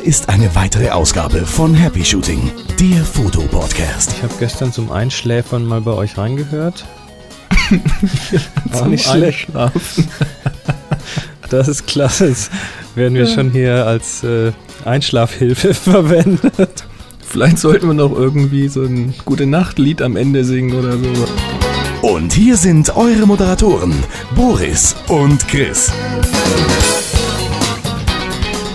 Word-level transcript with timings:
Hier 0.00 0.08
ist 0.08 0.28
eine 0.28 0.54
weitere 0.54 0.90
Ausgabe 0.90 1.44
von 1.44 1.74
Happy 1.74 2.04
Shooting, 2.04 2.50
der 2.78 3.04
Fotopodcast. 3.04 4.12
Ich 4.12 4.22
habe 4.22 4.32
gestern 4.38 4.72
zum 4.72 4.90
Einschläfern 4.90 5.64
mal 5.64 5.80
bei 5.82 5.92
euch 5.92 6.16
reingehört. 6.16 6.86
Auch 8.72 8.86
nicht 8.86 9.04
schlecht. 9.06 9.48
Das 11.50 11.66
ist 11.66 11.88
klasse. 11.88 12.28
Das 12.28 12.48
werden 12.94 13.14
wir 13.14 13.26
schon 13.26 13.50
hier 13.50 13.84
als 13.84 14.22
äh, 14.22 14.52
Einschlafhilfe 14.84 15.74
verwendet. 15.74 16.84
Vielleicht 17.26 17.58
sollten 17.58 17.88
wir 17.88 17.94
noch 17.94 18.12
irgendwie 18.12 18.68
so 18.68 18.82
ein 18.82 19.14
Gute 19.24 19.46
Nacht-Lied 19.46 20.00
am 20.00 20.16
Ende 20.16 20.44
singen 20.44 20.78
oder 20.78 20.96
so. 20.96 22.08
Und 22.08 22.32
hier 22.32 22.56
sind 22.56 22.96
eure 22.96 23.26
Moderatoren, 23.26 23.94
Boris 24.36 24.94
und 25.08 25.48
Chris. 25.48 25.90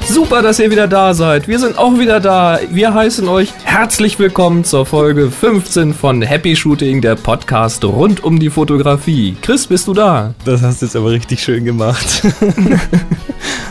Super, 0.08 0.42
dass 0.42 0.60
ihr 0.60 0.70
wieder 0.70 0.88
da 0.88 1.14
seid. 1.14 1.48
Wir 1.48 1.60
sind 1.60 1.78
auch 1.78 1.98
wieder 1.98 2.20
da. 2.20 2.60
Wir 2.72 2.94
heißen 2.94 3.28
euch 3.28 3.52
herzlich 3.64 4.20
willkommen 4.20 4.64
zur 4.64 4.86
Folge 4.86 5.32
15 5.32 5.94
von 5.94 6.22
Happy 6.22 6.56
Shooting, 6.56 7.02
der 7.02 7.16
Podcast 7.16 7.84
rund 7.84 8.24
um 8.24 8.40
die 8.40 8.52
Fotografie. 8.52 9.36
Chris, 9.42 9.68
bist 9.68 9.88
du 9.88 9.94
da? 9.94 10.36
Das 10.46 10.62
hast 10.62 10.82
du 10.82 10.86
jetzt 10.86 10.96
aber 10.96 11.12
richtig 11.12 11.44
schön 11.44 11.66
gemacht. 11.66 12.24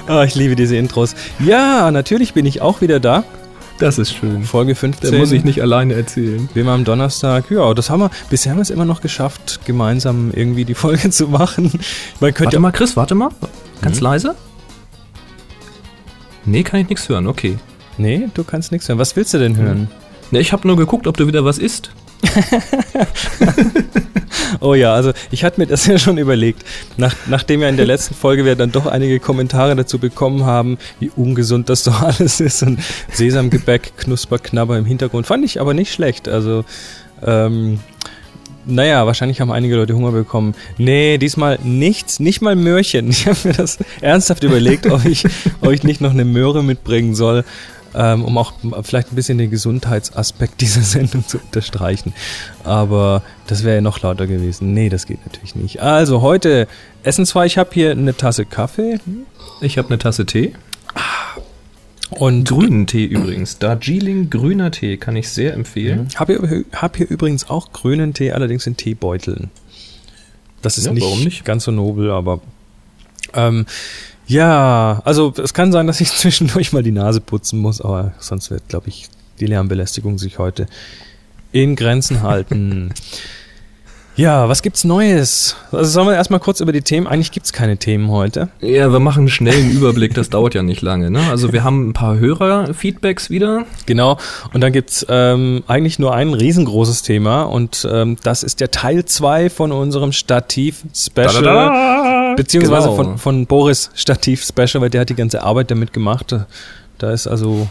oh, 0.09 0.23
ich 0.27 0.34
liebe 0.34 0.56
diese 0.56 0.77
Intros. 0.77 1.15
Ja, 1.39 1.91
natürlich 1.91 2.34
bin 2.34 2.47
ich 2.47 2.61
auch 2.61 2.80
wieder 2.80 2.98
da. 2.98 3.25
Das 3.78 3.98
ist 3.98 4.12
schön. 4.12 4.42
Folge 4.45 4.75
15. 4.75 5.11
Der 5.11 5.19
muss 5.19 5.33
ich 5.33 5.45
nicht 5.45 5.62
alleine 5.62 5.95
erzählen. 5.95 6.48
Wir 6.53 6.64
haben 6.64 6.70
am 6.70 6.84
Donnerstag, 6.84 7.51
ja, 7.51 7.73
das 7.75 7.91
haben 7.91 8.01
wir, 8.01 8.11
bisher 8.28 8.51
haben 8.51 8.59
wir 8.59 8.62
es 8.62 8.70
immer 8.70 8.84
noch 8.84 9.01
geschafft, 9.01 9.61
gemeinsam 9.64 10.30
irgendwie 10.34 10.64
die 10.64 10.75
Folge 10.75 11.11
zu 11.11 11.28
machen. 11.28 11.70
Man 12.20 12.34
könnte 12.34 12.45
warte 12.45 12.59
mal, 12.61 12.73
Chris, 12.73 12.97
warte 12.97 13.14
mal. 13.14 13.30
Ganz 13.80 13.98
hm? 13.98 14.05
leise. 14.05 14.34
Nee, 16.45 16.62
kann 16.62 16.81
ich 16.81 16.89
nichts 16.89 17.09
hören, 17.09 17.27
okay. 17.27 17.59
Nee, 17.97 18.28
du 18.34 18.45
kannst 18.45 18.73
nichts 18.73 18.89
hören. 18.89 18.98
Was 18.98 19.17
willst 19.17 19.33
du 19.34 19.39
denn 19.39 19.56
hören? 19.56 19.89
Nee, 20.31 20.41
ich 20.41 20.53
habe 20.53 20.67
nur 20.67 20.77
geguckt, 20.77 21.06
ob 21.06 21.17
du 21.17 21.27
wieder 21.27 21.45
was 21.45 21.59
isst. 21.59 21.91
oh 24.61 24.75
ja, 24.75 24.95
also 24.95 25.12
ich 25.31 25.45
hatte 25.45 25.61
mir 25.61 25.67
das 25.67 25.86
ja 25.86 25.98
schon 25.98 26.19
überlegt. 26.19 26.64
Nach, 26.97 27.14
nachdem 27.27 27.62
ja 27.62 27.69
in 27.69 27.77
der 27.77 27.86
letzten 27.86 28.14
Folge 28.14 28.45
wir 28.45 28.56
dann 28.56 28.73
doch 28.73 28.86
einige 28.86 29.20
Kommentare 29.20 29.77
dazu 29.77 29.98
bekommen 29.98 30.45
haben, 30.45 30.78
wie 31.01 31.11
ungesund 31.14 31.69
das 31.69 31.84
doch 31.84 32.03
alles 32.19 32.41
ist 32.41 32.62
und 32.62 32.81
Sesamgebäck, 33.12 33.97
Knusper, 33.97 34.39
Knabber 34.39 34.79
im 34.79 34.86
Hintergrund, 34.86 35.27
fand 35.27 35.45
ich 35.45 35.61
aber 35.61 35.75
nicht 35.75 35.92
schlecht. 35.92 36.29
Also 36.29 36.64
ähm, 37.25 37.81
naja, 38.67 39.07
wahrscheinlich 39.07 39.41
haben 39.41 39.51
einige 39.51 39.77
Leute 39.77 39.95
Hunger 39.95 40.12
bekommen. 40.12 40.55
Nee, 40.79 41.19
diesmal 41.19 41.59
nichts, 41.62 42.20
nicht 42.20 42.41
mal 42.41 42.57
Möhrchen. 42.57 43.09
Ich 43.15 43.27
habe 43.27 43.39
mir 43.45 43.55
das 43.55 43.79
ernsthaft 44.01 44.43
überlegt, 44.45 44.87
ob 44.87 45.05
ich, 45.05 45.25
ich 45.70 45.83
nicht 45.83 46.01
noch 46.01 46.11
eine 46.11 46.25
Möhre 46.25 46.62
mitbringen 46.62 47.15
soll, 47.15 47.45
ähm, 47.95 48.25
um 48.25 48.37
auch 48.39 48.53
vielleicht 48.83 49.12
ein 49.12 49.15
bisschen 49.15 49.39
den 49.39 49.51
Gesundheitsaspekt 49.51 50.61
dieser 50.61 50.81
Sendung 50.83 51.27
zu 51.27 51.39
unterstreichen. 51.39 52.12
Aber 52.65 53.23
das 53.47 53.65
wäre 53.65 53.77
ja 53.77 53.81
noch 53.81 54.03
lauter 54.03 54.27
gewesen. 54.27 54.75
Nee, 54.75 54.89
das 54.89 55.07
geht 55.07 55.25
natürlich 55.25 55.55
nicht. 55.55 55.81
Also 55.81 56.23
heute 56.23 56.67
essen 57.03 57.27
zwar, 57.27 57.47
ich 57.47 57.59
habe 57.59 57.70
hier 57.73 57.92
eine 57.92 58.17
Tasse 58.17 58.45
Kaffee. 58.45 58.98
Ich 59.61 59.79
habe 59.79 59.89
eine 59.89 59.98
Tasse 59.98 60.27
Tee. 60.27 60.55
Und 62.10 62.48
grünen 62.48 62.86
Tee 62.86 63.05
übrigens. 63.05 63.58
Darjeeling 63.58 64.30
grüner 64.30 64.70
Tee 64.70 64.97
kann 64.97 65.16
ich 65.16 65.28
sehr 65.28 65.55
empfehlen. 65.55 66.05
Mhm. 66.05 66.19
Hab 66.19 66.28
hier, 66.28 66.64
hab 66.72 66.96
hier 66.96 67.11
übrigens 67.11 67.48
auch 67.48 67.72
grünen 67.72 68.14
Tee, 68.14 68.33
allerdings 68.33 68.66
in 68.66 68.77
Teebeuteln. 68.77 69.50
Das 70.62 70.78
ist 70.78 70.86
ja, 70.86 70.92
nicht, 70.92 71.24
nicht, 71.24 71.44
ganz 71.44 71.64
so 71.64 71.70
nobel, 71.70 72.11
aber 72.11 72.41
ähm, 73.34 73.66
ja, 74.27 75.02
also 75.05 75.33
es 75.36 75.52
kann 75.52 75.72
sein, 75.72 75.86
dass 75.86 76.00
ich 76.00 76.08
zwischendurch 76.12 76.72
mal 76.72 76.83
die 76.83 76.92
Nase 76.92 77.20
putzen 77.20 77.58
muss, 77.58 77.80
aber 77.80 78.14
sonst 78.18 78.50
wird, 78.50 78.68
glaube 78.68 78.89
ich, 78.89 79.08
die 79.40 79.46
Lärmbelästigung 79.46 80.18
sich 80.18 80.39
heute 80.39 80.67
in 81.52 81.77
Grenzen 81.77 82.23
halten. 82.23 82.92
Ja, 84.17 84.48
was 84.48 84.63
gibt's 84.63 84.85
Neues? 84.85 85.57
Also 85.73 85.91
sollen 85.91 86.07
wir 86.07 86.14
erstmal 86.14 86.39
kurz 86.39 86.61
über 86.61 86.73
die 86.73 86.83
Themen. 86.83 87.08
Eigentlich 87.08 87.33
gibt's 87.33 87.52
keine 87.52 87.79
Themen 87.79 88.11
heute. 88.11 88.48
Ja, 88.61 88.92
wir 88.92 89.01
machen 89.01 89.20
einen 89.20 89.29
schnellen 89.29 89.73
Überblick, 89.73 90.14
das 90.14 90.30
dauert 90.30 90.55
ja 90.55 90.63
nicht 90.63 90.83
lange. 90.83 91.11
Ne? 91.11 91.20
Also 91.30 91.52
wir 91.52 91.64
haben 91.64 91.89
ein 91.89 91.92
paar 91.95 92.19
Hörer-Feedbacks 92.19 93.29
wieder. 93.30 93.64
Genau, 93.86 94.19
und 94.53 94.61
dann 94.61 94.73
gibt's 94.73 95.05
ähm, 95.08 95.64
eigentlich 95.67 95.98
nur 95.98 96.14
ein 96.14 96.33
riesengroßes 96.33 97.03
Thema 97.03 97.42
und 97.42 97.86
ähm, 97.91 98.17
das 98.23 98.45
ist 98.45 98.61
der 98.61 98.70
Teil 98.70 99.05
zwei 99.05 99.51
von 99.51 99.73
unserem 99.73 100.13
Stativ-Special. 100.13 101.42
Da, 101.42 101.69
da, 101.69 102.30
da. 102.30 102.35
Beziehungsweise 102.36 102.91
genau. 102.91 102.97
von, 102.97 103.19
von 103.19 103.47
Boris 103.47 103.91
Stativ-Special, 103.95 104.80
weil 104.80 104.91
der 104.91 105.01
hat 105.01 105.08
die 105.08 105.17
ganze 105.17 105.42
Arbeit 105.42 105.73
damit 105.73 105.92
gemacht. 105.92 106.35
Da 106.98 107.11
ist 107.11 107.27
also 107.27 107.69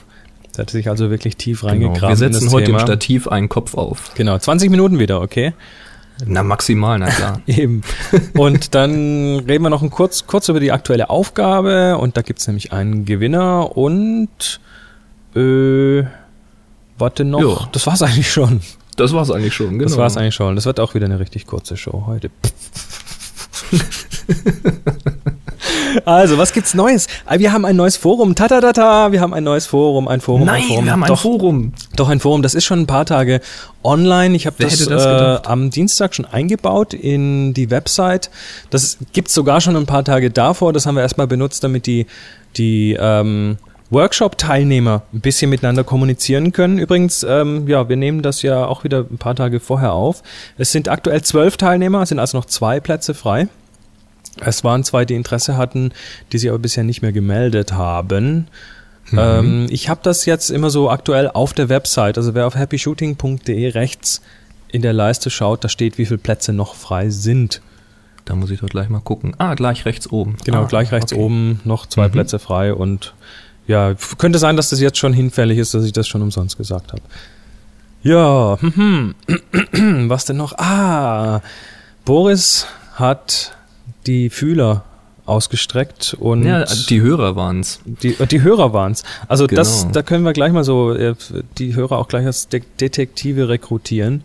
da 0.56 0.62
hat 0.62 0.70
sich 0.70 0.88
also 0.88 1.10
wirklich 1.10 1.38
tief 1.38 1.64
reingegraben. 1.64 2.00
Genau. 2.00 2.10
Wir 2.10 2.16
setzen 2.18 2.52
heute 2.52 2.66
Thema. 2.68 2.80
im 2.80 2.86
Stativ 2.86 3.28
einen 3.28 3.50
Kopf 3.50 3.76
auf. 3.76 4.12
Genau, 4.16 4.38
20 4.38 4.70
Minuten 4.70 5.00
wieder, 5.00 5.20
okay? 5.22 5.54
Na, 6.26 6.44
maximal, 6.44 7.00
na 7.00 7.10
klar. 7.10 7.42
Eben. 7.48 7.82
Und 8.34 8.76
dann 8.76 9.40
reden 9.40 9.64
wir 9.64 9.70
noch 9.70 9.82
ein 9.82 9.90
kurz, 9.90 10.28
kurz 10.28 10.50
über 10.50 10.60
die 10.60 10.72
aktuelle 10.72 11.10
Aufgabe 11.10 11.98
und 11.98 12.18
da 12.18 12.22
gibt's 12.22 12.48
nämlich 12.48 12.72
einen 12.72 13.06
Gewinner 13.06 13.76
und 13.76 14.60
äh, 15.36 16.04
warte 16.98 17.26
noch. 17.26 17.42
Jo. 17.42 17.60
Das 17.72 17.88
war's 17.88 18.02
eigentlich 18.02 18.32
schon. 18.32 18.62
Das 18.96 19.14
war's 19.14 19.32
eigentlich 19.32 19.56
schon, 19.56 19.80
genau. 19.80 19.84
Das 19.86 19.98
war's 19.98 20.18
eigentlich 20.18 20.36
schon. 20.36 20.56
Das 20.56 20.66
wird 20.66 20.80
auch 20.80 20.94
wieder 20.94 21.06
eine 21.06 21.20
richtig 21.20 21.48
kurze 21.48 21.78
Show 21.78 22.04
heute. 22.06 22.30
Also, 26.06 26.38
was 26.38 26.54
gibt's 26.54 26.74
Neues? 26.74 27.08
Ah, 27.26 27.40
wir 27.40 27.52
haben 27.52 27.66
ein 27.66 27.76
neues 27.76 27.98
Forum. 27.98 28.36
Tatatata, 28.36 29.12
wir 29.12 29.22
haben 29.22 29.34
ein 29.34 29.44
neues 29.44 29.66
Forum, 29.66 30.08
ein 30.08 30.22
Forum, 30.22 30.46
Nein, 30.46 30.62
ein 30.62 30.68
Forum. 30.68 30.86
wir 30.86 30.92
haben 30.92 31.04
ein 31.04 31.08
doch, 31.08 31.22
Forum. 31.22 31.74
Doch 31.96 32.10
ein 32.10 32.20
Forum, 32.20 32.42
das 32.42 32.56
ist 32.56 32.66
schon 32.66 32.80
ein 32.80 32.88
paar 32.88 33.06
Tage 33.06 33.42
online. 33.84 34.36
Ich 34.36 34.46
habe 34.46 34.56
das, 34.60 34.78
das 34.86 35.06
äh, 35.06 35.48
am 35.48 35.70
Dienstag 35.70 36.16
schon 36.16 36.26
eingebaut 36.26 36.94
in 36.94 37.54
die 37.54 37.70
Website. 37.70 38.30
Das 38.70 38.98
gibt's 39.14 39.34
sogar 39.34 39.62
schon 39.62 39.76
ein 39.76 39.86
paar 39.86 40.04
Tage 40.04 40.32
davor. 40.32 40.74
Das 40.74 40.86
haben 40.86 40.96
wir 40.96 41.02
erstmal 41.02 41.28
benutzt, 41.28 41.64
damit 41.64 41.86
die 41.86 42.06
die 42.56 42.96
ähm, 43.00 43.58
Workshop-Teilnehmer 43.90 45.04
ein 45.14 45.22
bisschen 45.22 45.50
miteinander 45.50 45.84
kommunizieren 45.84 46.52
können. 46.52 46.80
Übrigens, 46.80 47.24
ähm, 47.28 47.68
ja, 47.68 47.90
wir 47.90 47.96
nehmen 47.96 48.22
das 48.22 48.42
ja 48.42 48.66
auch 48.66 48.84
wieder 48.84 49.06
ein 49.10 49.18
paar 49.18 49.36
Tage 49.36 49.60
vorher 49.60 49.94
auf. 49.94 50.24
Es 50.58 50.72
sind 50.72 50.90
aktuell 50.90 51.22
zwölf 51.22 51.58
Teilnehmer, 51.58 52.02
es 52.02 52.10
sind 52.10 52.20
also 52.20 52.38
noch 52.38 52.46
zwei 52.46 52.80
Plätze 52.80 53.14
frei. 53.14 53.48
Es 54.40 54.64
waren 54.64 54.84
zwei, 54.84 55.06
die 55.06 55.16
Interesse 55.16 55.58
hatten, 55.58 55.92
die 56.32 56.38
sich 56.38 56.50
aber 56.50 56.60
bisher 56.60 56.84
nicht 56.84 57.02
mehr 57.02 57.12
gemeldet 57.12 57.74
haben. 57.74 58.48
Mhm. 59.12 59.20
Ähm, 59.20 59.68
ich 59.70 59.90
habe 59.90 60.00
das 60.04 60.26
jetzt 60.26 60.50
immer 60.50 60.70
so 60.70 60.90
aktuell 60.90 61.30
auf 61.30 61.54
der 61.54 61.70
Website. 61.70 62.18
Also 62.18 62.34
wer 62.34 62.48
auf 62.48 62.56
happyshooting.de 62.56 63.68
rechts 63.70 64.22
in 64.70 64.82
der 64.82 64.94
Leiste 64.94 65.30
schaut, 65.30 65.64
da 65.64 65.70
steht, 65.70 65.98
wie 65.98 66.06
viele 66.06 66.18
Plätze 66.18 66.52
noch 66.52 66.76
frei 66.76 67.10
sind. 67.10 67.62
Da 68.26 68.36
muss 68.36 68.50
ich 68.50 68.62
doch 68.62 68.70
gleich 68.70 68.90
mal 68.90 69.02
gucken. 69.02 69.36
Ah, 69.38 69.54
gleich 69.54 69.86
rechts 69.86 70.10
oben. 70.10 70.38
Genau, 70.46 70.64
ah, 70.64 70.66
gleich 70.66 70.92
rechts 70.92 71.12
okay. 71.12 71.22
oben 71.22 71.60
noch 71.64 71.86
zwei 71.86 72.08
mhm. 72.08 72.14
Plätze 72.14 72.40
frei 72.40 72.74
und 72.74 73.14
ja, 73.68 73.94
könnte 74.18 74.40
sein, 74.40 74.58
dass 74.58 74.70
das 74.70 74.80
jetzt 74.82 74.98
schon 74.98 75.14
hinfällig 75.14 75.58
ist, 75.58 75.74
dass 75.74 75.86
ich 75.86 75.94
das 75.94 76.08
schon 76.08 76.22
umsonst 76.22 76.58
gesagt 76.58 76.92
habe. 76.92 77.02
Ja, 78.02 78.58
hm, 78.60 79.16
hm. 79.72 80.06
was 80.10 80.26
denn 80.26 80.38
noch? 80.38 80.58
Ah, 80.58 81.42
Boris 82.04 82.68
hat 82.96 83.56
die 84.06 84.30
Fühler 84.30 84.84
ausgestreckt 85.26 86.16
und 86.20 86.44
ja, 86.44 86.66
die 86.90 87.02
Hörer 87.02 87.36
waren's. 87.36 87.80
Die, 87.86 88.14
die 88.14 88.42
Hörer 88.42 88.74
waren's. 88.74 89.04
Also 89.28 89.48
genau. 89.48 89.60
das, 89.62 89.88
da 89.92 90.02
können 90.02 90.26
wir 90.26 90.34
gleich 90.34 90.52
mal 90.52 90.64
so 90.64 90.94
äh, 90.94 91.16
die 91.58 91.76
Hörer 91.76 91.98
auch 91.98 92.08
gleich 92.08 92.26
als 92.26 92.50
De 92.50 92.62
Detektive 92.80 93.48
rekrutieren. 93.48 94.24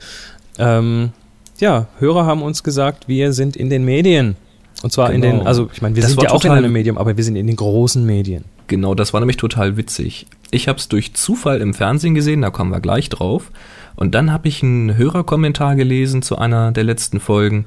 Ähm, 0.58 1.10
ja, 1.58 1.86
Hörer 1.98 2.26
haben 2.26 2.42
uns 2.42 2.62
gesagt, 2.62 3.08
wir 3.08 3.32
sind 3.32 3.56
in 3.56 3.70
den 3.70 3.84
Medien. 3.84 4.36
Und 4.82 4.92
zwar 4.92 5.06
genau. 5.08 5.14
in 5.16 5.22
den, 5.22 5.38
genau. 5.38 5.48
also 5.48 5.68
ich 5.72 5.82
meine, 5.82 5.96
wir 5.96 6.02
das 6.02 6.12
sind 6.12 6.22
ja 6.22 6.30
auch 6.30 6.44
in 6.44 6.52
einem 6.52 6.72
Medium, 6.72 6.98
aber 6.98 7.16
wir 7.16 7.24
sind 7.24 7.36
in 7.36 7.46
den 7.46 7.56
großen 7.56 8.04
Medien. 8.04 8.44
Genau, 8.68 8.94
das 8.94 9.12
war 9.12 9.20
nämlich 9.20 9.36
total 9.36 9.76
witzig. 9.76 10.26
Ich 10.50 10.68
habe 10.68 10.78
es 10.78 10.88
durch 10.88 11.14
Zufall 11.14 11.60
im 11.60 11.74
Fernsehen 11.74 12.14
gesehen, 12.14 12.42
da 12.42 12.50
kommen 12.50 12.70
wir 12.70 12.80
gleich 12.80 13.08
drauf. 13.08 13.50
Und 13.96 14.14
dann 14.14 14.32
habe 14.32 14.46
ich 14.46 14.62
einen 14.62 14.96
Hörerkommentar 14.96 15.74
gelesen 15.74 16.22
zu 16.22 16.38
einer 16.38 16.70
der 16.70 16.84
letzten 16.84 17.18
Folgen. 17.18 17.64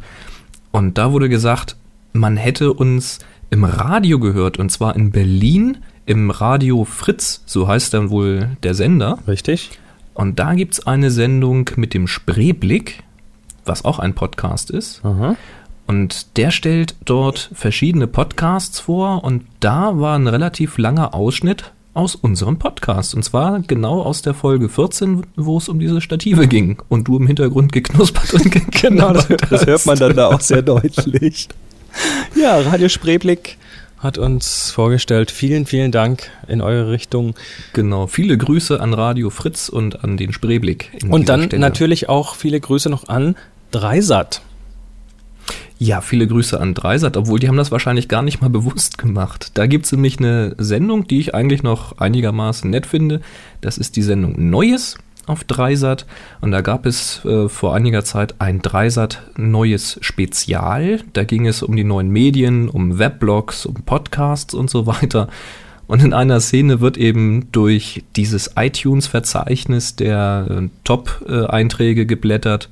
Und 0.71 0.97
da 0.97 1.11
wurde 1.11 1.27
gesagt, 1.27 1.75
man 2.13 2.37
hätte 2.37 2.73
uns 2.73 3.19
im 3.49 3.63
Radio 3.63 4.19
gehört 4.19 4.57
und 4.57 4.71
zwar 4.71 4.95
in 4.95 5.11
Berlin 5.11 5.77
im 6.05 6.31
Radio 6.31 6.83
Fritz, 6.85 7.43
so 7.45 7.67
heißt 7.67 7.93
dann 7.93 8.09
wohl 8.09 8.57
der 8.63 8.73
Sender. 8.73 9.19
Richtig. 9.27 9.71
Und 10.13 10.39
da 10.39 10.53
gibt 10.53 10.73
es 10.73 10.87
eine 10.87 11.11
Sendung 11.11 11.69
mit 11.75 11.93
dem 11.93 12.07
Spreeblick, 12.07 13.03
was 13.65 13.85
auch 13.85 13.99
ein 13.99 14.13
Podcast 14.13 14.71
ist. 14.71 15.03
Aha. 15.03 15.35
Und 15.87 16.37
der 16.37 16.51
stellt 16.51 16.95
dort 17.05 17.49
verschiedene 17.53 18.07
Podcasts 18.07 18.79
vor 18.79 19.23
und 19.23 19.43
da 19.59 19.99
war 19.99 20.17
ein 20.17 20.27
relativ 20.27 20.77
langer 20.77 21.13
Ausschnitt 21.13 21.71
aus 21.93 22.15
unserem 22.15 22.57
Podcast. 22.57 23.13
Und 23.15 23.23
zwar 23.23 23.59
genau 23.59 24.01
aus 24.01 24.21
der 24.21 24.33
Folge 24.33 24.69
14, 24.69 25.23
wo 25.35 25.57
es 25.57 25.67
um 25.67 25.79
diese 25.79 25.99
Stative 25.99 26.47
ging 26.47 26.81
und 26.87 27.07
du 27.07 27.17
im 27.17 27.27
Hintergrund 27.27 27.71
geknuspert 27.73 28.33
und 28.33 28.51
Genau, 28.81 29.13
das, 29.13 29.27
das 29.49 29.65
hört 29.65 29.85
man 29.85 29.99
dann 29.99 30.15
da 30.15 30.27
auch 30.27 30.39
sehr 30.39 30.61
deutlich. 30.61 31.49
Ja, 32.35 32.59
Radio 32.59 32.89
Spreeblick 32.89 33.57
hat 34.01 34.17
uns 34.17 34.71
vorgestellt. 34.71 35.31
Vielen, 35.31 35.65
vielen 35.65 35.91
Dank 35.91 36.31
in 36.47 36.61
eure 36.61 36.89
Richtung. 36.89 37.35
Genau, 37.73 38.07
viele 38.07 38.37
Grüße 38.37 38.81
an 38.81 38.93
Radio 38.93 39.29
Fritz 39.29 39.69
und 39.69 40.03
an 40.03 40.17
den 40.17 40.33
Spreeblick. 40.33 40.91
Und 41.07 41.29
dann 41.29 41.43
Stelle. 41.43 41.59
natürlich 41.59 42.09
auch 42.09 42.35
viele 42.35 42.59
Grüße 42.59 42.89
noch 42.89 43.07
an 43.07 43.35
Dreisat. 43.69 44.41
Ja, 45.77 46.01
viele 46.01 46.27
Grüße 46.27 46.59
an 46.59 46.73
Dreisat, 46.73 47.17
obwohl 47.17 47.39
die 47.39 47.47
haben 47.47 47.57
das 47.57 47.71
wahrscheinlich 47.71 48.07
gar 48.07 48.21
nicht 48.21 48.41
mal 48.41 48.49
bewusst 48.49 48.97
gemacht. 48.97 49.51
Da 49.55 49.65
gibt's 49.65 49.91
nämlich 49.91 50.19
eine 50.19 50.55
Sendung, 50.57 51.07
die 51.07 51.19
ich 51.19 51.33
eigentlich 51.33 51.63
noch 51.63 51.97
einigermaßen 51.97 52.69
nett 52.69 52.85
finde. 52.85 53.21
Das 53.61 53.77
ist 53.77 53.95
die 53.95 54.03
Sendung 54.03 54.49
Neues 54.49 54.97
auf 55.27 55.43
Dreisat 55.43 56.05
und 56.41 56.51
da 56.51 56.61
gab 56.61 56.85
es 56.85 57.23
äh, 57.25 57.47
vor 57.47 57.75
einiger 57.75 58.03
Zeit 58.03 58.35
ein 58.39 58.61
Dreisat 58.61 59.21
neues 59.37 59.97
Spezial. 60.01 61.01
Da 61.13 61.23
ging 61.23 61.47
es 61.47 61.63
um 61.63 61.75
die 61.75 61.83
neuen 61.83 62.09
Medien, 62.09 62.69
um 62.69 62.97
Weblogs, 62.97 63.65
um 63.65 63.75
Podcasts 63.75 64.53
und 64.53 64.69
so 64.69 64.85
weiter. 64.87 65.27
Und 65.87 66.01
in 66.01 66.13
einer 66.13 66.39
Szene 66.39 66.79
wird 66.79 66.97
eben 66.97 67.51
durch 67.51 68.03
dieses 68.15 68.51
iTunes-Verzeichnis 68.55 69.95
der 69.97 70.47
äh, 70.49 70.69
Top-Einträge 70.85 72.05
geblättert. 72.05 72.69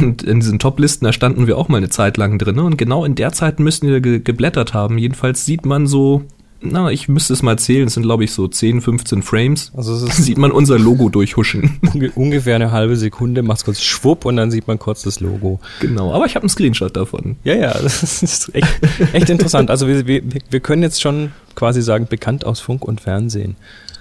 Und 0.00 0.22
in 0.22 0.40
diesen 0.40 0.58
Top-Listen, 0.58 1.06
da 1.06 1.12
standen 1.12 1.46
wir 1.46 1.56
auch 1.58 1.68
mal 1.68 1.78
eine 1.78 1.88
Zeit 1.88 2.16
lang 2.16 2.38
drin. 2.38 2.58
Und 2.58 2.76
genau 2.76 3.04
in 3.04 3.14
der 3.14 3.32
Zeit 3.32 3.58
müssen 3.58 3.88
wir 3.88 4.00
ge 4.00 4.20
geblättert 4.20 4.74
haben. 4.74 4.98
Jedenfalls 4.98 5.46
sieht 5.46 5.64
man 5.64 5.86
so 5.86 6.24
na, 6.62 6.90
ich 6.90 7.08
müsste 7.08 7.32
es 7.32 7.42
mal 7.42 7.58
zählen, 7.58 7.86
es 7.86 7.94
sind 7.94 8.02
glaube 8.02 8.24
ich 8.24 8.32
so 8.32 8.46
10, 8.46 8.80
15 8.80 9.22
Frames. 9.22 9.72
Also 9.76 9.94
es 10.06 10.16
sieht 10.24 10.38
man 10.38 10.52
unser 10.52 10.78
Logo 10.78 11.08
durchhuschen. 11.08 11.80
ungefähr 12.14 12.56
eine 12.56 12.70
halbe 12.70 12.96
Sekunde, 12.96 13.42
macht 13.42 13.64
kurz 13.64 13.80
schwupp 13.80 14.24
und 14.24 14.36
dann 14.36 14.50
sieht 14.50 14.68
man 14.68 14.78
kurz 14.78 15.02
das 15.02 15.20
Logo. 15.20 15.60
Genau, 15.80 16.12
aber 16.12 16.26
ich 16.26 16.34
habe 16.34 16.44
einen 16.44 16.50
Screenshot 16.50 16.96
davon. 16.96 17.36
Ja, 17.44 17.54
ja, 17.54 17.72
das 17.72 18.02
ist 18.22 18.54
echt, 18.54 18.80
echt 19.12 19.30
interessant. 19.30 19.70
Also 19.70 19.88
wir, 19.88 20.06
wir, 20.06 20.22
wir 20.50 20.60
können 20.60 20.82
jetzt 20.82 21.00
schon 21.00 21.32
quasi 21.54 21.82
sagen, 21.82 22.06
bekannt 22.08 22.44
aus 22.44 22.60
Funk 22.60 22.84
und 22.84 23.00
Fernsehen. 23.00 23.56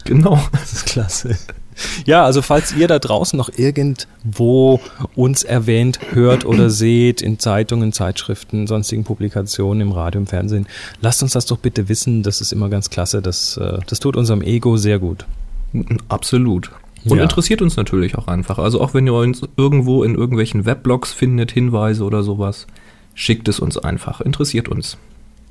Genau. 0.06 0.42
Das 0.52 0.74
ist 0.74 0.86
klasse. 0.86 1.38
Ja, 2.06 2.26
also 2.26 2.42
falls 2.42 2.76
ihr 2.76 2.88
da 2.88 3.00
draußen 3.00 3.38
noch 3.38 3.50
irgendwo 3.56 4.80
uns 5.16 5.44
erwähnt, 5.44 6.00
hört 6.12 6.46
oder 6.46 6.70
seht, 6.70 7.22
in 7.22 7.40
Zeitungen, 7.40 7.94
Zeitschriften, 7.94 8.68
sonstigen 8.68 9.04
Publikationen, 9.04 9.82
im 9.82 9.92
Radio, 9.92 10.22
im 10.22 10.28
Fernsehen, 10.28 10.68
lasst 11.02 11.24
uns 11.24 11.34
das 11.34 11.46
doch 11.46 11.58
bitte 11.58 11.90
wissen. 11.90 12.24
Das 12.24 12.42
ist 12.42 12.52
immer 12.52 12.70
ganz 12.70 12.90
klasse. 12.90 13.22
Das, 13.22 13.58
äh, 13.58 13.80
das 13.88 14.00
tut 14.00 14.16
unserem 14.16 14.42
Ego 14.42 14.78
sehr 14.78 15.00
gut. 15.00 15.26
Absolut. 16.08 16.72
Und 17.06 17.18
ja. 17.18 17.24
interessiert 17.24 17.62
uns 17.62 17.78
natürlich 17.78 18.18
auch 18.18 18.28
einfach. 18.28 18.58
Also 18.58 18.82
auch 18.82 18.94
wenn 18.94 19.08
ihr 19.08 19.14
uns 19.14 19.42
irgendwo 19.56 20.04
in 20.04 20.16
irgendwelchen 20.16 20.66
Weblogs 20.66 21.14
findet, 21.14 21.52
Hinweise 21.52 22.04
oder 22.04 22.24
sowas, 22.24 22.68
schickt 23.14 23.48
es 23.48 23.60
uns 23.60 23.78
einfach. 23.78 24.22
Interessiert 24.22 24.68
uns. 24.68 24.98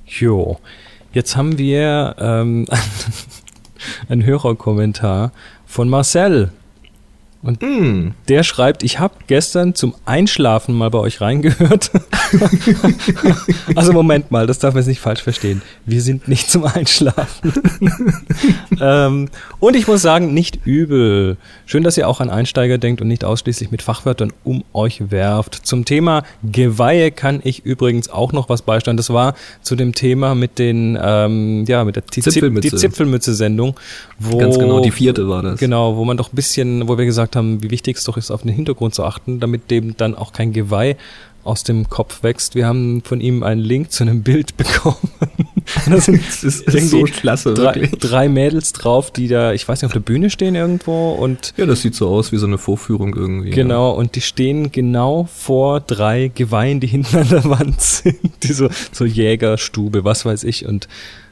Jo. 0.06 0.58
Jetzt 1.12 1.36
haben 1.36 1.58
wir 1.58 2.16
ähm, 2.19 2.66
einen 4.08 4.25
Hörerkommentar 4.25 5.32
von 5.69 5.88
Marcel. 5.88 6.50
Und 7.40 7.62
mm. 7.62 8.14
der 8.26 8.43
schreibt, 8.43 8.82
ich 8.82 8.99
habe 8.99 9.14
gestern 9.29 9.75
zum 9.76 9.94
Einschlafen 10.05 10.75
mal 10.75 10.90
bei 10.90 10.99
euch 10.99 11.20
reingehört. 11.20 11.93
also 13.76 13.93
Moment 13.93 14.32
mal, 14.32 14.49
das 14.49 14.58
darf 14.58 14.75
man 14.75 14.81
jetzt 14.81 14.88
nicht 14.88 15.00
falsch 15.00 15.23
verstehen. 15.23 15.62
Wir 15.87 16.02
sind 16.02 16.26
nicht 16.26 16.50
zum 16.50 16.64
Einschlafen. 16.64 17.52
ähm, 18.81 19.29
und 19.61 19.76
ich 19.76 19.87
muss 19.87 20.02
sagen, 20.02 20.35
nicht 20.35 20.67
übel. 20.67 21.37
Schön, 21.64 21.85
dass 21.85 21.96
ihr 21.96 22.08
auch 22.08 22.20
an 22.20 22.29
Einsteiger 22.29 22.76
denkt 22.76 23.00
und 23.02 23.08
nicht 23.08 23.25
ausschließlich 23.25 23.70
mit 23.70 23.82
Fachwörtern 23.82 24.32
um 24.43 24.64
euch 24.73 25.12
werft. 25.12 25.55
Zum 25.55 25.85
Thema 25.85 26.25
Geweihe 26.43 27.12
kann 27.12 27.40
ich 27.44 27.64
übrigens 27.64 28.11
auch 28.11 28.32
noch 28.32 28.49
was 28.49 28.62
beisteuern. 28.62 28.96
Das 28.96 29.11
war 29.11 29.35
zu 29.62 29.76
dem 29.76 29.94
Thema 29.94 30.35
mit 30.35 30.58
den, 30.58 30.99
ähm, 31.00 31.64
ja, 31.69 31.85
mit 31.85 31.94
der 31.94 32.06
Zipfelmütze. 32.06 32.70
Die 32.70 32.76
Zipfelmütze-Sendung. 32.76 33.79
Ganz 34.37 34.58
genau, 34.58 34.81
die 34.81 34.90
vierte 34.90 35.29
war 35.29 35.43
das. 35.43 35.61
Genau, 35.61 35.96
wo 35.96 36.05
man 36.05 36.17
doch 36.17 36.32
ein 36.32 36.37
bisschen, 36.37 36.88
wo 36.88 36.99
wir 36.99 37.05
gesagt 37.05 37.27
gesagt 37.28 37.36
haben, 37.36 37.62
wie 37.62 37.70
wichtig 37.70 37.96
es 37.98 38.04
doch 38.04 38.16
ist, 38.16 38.30
auf 38.30 38.42
den 38.42 38.52
Hintergrund 38.52 38.94
zu 38.94 39.04
achten, 39.04 39.40
damit 39.40 39.70
dem 39.70 39.96
dann 39.96 40.14
auch 40.14 40.32
kein 40.32 40.52
Geweih 40.52 40.96
aus 41.44 41.62
dem 41.62 41.88
Kopf 41.88 42.22
wächst. 42.22 42.54
Wir 42.54 42.66
haben 42.66 43.02
von 43.02 43.20
ihm 43.20 43.42
einen 43.42 43.60
Link 43.60 43.90
zu 43.92 44.02
einem 44.04 44.22
Bild 44.22 44.56
bekommen. 44.56 45.10
da 45.86 46.00
sind 46.00 46.22
das 46.26 46.42
ist 46.42 46.66
so 46.90 47.02
klasse, 47.04 47.54
drei, 47.54 47.88
drei, 47.98 48.28
Mädels 48.28 48.72
drauf, 48.72 49.10
die 49.10 49.28
da, 49.28 49.52
ich 49.52 49.66
weiß 49.66 49.80
nicht, 49.80 49.86
auf 49.86 49.92
der 49.92 50.00
Bühne 50.00 50.30
stehen 50.30 50.54
irgendwo 50.54 51.12
und. 51.12 51.54
Ja, 51.56 51.66
das 51.66 51.82
sieht 51.82 51.94
so 51.94 52.08
aus 52.08 52.32
wie 52.32 52.38
so 52.38 52.46
eine 52.46 52.58
Vorführung 52.58 53.14
irgendwie. 53.14 53.50
Genau, 53.50 53.92
ja. 53.92 53.96
und 53.96 54.14
die 54.14 54.20
stehen 54.20 54.72
genau 54.72 55.28
vor 55.32 55.80
drei 55.80 56.30
Geweihen, 56.34 56.80
die 56.80 56.86
hinten 56.86 57.16
an 57.16 57.28
der 57.28 57.44
Wand 57.44 57.80
sind. 57.80 58.19
Die 58.42 58.52
so, 58.52 58.69
so 58.92 59.04
Jägerstube, 59.04 60.04
was 60.04 60.25
weiß 60.25 60.44
ich 60.44 60.66
und 60.66 60.88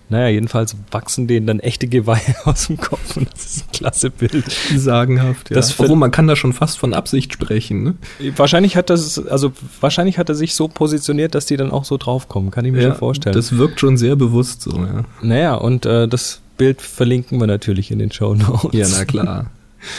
naja, 0.08 0.29
jedenfalls 0.29 0.76
wachsen 0.93 1.26
denen 1.26 1.49
dann 1.49 1.58
echte 1.58 1.88
Geweihe 1.88 2.35
aus 2.44 2.69
dem 2.69 2.76
Kopf 2.76 3.17
und 3.17 3.29
das 3.32 3.44
ist 3.44 3.67
ein 3.67 3.73
klasse 3.73 4.11
Bild. 4.11 4.44
Sagenhaft, 4.76 5.50
ja. 5.50 5.56
Das 5.56 5.81
Obwohl 5.81 5.97
man 5.97 6.12
kann 6.12 6.29
da 6.29 6.37
schon 6.37 6.53
fast 6.53 6.79
von 6.79 6.94
Absicht 6.94 7.32
sprechen, 7.32 7.82
ne? 7.82 7.94
Wahrscheinlich 8.37 8.76
hat 8.76 8.91
das, 8.91 9.19
also 9.26 9.53
wahrscheinlich 9.81 10.19
hat 10.19 10.29
er 10.29 10.37
sich 10.37 10.55
so 10.55 10.69
positioniert, 10.69 11.35
dass 11.35 11.47
die 11.47 11.56
dann 11.56 11.73
auch 11.73 11.85
so 11.85 11.97
draufkommen, 11.97 12.53
kann 12.53 12.64
ich 12.64 12.70
mir 12.73 12.82
ja, 12.82 12.91
schon 12.91 12.99
vorstellen. 12.99 13.35
Das 13.35 13.58
wirkt 13.58 13.81
schon 13.81 13.97
sehr 13.97 14.14
bewusst 14.14 14.62
so, 14.62 14.76
ja. 14.76 15.03
Naja, 15.23 15.56
und 15.56 15.87
äh, 15.87 16.06
das 16.06 16.41
Bild 16.56 16.82
verlinken 16.82 17.41
wir 17.41 17.49
natürlich 17.49 17.91
in 17.91 17.99
den 17.99 18.12
Show 18.12 18.35
Notes. 18.35 18.70
Ja, 18.73 18.87
na 18.88 19.05
klar. 19.05 19.50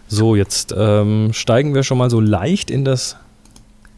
So, 0.08 0.36
jetzt 0.36 0.76
ähm, 0.78 1.32
steigen 1.34 1.74
wir 1.74 1.82
schon 1.84 1.98
mal 1.98 2.10
so 2.10 2.22
leicht 2.22 2.72
in 2.72 2.86
das 2.86 3.18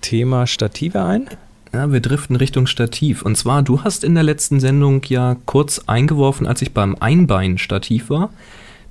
Thema 0.01 0.48
Stative 0.48 1.04
ein? 1.04 1.28
Ja, 1.74 1.92
wir 1.92 2.00
driften 2.00 2.36
Richtung 2.36 2.66
Stativ. 2.68 3.22
Und 3.22 3.36
zwar, 3.36 3.62
du 3.62 3.84
hast 3.84 4.04
in 4.04 4.16
der 4.16 4.24
letzten 4.24 4.60
Sendung 4.60 5.01
ja 5.07 5.36
kurz 5.46 5.84
eingeworfen, 5.86 6.48
als 6.48 6.62
ich 6.62 6.74
beim 6.74 6.96
Einbein-Stativ 7.00 8.10
war, 8.10 8.31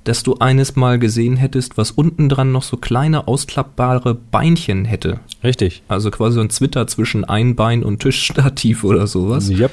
dass 0.05 0.23
du 0.23 0.35
eines 0.35 0.75
mal 0.75 0.97
gesehen 0.97 1.35
hättest, 1.35 1.77
was 1.77 1.91
unten 1.91 2.29
dran 2.29 2.51
noch 2.51 2.63
so 2.63 2.77
kleine 2.77 3.27
ausklappbare 3.27 4.15
Beinchen 4.15 4.85
hätte. 4.85 5.19
Richtig. 5.43 5.83
Also 5.89 6.09
quasi 6.09 6.35
so 6.35 6.41
ein 6.41 6.49
Zwitter 6.49 6.87
zwischen 6.87 7.25
Einbein 7.25 7.83
und 7.83 7.99
Tischstativ 7.99 8.83
oder 8.85 9.07
sowas. 9.07 9.49
Yep. 9.49 9.71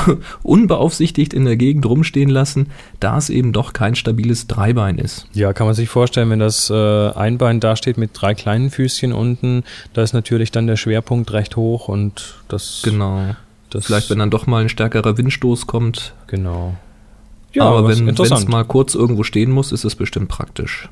unbeaufsichtigt 0.42 1.34
in 1.34 1.44
der 1.44 1.56
Gegend 1.56 1.86
rumstehen 1.86 2.28
lassen, 2.28 2.68
da 3.00 3.18
es 3.18 3.30
eben 3.30 3.52
doch 3.52 3.72
kein 3.72 3.94
stabiles 3.94 4.46
Dreibein 4.46 4.98
ist. 4.98 5.26
Ja, 5.32 5.52
kann 5.52 5.66
man 5.66 5.74
sich 5.74 5.88
vorstellen, 5.88 6.30
wenn 6.30 6.38
das 6.38 6.70
äh, 6.70 7.10
Einbein 7.10 7.60
dasteht 7.60 7.98
mit 7.98 8.10
drei 8.14 8.34
kleinen 8.34 8.70
Füßchen 8.70 9.12
unten, 9.12 9.64
da 9.92 10.02
ist 10.02 10.12
natürlich 10.12 10.50
dann 10.50 10.66
der 10.66 10.76
Schwerpunkt 10.76 11.32
recht 11.32 11.56
hoch 11.56 11.88
und 11.88 12.34
das. 12.48 12.82
Genau. 12.84 13.34
Das 13.70 13.86
Vielleicht, 13.86 14.10
wenn 14.10 14.18
dann 14.18 14.30
doch 14.30 14.46
mal 14.46 14.60
ein 14.60 14.68
stärkerer 14.68 15.16
Windstoß 15.16 15.66
kommt. 15.66 16.12
Genau. 16.26 16.74
Ja, 17.54 17.64
aber 17.64 17.88
wenn 17.88 18.08
es 18.08 18.48
mal 18.48 18.64
kurz 18.64 18.94
irgendwo 18.94 19.22
stehen 19.22 19.50
muss, 19.50 19.72
ist 19.72 19.84
es 19.84 19.94
bestimmt 19.94 20.28
praktisch. 20.28 20.88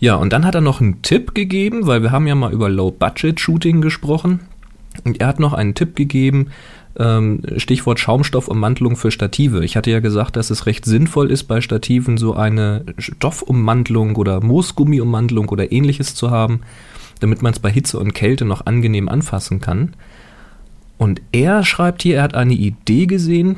Ja, 0.00 0.16
und 0.16 0.32
dann 0.32 0.44
hat 0.44 0.54
er 0.54 0.60
noch 0.60 0.80
einen 0.80 1.02
Tipp 1.02 1.34
gegeben, 1.34 1.86
weil 1.86 2.02
wir 2.02 2.10
haben 2.10 2.26
ja 2.26 2.34
mal 2.34 2.52
über 2.52 2.68
Low-Budget-Shooting 2.68 3.80
gesprochen. 3.80 4.40
Und 5.04 5.20
er 5.20 5.26
hat 5.26 5.40
noch 5.40 5.52
einen 5.52 5.74
Tipp 5.74 5.96
gegeben, 5.96 6.48
ähm, 6.98 7.40
Stichwort 7.56 7.98
Schaumstoffummantelung 7.98 8.96
für 8.96 9.10
Stative. 9.10 9.64
Ich 9.64 9.76
hatte 9.76 9.90
ja 9.90 10.00
gesagt, 10.00 10.36
dass 10.36 10.50
es 10.50 10.66
recht 10.66 10.84
sinnvoll 10.84 11.30
ist, 11.30 11.44
bei 11.44 11.60
Stativen 11.60 12.16
so 12.18 12.34
eine 12.34 12.84
Stoffummantelung 12.98 14.16
oder 14.16 14.40
Moosgummiummantelung 14.40 15.48
oder 15.48 15.72
ähnliches 15.72 16.14
zu 16.14 16.30
haben, 16.30 16.60
damit 17.20 17.42
man 17.42 17.52
es 17.52 17.58
bei 17.58 17.70
Hitze 17.70 17.98
und 17.98 18.14
Kälte 18.14 18.44
noch 18.44 18.66
angenehm 18.66 19.08
anfassen 19.08 19.60
kann. 19.60 19.94
Und 20.98 21.20
er 21.32 21.64
schreibt 21.64 22.02
hier, 22.02 22.16
er 22.16 22.22
hat 22.22 22.34
eine 22.34 22.54
Idee 22.54 23.06
gesehen, 23.06 23.56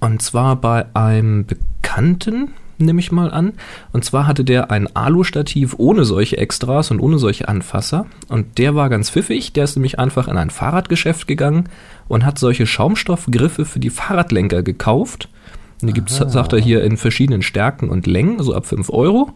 und 0.00 0.22
zwar 0.22 0.56
bei 0.56 0.86
einem 0.94 1.46
Bekannten, 1.46 2.52
nehme 2.78 3.00
ich 3.00 3.12
mal 3.12 3.30
an. 3.30 3.52
Und 3.92 4.04
zwar 4.04 4.26
hatte 4.26 4.44
der 4.44 4.70
ein 4.70 4.94
Alu-Stativ 4.94 5.74
ohne 5.78 6.04
solche 6.04 6.38
Extras 6.38 6.90
und 6.90 7.00
ohne 7.00 7.18
solche 7.18 7.48
Anfasser. 7.48 8.06
Und 8.28 8.58
der 8.58 8.74
war 8.74 8.88
ganz 8.88 9.10
pfiffig. 9.10 9.52
Der 9.52 9.64
ist 9.64 9.76
nämlich 9.76 9.98
einfach 9.98 10.28
in 10.28 10.36
ein 10.36 10.50
Fahrradgeschäft 10.50 11.26
gegangen 11.26 11.68
und 12.12 12.26
hat 12.26 12.38
solche 12.38 12.66
Schaumstoffgriffe 12.66 13.64
für 13.64 13.80
die 13.80 13.88
Fahrradlenker 13.88 14.62
gekauft. 14.62 15.30
Die 15.80 15.94
gibt's, 15.94 16.16
sagt 16.18 16.52
er 16.52 16.58
hier, 16.58 16.84
in 16.84 16.98
verschiedenen 16.98 17.40
Stärken 17.40 17.88
und 17.88 18.06
Längen, 18.06 18.42
so 18.42 18.54
ab 18.54 18.66
5 18.66 18.90
Euro. 18.90 19.30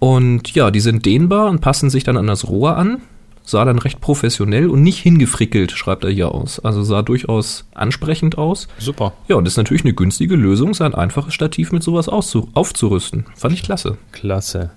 Und 0.00 0.52
ja, 0.56 0.72
die 0.72 0.80
sind 0.80 1.06
dehnbar 1.06 1.48
und 1.48 1.60
passen 1.60 1.88
sich 1.88 2.02
dann 2.02 2.16
an 2.16 2.26
das 2.26 2.48
Rohr 2.48 2.76
an. 2.76 3.00
Sah 3.44 3.64
dann 3.64 3.78
recht 3.78 4.00
professionell 4.00 4.68
und 4.68 4.82
nicht 4.82 4.98
hingefrickelt, 4.98 5.70
schreibt 5.70 6.02
er 6.02 6.10
hier 6.10 6.34
aus. 6.34 6.58
Also 6.58 6.82
sah 6.82 7.02
durchaus 7.02 7.64
ansprechend 7.74 8.38
aus. 8.38 8.66
Super. 8.78 9.12
Ja, 9.28 9.36
und 9.36 9.44
das 9.44 9.52
ist 9.52 9.58
natürlich 9.58 9.84
eine 9.84 9.94
günstige 9.94 10.34
Lösung, 10.34 10.74
sein 10.74 10.96
einfaches 10.96 11.32
Stativ 11.32 11.70
mit 11.70 11.84
sowas 11.84 12.08
aufzurüsten. 12.08 13.24
Fand 13.36 13.54
ich 13.54 13.62
klasse. 13.62 13.98
Klasse. 14.10 14.70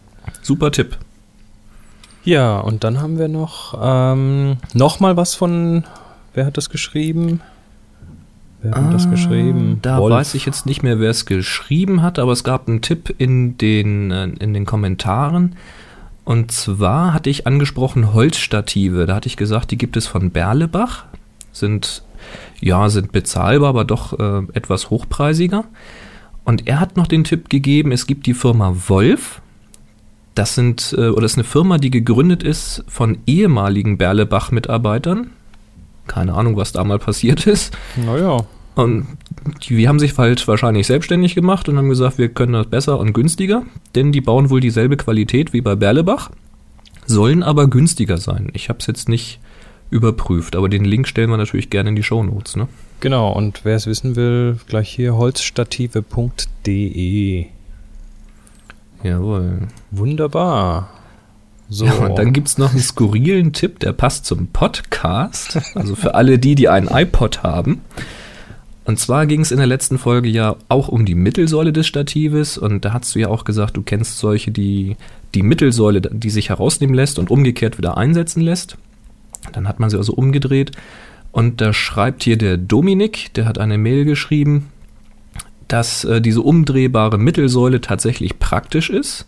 Super 0.43 0.71
Tipp. 0.71 0.99
Ja, 2.23 2.59
und 2.59 2.83
dann 2.83 3.01
haben 3.01 3.17
wir 3.17 3.27
noch 3.27 3.75
ähm, 3.81 4.57
noch 4.75 4.99
mal 4.99 5.17
was 5.17 5.33
von, 5.33 5.83
wer 6.33 6.45
hat 6.45 6.57
das 6.57 6.69
geschrieben? 6.69 7.41
Wer 8.61 8.71
hat 8.71 8.83
ah, 8.83 8.91
das 8.91 9.09
geschrieben? 9.09 9.79
Da 9.81 9.97
Wolf. 9.97 10.13
weiß 10.13 10.35
ich 10.35 10.45
jetzt 10.45 10.65
nicht 10.65 10.83
mehr, 10.83 10.99
wer 10.99 11.09
es 11.09 11.25
geschrieben 11.25 12.01
hat, 12.01 12.19
aber 12.19 12.31
es 12.31 12.43
gab 12.43 12.67
einen 12.67 12.81
Tipp 12.81 13.13
in 13.17 13.57
den, 13.57 14.11
äh, 14.11 14.25
in 14.39 14.53
den 14.53 14.65
Kommentaren. 14.65 15.55
Und 16.23 16.51
zwar 16.51 17.13
hatte 17.13 17.29
ich 17.29 17.47
angesprochen 17.47 18.13
Holzstative. 18.13 19.07
Da 19.07 19.15
hatte 19.15 19.27
ich 19.27 19.37
gesagt, 19.37 19.71
die 19.71 19.77
gibt 19.77 19.97
es 19.97 20.05
von 20.05 20.29
Berlebach. 20.29 21.05
Sind, 21.51 22.03
ja, 22.59 22.87
sind 22.89 23.11
bezahlbar, 23.11 23.69
aber 23.69 23.83
doch 23.83 24.17
äh, 24.19 24.43
etwas 24.53 24.91
hochpreisiger. 24.91 25.65
Und 26.43 26.67
er 26.67 26.79
hat 26.79 26.97
noch 26.97 27.07
den 27.07 27.23
Tipp 27.23 27.49
gegeben, 27.49 27.91
es 27.91 28.05
gibt 28.05 28.27
die 28.27 28.33
Firma 28.33 28.75
Wolf. 28.87 29.41
Das 30.35 30.55
sind, 30.55 30.95
äh, 30.97 31.09
oder 31.09 31.25
ist 31.25 31.35
eine 31.35 31.43
Firma, 31.43 31.79
die 31.79 31.91
gegründet 31.91 32.43
ist 32.43 32.83
von 32.87 33.17
ehemaligen 33.25 33.97
Berlebach-Mitarbeitern. 33.97 35.31
Keine 36.11 36.33
Ahnung, 36.33 36.57
was 36.57 36.73
da 36.73 36.83
mal 36.83 36.99
passiert 36.99 37.47
ist. 37.47 37.73
Naja. 37.95 38.43
Und 38.75 39.07
die, 39.63 39.77
die 39.77 39.87
haben 39.87 39.97
sich 39.97 40.17
halt 40.17 40.45
wahrscheinlich 40.45 40.87
selbstständig 40.87 41.35
gemacht 41.35 41.69
und 41.69 41.77
haben 41.77 41.87
gesagt, 41.87 42.17
wir 42.17 42.27
können 42.27 42.51
das 42.51 42.67
besser 42.67 42.99
und 42.99 43.13
günstiger, 43.13 43.63
denn 43.95 44.11
die 44.11 44.19
bauen 44.19 44.49
wohl 44.49 44.59
dieselbe 44.59 44.97
Qualität 44.97 45.53
wie 45.53 45.61
bei 45.61 45.75
Berlebach, 45.75 46.29
sollen 47.05 47.43
aber 47.43 47.67
günstiger 47.67 48.17
sein. 48.17 48.49
Ich 48.51 48.67
habe 48.67 48.79
es 48.79 48.87
jetzt 48.87 49.07
nicht 49.07 49.39
überprüft, 49.89 50.57
aber 50.57 50.67
den 50.67 50.83
Link 50.83 51.07
stellen 51.07 51.29
wir 51.29 51.37
natürlich 51.37 51.69
gerne 51.69 51.91
in 51.91 51.95
die 51.95 52.03
Show 52.03 52.23
Notes. 52.23 52.57
Ne? 52.57 52.67
Genau, 52.99 53.31
und 53.31 53.63
wer 53.63 53.77
es 53.77 53.87
wissen 53.87 54.17
will, 54.17 54.57
gleich 54.67 54.89
hier 54.89 55.15
holzstative.de. 55.15 57.45
Jawohl. 59.01 59.59
Wunderbar. 59.91 60.89
So. 61.73 61.85
Ja, 61.85 61.93
und 61.93 62.17
dann 62.17 62.33
gibt 62.33 62.49
es 62.49 62.57
noch 62.57 62.71
einen 62.71 62.81
skurrilen 62.81 63.53
Tipp, 63.53 63.79
der 63.79 63.93
passt 63.93 64.25
zum 64.25 64.47
Podcast. 64.47 65.57
Also 65.73 65.95
für 65.95 66.15
alle 66.15 66.37
die, 66.37 66.55
die 66.55 66.67
einen 66.67 66.89
iPod 66.89 67.43
haben. 67.43 67.79
Und 68.83 68.99
zwar 68.99 69.25
ging 69.25 69.39
es 69.39 69.51
in 69.51 69.57
der 69.57 69.67
letzten 69.67 69.97
Folge 69.97 70.27
ja 70.27 70.57
auch 70.67 70.89
um 70.89 71.05
die 71.05 71.15
Mittelsäule 71.15 71.71
des 71.71 71.87
Statives 71.87 72.57
und 72.57 72.83
da 72.83 72.91
hast 72.91 73.15
du 73.15 73.19
ja 73.19 73.29
auch 73.29 73.45
gesagt, 73.45 73.77
du 73.77 73.83
kennst 73.83 74.19
solche, 74.19 74.51
die 74.51 74.97
die 75.33 75.43
Mittelsäule, 75.43 76.01
die 76.01 76.29
sich 76.29 76.49
herausnehmen 76.49 76.93
lässt 76.93 77.17
und 77.17 77.31
umgekehrt 77.31 77.77
wieder 77.77 77.95
einsetzen 77.95 78.41
lässt. 78.41 78.77
Dann 79.53 79.65
hat 79.67 79.79
man 79.79 79.89
sie 79.89 79.97
also 79.97 80.13
umgedreht 80.13 80.71
und 81.31 81.61
da 81.61 81.71
schreibt 81.71 82.23
hier 82.23 82.37
der 82.37 82.57
Dominik, 82.57 83.33
der 83.35 83.45
hat 83.45 83.59
eine 83.59 83.77
Mail 83.77 84.03
geschrieben, 84.03 84.67
dass 85.69 86.03
äh, 86.03 86.19
diese 86.19 86.41
umdrehbare 86.41 87.17
Mittelsäule 87.17 87.79
tatsächlich 87.79 88.39
praktisch 88.39 88.89
ist. 88.89 89.25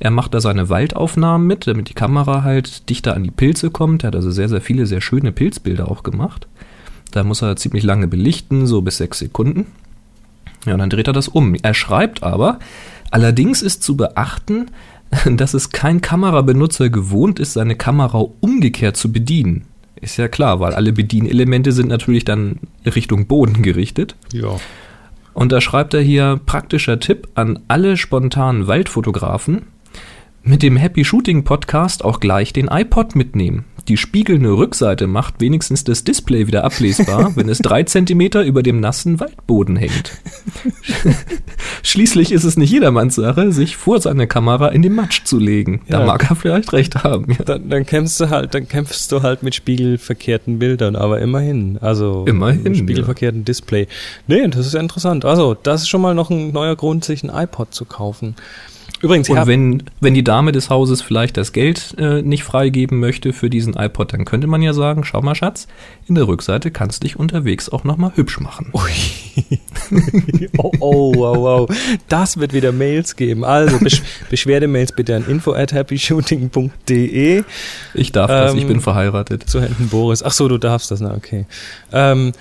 Er 0.00 0.10
macht 0.10 0.32
da 0.32 0.40
seine 0.40 0.70
Waldaufnahmen 0.70 1.46
mit, 1.46 1.66
damit 1.66 1.90
die 1.90 1.94
Kamera 1.94 2.42
halt 2.42 2.88
dichter 2.88 3.14
an 3.14 3.22
die 3.22 3.30
Pilze 3.30 3.70
kommt. 3.70 4.02
Er 4.02 4.08
hat 4.08 4.16
also 4.16 4.30
sehr, 4.30 4.48
sehr 4.48 4.62
viele, 4.62 4.86
sehr 4.86 5.02
schöne 5.02 5.30
Pilzbilder 5.30 5.90
auch 5.90 6.02
gemacht. 6.02 6.48
Da 7.10 7.22
muss 7.22 7.42
er 7.42 7.56
ziemlich 7.56 7.84
lange 7.84 8.08
belichten, 8.08 8.66
so 8.66 8.80
bis 8.80 8.96
sechs 8.96 9.18
Sekunden. 9.18 9.66
Ja, 10.64 10.72
und 10.72 10.78
dann 10.78 10.90
dreht 10.90 11.06
er 11.06 11.12
das 11.12 11.28
um. 11.28 11.54
Er 11.54 11.74
schreibt 11.74 12.22
aber, 12.22 12.58
allerdings 13.10 13.60
ist 13.60 13.82
zu 13.82 13.96
beachten, 13.96 14.70
dass 15.36 15.52
es 15.52 15.70
kein 15.70 16.00
Kamerabenutzer 16.00 16.88
gewohnt 16.88 17.38
ist, 17.38 17.52
seine 17.52 17.76
Kamera 17.76 18.24
umgekehrt 18.40 18.96
zu 18.96 19.12
bedienen. 19.12 19.66
Ist 20.00 20.16
ja 20.16 20.28
klar, 20.28 20.60
weil 20.60 20.72
alle 20.72 20.92
Bedienelemente 20.94 21.72
sind 21.72 21.88
natürlich 21.88 22.24
dann 22.24 22.60
Richtung 22.86 23.26
Boden 23.26 23.62
gerichtet. 23.62 24.16
Ja. 24.32 24.56
Und 25.34 25.52
da 25.52 25.60
schreibt 25.60 25.92
er 25.92 26.00
hier 26.00 26.40
praktischer 26.46 27.00
Tipp 27.00 27.28
an 27.34 27.58
alle 27.68 27.98
spontanen 27.98 28.66
Waldfotografen. 28.66 29.66
Mit 30.42 30.62
dem 30.62 30.78
Happy 30.78 31.04
Shooting 31.04 31.44
Podcast 31.44 32.02
auch 32.02 32.18
gleich 32.18 32.54
den 32.54 32.68
iPod 32.68 33.14
mitnehmen. 33.14 33.66
Die 33.88 33.98
spiegelnde 33.98 34.50
Rückseite 34.50 35.06
macht 35.06 35.38
wenigstens 35.40 35.84
das 35.84 36.02
Display 36.02 36.46
wieder 36.46 36.64
ablesbar, 36.64 37.32
wenn 37.36 37.50
es 37.50 37.58
drei 37.58 37.82
Zentimeter 37.82 38.42
über 38.42 38.62
dem 38.62 38.80
nassen 38.80 39.20
Waldboden 39.20 39.76
hängt. 39.76 40.12
Schließlich 41.82 42.32
ist 42.32 42.44
es 42.44 42.56
nicht 42.56 42.70
jedermanns 42.70 43.16
Sache, 43.16 43.52
sich 43.52 43.76
vor 43.76 44.00
seine 44.00 44.26
Kamera 44.26 44.68
in 44.68 44.80
den 44.80 44.94
Matsch 44.94 45.24
zu 45.24 45.38
legen. 45.38 45.82
Ja. 45.88 45.98
Da 45.98 46.06
mag 46.06 46.30
er 46.30 46.36
vielleicht 46.36 46.72
recht 46.72 47.04
haben. 47.04 47.32
Ja. 47.32 47.44
Dann, 47.44 47.68
dann 47.68 47.84
kämpfst 47.84 48.18
du 48.20 48.30
halt, 48.30 48.54
dann 48.54 48.66
kämpfst 48.66 49.12
du 49.12 49.20
halt 49.20 49.42
mit 49.42 49.54
spiegelverkehrten 49.54 50.58
Bildern, 50.58 50.96
aber 50.96 51.20
immerhin. 51.20 51.76
Also 51.82 52.24
immerhin, 52.26 52.74
spiegelverkehrten 52.74 53.40
ja. 53.40 53.44
Display. 53.44 53.88
Nee, 54.26 54.48
das 54.48 54.66
ist 54.66 54.72
ja 54.72 54.80
interessant. 54.80 55.26
Also, 55.26 55.54
das 55.54 55.82
ist 55.82 55.88
schon 55.88 56.00
mal 56.00 56.14
noch 56.14 56.30
ein 56.30 56.50
neuer 56.52 56.76
Grund, 56.76 57.04
sich 57.04 57.22
ein 57.22 57.30
iPod 57.30 57.74
zu 57.74 57.84
kaufen. 57.84 58.36
Übrigens, 59.02 59.30
und 59.30 59.46
wenn, 59.46 59.82
wenn 60.00 60.14
die 60.14 60.24
Dame 60.24 60.52
des 60.52 60.68
Hauses 60.68 61.00
vielleicht 61.00 61.36
das 61.36 61.52
Geld 61.52 61.94
äh, 61.98 62.22
nicht 62.22 62.44
freigeben 62.44 62.98
möchte 62.98 63.32
für 63.32 63.48
diesen 63.48 63.74
iPod, 63.74 64.12
dann 64.12 64.24
könnte 64.24 64.46
man 64.46 64.60
ja 64.60 64.72
sagen, 64.72 65.04
schau 65.04 65.22
mal 65.22 65.34
Schatz, 65.34 65.68
in 66.06 66.14
der 66.14 66.28
Rückseite 66.28 66.70
kannst 66.70 67.02
du 67.02 67.06
dich 67.06 67.18
unterwegs 67.18 67.68
auch 67.68 67.84
nochmal 67.84 68.12
hübsch 68.14 68.40
machen. 68.40 68.72
Ui. 68.74 69.60
oh, 70.58 70.72
oh, 70.80 71.14
wow, 71.14 71.36
wow. 71.36 71.76
Das 72.08 72.38
wird 72.38 72.52
wieder 72.52 72.72
Mails 72.72 73.16
geben. 73.16 73.44
Also 73.44 73.78
Besch 73.78 74.02
Beschwerdemails 74.30 74.92
bitte 74.92 75.16
an 75.16 75.26
info 75.26 75.52
at 75.52 75.72
happyshooting.de. 75.72 77.44
Ich 77.94 78.12
darf 78.12 78.28
das, 78.28 78.54
ich 78.54 78.66
bin 78.66 78.76
ähm, 78.76 78.82
verheiratet. 78.82 79.48
Zu 79.48 79.62
Händen 79.62 79.88
Boris. 79.88 80.22
Ach 80.22 80.32
so, 80.32 80.48
du 80.48 80.58
darfst 80.58 80.90
das, 80.90 81.00
na 81.00 81.14
okay. 81.14 81.46
Ähm, 81.92 82.32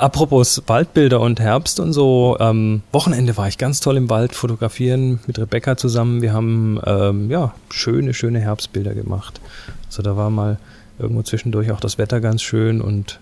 Apropos 0.00 0.62
Waldbilder 0.66 1.20
und 1.20 1.40
Herbst 1.40 1.78
und 1.78 1.92
so, 1.92 2.38
ähm, 2.40 2.80
Wochenende 2.90 3.36
war 3.36 3.48
ich 3.48 3.58
ganz 3.58 3.80
toll 3.80 3.98
im 3.98 4.08
Wald 4.08 4.34
fotografieren 4.34 5.20
mit 5.26 5.38
Rebecca 5.38 5.76
zusammen. 5.76 6.22
Wir 6.22 6.32
haben 6.32 6.80
ähm, 6.86 7.30
ja 7.30 7.52
schöne, 7.70 8.14
schöne 8.14 8.40
Herbstbilder 8.40 8.94
gemacht. 8.94 9.42
Also 9.88 10.00
da 10.00 10.16
war 10.16 10.30
mal 10.30 10.56
irgendwo 10.98 11.22
zwischendurch 11.22 11.70
auch 11.70 11.80
das 11.80 11.98
Wetter 11.98 12.22
ganz 12.22 12.40
schön 12.40 12.80
und 12.80 13.20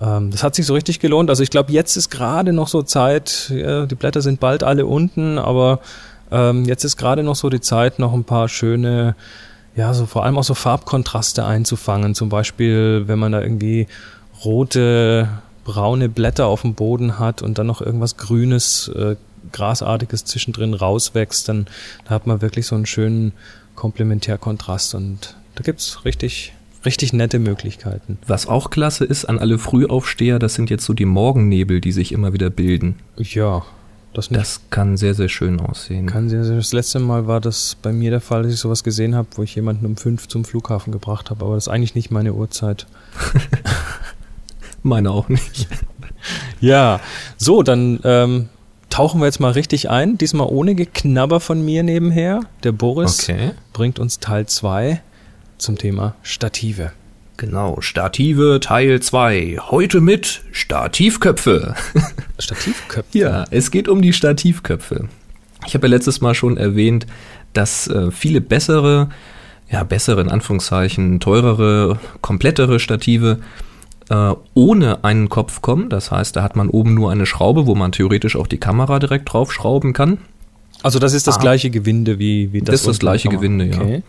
ähm, 0.00 0.30
das 0.30 0.42
hat 0.42 0.54
sich 0.54 0.64
so 0.64 0.72
richtig 0.72 1.00
gelohnt. 1.00 1.28
Also 1.28 1.42
ich 1.42 1.50
glaube, 1.50 1.70
jetzt 1.70 1.96
ist 1.96 2.08
gerade 2.08 2.54
noch 2.54 2.68
so 2.68 2.80
Zeit, 2.80 3.52
ja, 3.54 3.84
die 3.84 3.94
Blätter 3.94 4.22
sind 4.22 4.40
bald 4.40 4.62
alle 4.62 4.86
unten, 4.86 5.36
aber 5.36 5.80
ähm, 6.30 6.64
jetzt 6.64 6.84
ist 6.84 6.96
gerade 6.96 7.22
noch 7.22 7.36
so 7.36 7.50
die 7.50 7.60
Zeit, 7.60 7.98
noch 7.98 8.14
ein 8.14 8.24
paar 8.24 8.48
schöne, 8.48 9.16
ja, 9.76 9.92
so 9.92 10.06
vor 10.06 10.24
allem 10.24 10.38
auch 10.38 10.44
so 10.44 10.54
Farbkontraste 10.54 11.44
einzufangen. 11.44 12.14
Zum 12.14 12.30
Beispiel, 12.30 13.04
wenn 13.06 13.18
man 13.18 13.32
da 13.32 13.42
irgendwie 13.42 13.86
rote 14.42 15.28
braune 15.70 16.08
Blätter 16.08 16.46
auf 16.46 16.62
dem 16.62 16.74
Boden 16.74 17.18
hat 17.20 17.42
und 17.42 17.58
dann 17.58 17.68
noch 17.68 17.80
irgendwas 17.80 18.16
Grünes, 18.16 18.88
äh, 18.88 19.14
Grasartiges 19.52 20.24
zwischendrin 20.24 20.74
rauswächst, 20.74 21.48
dann 21.48 21.66
da 22.04 22.10
hat 22.10 22.26
man 22.26 22.42
wirklich 22.42 22.66
so 22.66 22.74
einen 22.74 22.86
schönen 22.86 23.32
Komplementärkontrast 23.76 24.94
und 24.96 25.36
da 25.54 25.62
gibt's 25.62 26.04
richtig, 26.04 26.54
richtig 26.84 27.12
nette 27.12 27.38
Möglichkeiten. 27.38 28.18
Was 28.26 28.46
auch 28.46 28.70
klasse 28.70 29.04
ist 29.04 29.26
an 29.26 29.38
alle 29.38 29.58
Frühaufsteher, 29.58 30.40
das 30.40 30.54
sind 30.54 30.70
jetzt 30.70 30.84
so 30.84 30.92
die 30.92 31.04
Morgennebel, 31.04 31.80
die 31.80 31.92
sich 31.92 32.12
immer 32.12 32.32
wieder 32.32 32.50
bilden. 32.50 32.96
Ja. 33.16 33.64
Das, 34.12 34.28
das 34.28 34.62
kann 34.70 34.96
sehr, 34.96 35.14
sehr 35.14 35.28
schön 35.28 35.60
aussehen. 35.60 36.06
Kann 36.06 36.28
sehr, 36.28 36.42
sehr, 36.42 36.56
das 36.56 36.72
letzte 36.72 36.98
Mal 36.98 37.28
war 37.28 37.40
das 37.40 37.76
bei 37.80 37.92
mir 37.92 38.10
der 38.10 38.20
Fall, 38.20 38.42
dass 38.42 38.52
ich 38.52 38.58
sowas 38.58 38.82
gesehen 38.82 39.14
habe, 39.14 39.28
wo 39.36 39.44
ich 39.44 39.54
jemanden 39.54 39.86
um 39.86 39.96
fünf 39.96 40.26
zum 40.26 40.44
Flughafen 40.44 40.92
gebracht 40.92 41.30
habe, 41.30 41.44
aber 41.44 41.54
das 41.54 41.68
ist 41.68 41.72
eigentlich 41.72 41.94
nicht 41.94 42.10
meine 42.10 42.34
Uhrzeit. 42.34 42.88
Meine 44.82 45.10
auch 45.10 45.28
nicht. 45.28 45.68
Ja, 46.60 47.00
so, 47.38 47.62
dann 47.62 48.00
ähm, 48.04 48.50
tauchen 48.90 49.20
wir 49.20 49.26
jetzt 49.26 49.40
mal 49.40 49.52
richtig 49.52 49.88
ein. 49.88 50.18
Diesmal 50.18 50.48
ohne 50.48 50.74
Geknabber 50.74 51.40
von 51.40 51.64
mir 51.64 51.82
nebenher. 51.82 52.40
Der 52.62 52.72
Boris 52.72 53.22
okay. 53.22 53.52
bringt 53.72 53.98
uns 53.98 54.20
Teil 54.20 54.46
2 54.46 55.00
zum 55.58 55.78
Thema 55.78 56.14
Stative. 56.22 56.92
Genau, 57.36 57.80
Stative 57.80 58.60
Teil 58.60 59.00
2. 59.00 59.58
Heute 59.70 60.02
mit 60.02 60.42
Stativköpfe. 60.52 61.74
Stativköpfe? 62.38 63.18
ja, 63.18 63.44
es 63.50 63.70
geht 63.70 63.88
um 63.88 64.02
die 64.02 64.12
Stativköpfe. 64.12 65.08
Ich 65.66 65.74
habe 65.74 65.86
ja 65.86 65.90
letztes 65.90 66.20
Mal 66.20 66.34
schon 66.34 66.58
erwähnt, 66.58 67.06
dass 67.54 67.88
äh, 67.88 68.10
viele 68.10 68.42
bessere, 68.42 69.08
ja, 69.70 69.84
bessere 69.84 70.20
in 70.20 70.28
Anführungszeichen, 70.28 71.20
teurere, 71.20 71.98
komplettere 72.20 72.78
Stative 72.78 73.38
äh, 74.10 74.34
ohne 74.54 75.04
einen 75.04 75.28
Kopf 75.28 75.62
kommen. 75.62 75.88
Das 75.88 76.10
heißt, 76.10 76.36
da 76.36 76.42
hat 76.42 76.56
man 76.56 76.68
oben 76.68 76.94
nur 76.94 77.10
eine 77.10 77.26
Schraube, 77.26 77.66
wo 77.66 77.74
man 77.74 77.92
theoretisch 77.92 78.36
auch 78.36 78.46
die 78.46 78.58
Kamera 78.58 78.98
direkt 78.98 79.32
draufschrauben 79.32 79.92
kann. 79.92 80.18
Also 80.82 80.98
das 80.98 81.12
ist 81.12 81.26
das 81.26 81.36
ah. 81.36 81.40
gleiche 81.40 81.70
Gewinde 81.70 82.18
wie, 82.18 82.52
wie 82.52 82.60
das. 82.60 82.72
Das 82.72 82.80
ist 82.80 82.86
das 82.86 82.98
gleiche 82.98 83.28
Gewinde, 83.28 83.66
ja. 83.66 83.80
Okay. 83.80 84.02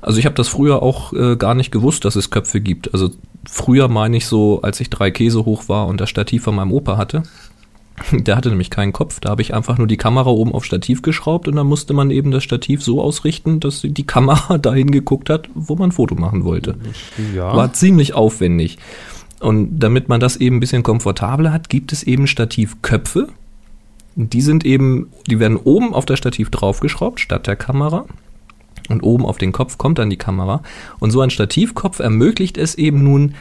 Also 0.00 0.18
ich 0.18 0.26
habe 0.26 0.34
das 0.34 0.48
früher 0.48 0.82
auch 0.82 1.12
äh, 1.12 1.36
gar 1.36 1.54
nicht 1.54 1.72
gewusst, 1.72 2.04
dass 2.04 2.16
es 2.16 2.30
Köpfe 2.30 2.60
gibt. 2.60 2.92
Also 2.92 3.10
früher 3.48 3.88
meine 3.88 4.16
ich 4.16 4.26
so, 4.26 4.62
als 4.62 4.80
ich 4.80 4.90
drei 4.90 5.10
Käse 5.10 5.44
hoch 5.44 5.68
war 5.68 5.86
und 5.86 6.00
das 6.00 6.10
Stativ 6.10 6.44
von 6.44 6.54
meinem 6.54 6.72
Opa 6.72 6.96
hatte. 6.96 7.22
Der 8.12 8.36
hatte 8.36 8.50
nämlich 8.50 8.70
keinen 8.70 8.92
Kopf. 8.92 9.20
Da 9.20 9.30
habe 9.30 9.42
ich 9.42 9.54
einfach 9.54 9.78
nur 9.78 9.86
die 9.86 9.96
Kamera 9.96 10.30
oben 10.30 10.52
auf 10.52 10.64
Stativ 10.64 11.02
geschraubt 11.02 11.48
und 11.48 11.56
dann 11.56 11.66
musste 11.66 11.94
man 11.94 12.10
eben 12.10 12.30
das 12.30 12.44
Stativ 12.44 12.82
so 12.82 13.00
ausrichten, 13.02 13.58
dass 13.58 13.80
die 13.82 14.06
Kamera 14.06 14.58
dahin 14.58 14.90
geguckt 14.90 15.30
hat, 15.30 15.48
wo 15.54 15.74
man 15.74 15.88
ein 15.88 15.92
Foto 15.92 16.14
machen 16.14 16.44
wollte. 16.44 16.76
Ja. 17.34 17.56
War 17.56 17.72
ziemlich 17.72 18.14
aufwendig. 18.14 18.78
Und 19.40 19.78
damit 19.78 20.08
man 20.08 20.20
das 20.20 20.36
eben 20.36 20.56
ein 20.56 20.60
bisschen 20.60 20.82
komfortabler 20.82 21.52
hat, 21.52 21.68
gibt 21.68 21.92
es 21.92 22.02
eben 22.02 22.26
Stativköpfe. 22.26 23.28
Die 24.16 24.40
sind 24.40 24.64
eben, 24.64 25.10
die 25.28 25.38
werden 25.38 25.56
oben 25.56 25.94
auf 25.94 26.06
das 26.06 26.18
Stativ 26.18 26.50
draufgeschraubt, 26.50 27.20
statt 27.20 27.46
der 27.46 27.56
Kamera. 27.56 28.06
Und 28.88 29.02
oben 29.02 29.26
auf 29.26 29.38
den 29.38 29.52
Kopf 29.52 29.78
kommt 29.78 29.98
dann 29.98 30.10
die 30.10 30.16
Kamera. 30.16 30.62
Und 30.98 31.10
so 31.10 31.20
ein 31.20 31.30
Stativkopf 31.30 32.00
ermöglicht 32.00 32.58
es 32.58 32.74
eben 32.74 33.04
nun, 33.04 33.34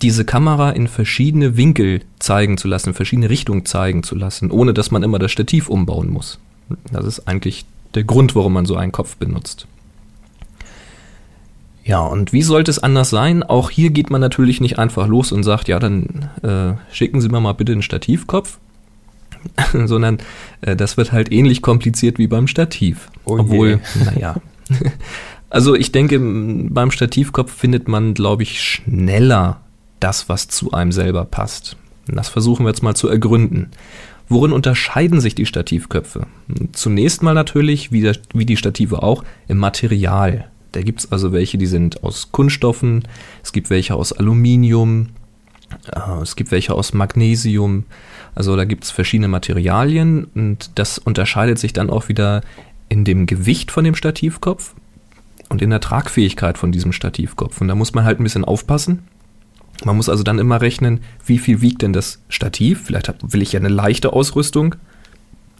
diese 0.00 0.24
Kamera 0.24 0.70
in 0.70 0.88
verschiedene 0.88 1.56
Winkel 1.56 2.00
zeigen 2.18 2.56
zu 2.56 2.66
lassen, 2.66 2.94
verschiedene 2.94 3.30
Richtungen 3.30 3.66
zeigen 3.66 4.02
zu 4.02 4.14
lassen, 4.14 4.50
ohne 4.50 4.74
dass 4.74 4.90
man 4.90 5.02
immer 5.02 5.18
das 5.18 5.30
Stativ 5.30 5.68
umbauen 5.68 6.10
muss. 6.10 6.38
Das 6.90 7.04
ist 7.04 7.28
eigentlich 7.28 7.64
der 7.94 8.04
Grund, 8.04 8.34
warum 8.34 8.54
man 8.54 8.66
so 8.66 8.76
einen 8.76 8.92
Kopf 8.92 9.16
benutzt. 9.16 9.66
Ja, 11.84 12.00
und 12.00 12.32
wie 12.32 12.42
sollte 12.42 12.70
es 12.70 12.78
anders 12.78 13.10
sein? 13.10 13.42
Auch 13.42 13.70
hier 13.70 13.90
geht 13.90 14.10
man 14.10 14.20
natürlich 14.20 14.60
nicht 14.60 14.78
einfach 14.78 15.06
los 15.06 15.32
und 15.32 15.42
sagt, 15.42 15.68
ja, 15.68 15.78
dann 15.78 16.28
äh, 16.42 16.74
schicken 16.94 17.20
Sie 17.20 17.28
mir 17.28 17.40
mal 17.40 17.54
bitte 17.54 17.72
einen 17.72 17.82
Stativkopf, 17.82 18.58
sondern 19.72 20.18
äh, 20.60 20.76
das 20.76 20.96
wird 20.96 21.12
halt 21.12 21.32
ähnlich 21.32 21.60
kompliziert 21.60 22.18
wie 22.18 22.28
beim 22.28 22.46
Stativ. 22.46 23.10
Oh 23.24 23.38
Obwohl, 23.38 23.80
naja. 24.04 24.36
also 25.50 25.74
ich 25.74 25.90
denke, 25.90 26.20
beim 26.20 26.92
Stativkopf 26.92 27.52
findet 27.52 27.88
man, 27.88 28.14
glaube 28.14 28.44
ich, 28.44 28.60
schneller 28.62 29.60
das, 29.98 30.28
was 30.28 30.48
zu 30.48 30.72
einem 30.72 30.92
selber 30.92 31.24
passt. 31.24 31.76
Das 32.06 32.28
versuchen 32.28 32.64
wir 32.64 32.70
jetzt 32.70 32.82
mal 32.82 32.94
zu 32.94 33.08
ergründen. 33.08 33.70
Worin 34.28 34.52
unterscheiden 34.52 35.20
sich 35.20 35.34
die 35.34 35.46
Stativköpfe? 35.46 36.26
Zunächst 36.72 37.22
mal 37.22 37.34
natürlich, 37.34 37.92
wie, 37.92 38.00
der, 38.00 38.16
wie 38.32 38.46
die 38.46 38.56
Stative 38.56 39.02
auch, 39.02 39.24
im 39.46 39.58
Material. 39.58 40.48
Da 40.72 40.82
gibt 40.82 41.00
es 41.00 41.12
also 41.12 41.32
welche, 41.32 41.58
die 41.58 41.66
sind 41.66 42.02
aus 42.02 42.32
Kunststoffen, 42.32 43.06
es 43.42 43.52
gibt 43.52 43.70
welche 43.70 43.94
aus 43.94 44.12
Aluminium, 44.12 45.08
äh, 45.94 46.22
es 46.22 46.36
gibt 46.36 46.50
welche 46.50 46.74
aus 46.74 46.92
Magnesium. 46.92 47.84
Also 48.34 48.56
da 48.56 48.64
gibt 48.64 48.84
es 48.84 48.90
verschiedene 48.90 49.28
Materialien 49.28 50.24
und 50.34 50.70
das 50.76 50.98
unterscheidet 50.98 51.58
sich 51.58 51.72
dann 51.72 51.90
auch 51.90 52.08
wieder 52.08 52.42
in 52.88 53.04
dem 53.04 53.26
Gewicht 53.26 53.70
von 53.70 53.84
dem 53.84 53.94
Stativkopf 53.94 54.74
und 55.48 55.60
in 55.62 55.70
der 55.70 55.80
Tragfähigkeit 55.80 56.56
von 56.56 56.72
diesem 56.72 56.92
Stativkopf. 56.92 57.60
Und 57.60 57.68
da 57.68 57.74
muss 57.74 57.92
man 57.92 58.04
halt 58.04 58.20
ein 58.20 58.24
bisschen 58.24 58.44
aufpassen. 58.44 59.00
Man 59.84 59.96
muss 59.96 60.08
also 60.08 60.22
dann 60.22 60.38
immer 60.38 60.60
rechnen, 60.60 61.00
wie 61.26 61.38
viel 61.38 61.60
wiegt 61.60 61.82
denn 61.82 61.92
das 61.92 62.20
Stativ? 62.28 62.82
Vielleicht 62.84 63.12
will 63.22 63.42
ich 63.42 63.52
ja 63.52 63.60
eine 63.60 63.68
leichte 63.68 64.12
Ausrüstung. 64.12 64.76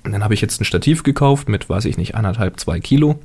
Und 0.05 0.13
dann 0.13 0.25
habe 0.25 0.35
ich 0.35 0.41
jetzt 0.41 0.61
ein 0.61 0.65
Stativ 0.65 1.03
gekauft 1.03 1.49
mit, 1.49 1.69
weiß 1.69 1.85
ich 1.85 1.97
nicht, 1.97 2.15
anderthalb, 2.15 2.59
zwei 2.59 2.81
Kilo. 2.81 3.19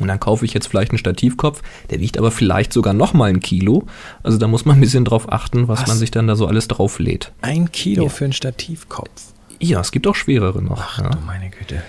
Und 0.00 0.08
dann 0.08 0.20
kaufe 0.20 0.44
ich 0.44 0.54
jetzt 0.54 0.66
vielleicht 0.66 0.92
einen 0.92 0.98
Stativkopf, 0.98 1.62
der 1.90 2.00
wiegt 2.00 2.18
aber 2.18 2.30
vielleicht 2.30 2.72
sogar 2.72 2.94
noch 2.94 3.14
mal 3.14 3.30
ein 3.30 3.40
Kilo. 3.40 3.86
Also 4.22 4.38
da 4.38 4.48
muss 4.48 4.64
man 4.64 4.78
ein 4.78 4.80
bisschen 4.80 5.04
drauf 5.04 5.30
achten, 5.32 5.68
was, 5.68 5.82
was? 5.82 5.88
man 5.88 5.98
sich 5.98 6.10
dann 6.10 6.26
da 6.26 6.36
so 6.36 6.46
alles 6.46 6.68
drauflädt. 6.68 7.32
Ein 7.40 7.72
Kilo 7.72 8.04
ja. 8.04 8.08
für 8.08 8.24
einen 8.24 8.32
Stativkopf? 8.32 9.10
Ja, 9.60 9.80
es 9.80 9.90
gibt 9.90 10.06
auch 10.06 10.14
schwerere 10.14 10.62
noch. 10.62 10.80
Ach 10.80 10.98
ja. 10.98 11.10
du 11.10 11.18
meine 11.20 11.50
Güte. 11.50 11.82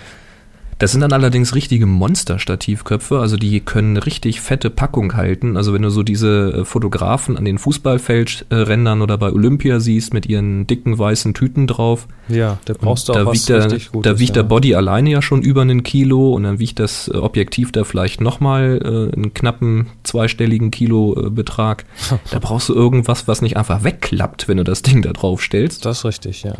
Das 0.80 0.92
sind 0.92 1.02
dann 1.02 1.12
allerdings 1.12 1.54
richtige 1.54 1.84
Monster-Stativköpfe, 1.84 3.18
also 3.18 3.36
die 3.36 3.60
können 3.60 3.98
richtig 3.98 4.40
fette 4.40 4.70
Packung 4.70 5.14
halten. 5.14 5.58
Also 5.58 5.74
wenn 5.74 5.82
du 5.82 5.90
so 5.90 6.02
diese 6.02 6.60
äh, 6.60 6.64
Fotografen 6.64 7.36
an 7.36 7.44
den 7.44 7.58
Fußballfeldrändern 7.58 9.02
oder 9.02 9.18
bei 9.18 9.30
Olympia 9.30 9.78
siehst 9.78 10.14
mit 10.14 10.24
ihren 10.24 10.66
dicken 10.66 10.98
weißen 10.98 11.34
Tüten 11.34 11.66
drauf. 11.66 12.08
Ja, 12.28 12.58
da 12.64 12.72
brauchst 12.72 13.10
du 13.10 13.12
auch 13.12 13.16
da 13.16 13.26
was 13.26 13.34
wiegt 13.34 13.48
der, 13.50 13.68
Gutes, 13.68 13.90
Da 14.00 14.18
wiegt 14.18 14.30
ja. 14.30 14.42
der 14.42 14.48
Body 14.48 14.74
alleine 14.74 15.10
ja 15.10 15.20
schon 15.20 15.42
über 15.42 15.60
einen 15.60 15.82
Kilo 15.82 16.32
und 16.32 16.44
dann 16.44 16.58
wiegt 16.58 16.78
das 16.78 17.08
äh, 17.08 17.16
Objektiv 17.18 17.72
da 17.72 17.84
vielleicht 17.84 18.22
nochmal 18.22 18.80
äh, 18.82 19.14
einen 19.14 19.34
knappen 19.34 19.88
zweistelligen 20.02 20.70
Kilobetrag. 20.70 21.84
Äh, 22.10 22.16
da 22.30 22.38
brauchst 22.38 22.70
du 22.70 22.74
irgendwas, 22.74 23.28
was 23.28 23.42
nicht 23.42 23.58
einfach 23.58 23.84
wegklappt, 23.84 24.48
wenn 24.48 24.56
du 24.56 24.64
das 24.64 24.80
Ding 24.80 25.02
da 25.02 25.12
drauf 25.12 25.42
stellst. 25.42 25.84
Das 25.84 25.98
ist 25.98 26.04
richtig, 26.06 26.42
ja. 26.42 26.54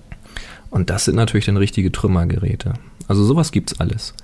Und 0.71 0.91
das 0.91 1.05
sind 1.05 1.17
natürlich 1.17 1.47
dann 1.47 1.57
richtige 1.57 1.93
Trümmergeräte. 1.93 2.75
Also 3.09 3.25
sowas 3.25 3.53
gibt's 3.53 3.81
alles. 3.81 4.15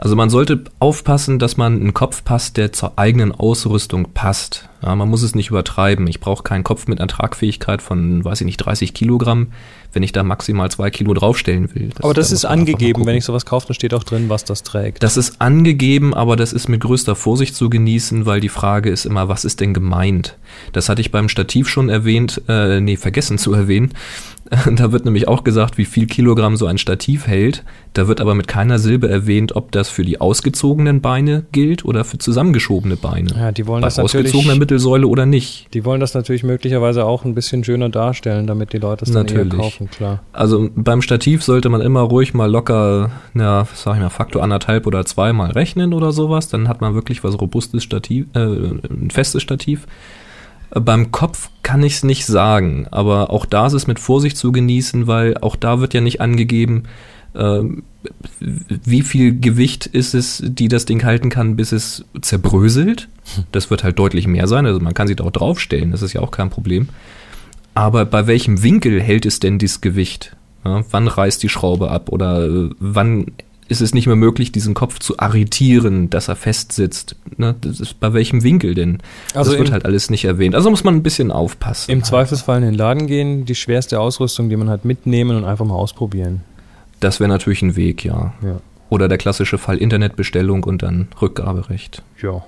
Also 0.00 0.14
man 0.14 0.30
sollte 0.30 0.62
aufpassen, 0.78 1.40
dass 1.40 1.56
man 1.56 1.80
einen 1.80 1.92
Kopf 1.92 2.22
passt, 2.22 2.56
der 2.56 2.72
zur 2.72 2.92
eigenen 3.00 3.32
Ausrüstung 3.32 4.12
passt. 4.14 4.68
Ja, 4.80 4.94
man 4.94 5.08
muss 5.08 5.24
es 5.24 5.34
nicht 5.34 5.50
übertreiben. 5.50 6.06
Ich 6.06 6.20
brauche 6.20 6.44
keinen 6.44 6.62
Kopf 6.62 6.86
mit 6.86 7.00
einer 7.00 7.08
Tragfähigkeit 7.08 7.82
von, 7.82 8.24
weiß 8.24 8.40
ich 8.42 8.44
nicht, 8.44 8.58
30 8.58 8.94
Kilogramm, 8.94 9.48
wenn 9.92 10.04
ich 10.04 10.12
da 10.12 10.22
maximal 10.22 10.70
zwei 10.70 10.90
Kilo 10.90 11.14
draufstellen 11.14 11.74
will. 11.74 11.88
Das, 11.88 12.04
aber 12.04 12.14
das 12.14 12.28
da 12.28 12.34
ist 12.34 12.44
angegeben, 12.44 13.06
wenn 13.06 13.16
ich 13.16 13.24
sowas 13.24 13.44
kaufe, 13.44 13.66
dann 13.66 13.74
steht 13.74 13.92
auch 13.92 14.04
drin, 14.04 14.28
was 14.28 14.44
das 14.44 14.62
trägt. 14.62 15.02
Das 15.02 15.16
ist 15.16 15.40
angegeben, 15.40 16.14
aber 16.14 16.36
das 16.36 16.52
ist 16.52 16.68
mit 16.68 16.80
größter 16.80 17.16
Vorsicht 17.16 17.56
zu 17.56 17.68
genießen, 17.68 18.24
weil 18.24 18.38
die 18.38 18.48
Frage 18.48 18.90
ist 18.90 19.04
immer, 19.04 19.28
was 19.28 19.44
ist 19.44 19.58
denn 19.58 19.74
gemeint? 19.74 20.38
Das 20.72 20.88
hatte 20.88 21.00
ich 21.00 21.10
beim 21.10 21.28
Stativ 21.28 21.68
schon 21.68 21.88
erwähnt, 21.88 22.42
äh, 22.46 22.80
nee, 22.80 22.96
vergessen 22.96 23.36
zu 23.36 23.52
erwähnen. 23.52 23.94
Da 24.76 24.92
wird 24.92 25.04
nämlich 25.04 25.28
auch 25.28 25.44
gesagt, 25.44 25.78
wie 25.78 25.84
viel 25.84 26.06
Kilogramm 26.06 26.56
so 26.56 26.66
ein 26.66 26.78
Stativ 26.78 27.26
hält. 27.26 27.64
Da 27.94 28.08
wird 28.08 28.20
aber 28.20 28.34
mit 28.34 28.48
keiner 28.48 28.78
Silbe 28.78 29.08
erwähnt, 29.08 29.56
ob 29.56 29.72
das 29.72 29.88
für 29.88 30.04
die 30.04 30.20
ausgezogenen 30.20 31.00
Beine 31.00 31.44
gilt 31.52 31.84
oder 31.84 32.04
für 32.04 32.18
zusammengeschobene 32.18 32.96
Beine. 32.96 33.30
Ja, 33.36 33.52
die 33.52 33.66
wollen 33.66 33.80
Bei 33.80 33.86
das 33.86 33.96
natürlich. 33.96 34.26
ausgezogener 34.26 34.58
Mittelsäule 34.58 35.06
oder 35.06 35.26
nicht. 35.26 35.72
Die 35.74 35.84
wollen 35.84 36.00
das 36.00 36.14
natürlich 36.14 36.42
möglicherweise 36.42 37.04
auch 37.04 37.24
ein 37.24 37.34
bisschen 37.34 37.64
schöner 37.64 37.88
darstellen, 37.88 38.46
damit 38.46 38.72
die 38.72 38.78
Leute 38.78 39.04
es 39.04 39.12
dann 39.12 39.26
natürlich. 39.26 39.52
eher 39.52 39.58
kaufen, 39.58 39.90
klar. 39.90 40.22
Also 40.32 40.68
beim 40.74 41.02
Stativ 41.02 41.42
sollte 41.42 41.68
man 41.68 41.80
immer 41.80 42.00
ruhig 42.00 42.34
mal 42.34 42.50
locker, 42.50 43.10
ja, 43.34 43.66
sag 43.74 43.96
ich 43.96 44.00
mal, 44.02 44.10
Faktor 44.10 44.42
anderthalb 44.42 44.86
oder 44.86 45.04
zweimal 45.04 45.50
rechnen 45.50 45.92
oder 45.92 46.12
sowas. 46.12 46.48
Dann 46.48 46.68
hat 46.68 46.80
man 46.80 46.94
wirklich 46.94 47.24
was 47.24 47.40
robustes 47.40 47.82
Stativ, 47.82 48.26
äh, 48.34 48.38
ein 48.40 49.10
festes 49.10 49.42
Stativ. 49.42 49.86
Beim 50.70 51.12
Kopf 51.12 51.50
kann 51.62 51.82
ich 51.82 51.94
es 51.94 52.04
nicht 52.04 52.26
sagen, 52.26 52.86
aber 52.90 53.30
auch 53.30 53.46
da 53.46 53.66
ist 53.66 53.72
es 53.72 53.86
mit 53.86 53.98
Vorsicht 53.98 54.36
zu 54.36 54.52
genießen, 54.52 55.06
weil 55.06 55.36
auch 55.38 55.56
da 55.56 55.80
wird 55.80 55.94
ja 55.94 56.00
nicht 56.00 56.20
angegeben, 56.20 56.84
äh, 57.34 57.60
wie 58.40 59.02
viel 59.02 59.38
Gewicht 59.38 59.86
ist 59.86 60.14
es, 60.14 60.42
die 60.44 60.68
das 60.68 60.84
Ding 60.84 61.04
halten 61.04 61.30
kann, 61.30 61.56
bis 61.56 61.72
es 61.72 62.04
zerbröselt. 62.20 63.08
Das 63.52 63.70
wird 63.70 63.84
halt 63.84 63.98
deutlich 63.98 64.26
mehr 64.26 64.46
sein, 64.46 64.66
also 64.66 64.80
man 64.80 64.94
kann 64.94 65.06
sich 65.06 65.16
da 65.16 65.24
auch 65.24 65.30
draufstellen, 65.30 65.90
das 65.90 66.02
ist 66.02 66.12
ja 66.12 66.20
auch 66.20 66.30
kein 66.30 66.50
Problem. 66.50 66.88
Aber 67.74 68.04
bei 68.04 68.26
welchem 68.26 68.62
Winkel 68.62 69.00
hält 69.00 69.24
es 69.24 69.40
denn 69.40 69.58
dieses 69.58 69.80
Gewicht? 69.80 70.36
Ja, 70.64 70.82
wann 70.90 71.06
reißt 71.06 71.42
die 71.42 71.48
Schraube 71.48 71.90
ab 71.90 72.08
oder 72.08 72.44
äh, 72.46 72.70
wann 72.80 73.26
ist 73.68 73.80
es 73.82 73.94
nicht 73.94 74.06
mehr 74.06 74.16
möglich, 74.16 74.50
diesen 74.50 74.74
Kopf 74.74 74.98
zu 74.98 75.18
arretieren, 75.18 76.10
dass 76.10 76.28
er 76.28 76.36
festsitzt. 76.36 77.16
Ne? 77.36 77.54
Das 77.60 77.80
ist 77.80 78.00
bei 78.00 78.12
welchem 78.14 78.42
Winkel 78.42 78.74
denn? 78.74 78.98
Also 79.34 79.50
das 79.50 79.60
wird 79.60 79.70
halt 79.70 79.84
alles 79.84 80.10
nicht 80.10 80.24
erwähnt. 80.24 80.54
Also 80.54 80.70
muss 80.70 80.84
man 80.84 80.94
ein 80.94 81.02
bisschen 81.02 81.30
aufpassen. 81.30 81.90
Im 81.90 82.02
Zweifelsfall 82.02 82.58
in 82.58 82.64
den 82.64 82.74
Laden 82.74 83.06
gehen, 83.06 83.44
die 83.44 83.54
schwerste 83.54 84.00
Ausrüstung, 84.00 84.48
die 84.48 84.56
man 84.56 84.70
hat, 84.70 84.84
mitnehmen 84.84 85.36
und 85.36 85.44
einfach 85.44 85.66
mal 85.66 85.74
ausprobieren. 85.74 86.42
Das 87.00 87.20
wäre 87.20 87.28
natürlich 87.28 87.62
ein 87.62 87.76
Weg, 87.76 88.04
ja. 88.04 88.32
ja. 88.42 88.60
Oder 88.88 89.08
der 89.08 89.18
klassische 89.18 89.58
Fall 89.58 89.76
Internetbestellung 89.76 90.64
und 90.64 90.82
dann 90.82 91.08
Rückgaberecht. 91.20 92.02
Ja. 92.22 92.42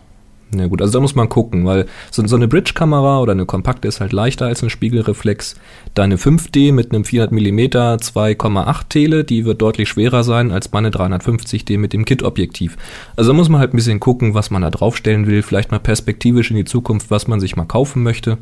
Na 0.52 0.66
gut, 0.66 0.82
also 0.82 0.94
da 0.94 1.00
muss 1.00 1.14
man 1.14 1.28
gucken, 1.28 1.64
weil 1.64 1.86
so, 2.10 2.26
so 2.26 2.34
eine 2.34 2.48
Bridge-Kamera 2.48 3.20
oder 3.20 3.32
eine 3.32 3.46
kompakte 3.46 3.86
ist 3.86 4.00
halt 4.00 4.12
leichter 4.12 4.46
als 4.46 4.62
eine 4.62 4.70
Spiegelreflex. 4.70 5.54
Deine 5.94 6.16
5D 6.16 6.72
mit 6.72 6.92
einem 6.92 7.04
400 7.04 7.32
mm 7.32 7.58
2,8 7.58 8.88
Tele, 8.88 9.24
die 9.24 9.44
wird 9.44 9.62
deutlich 9.62 9.88
schwerer 9.88 10.24
sein 10.24 10.50
als 10.50 10.72
meine 10.72 10.90
350D 10.90 11.78
mit 11.78 11.92
dem 11.92 12.04
Kit-Objektiv. 12.04 12.76
Also 13.14 13.30
da 13.30 13.36
muss 13.36 13.48
man 13.48 13.60
halt 13.60 13.72
ein 13.72 13.76
bisschen 13.76 14.00
gucken, 14.00 14.34
was 14.34 14.50
man 14.50 14.62
da 14.62 14.70
draufstellen 14.70 15.28
will, 15.28 15.42
vielleicht 15.42 15.70
mal 15.70 15.78
perspektivisch 15.78 16.50
in 16.50 16.56
die 16.56 16.64
Zukunft, 16.64 17.12
was 17.12 17.28
man 17.28 17.38
sich 17.38 17.54
mal 17.54 17.66
kaufen 17.66 18.02
möchte. 18.02 18.38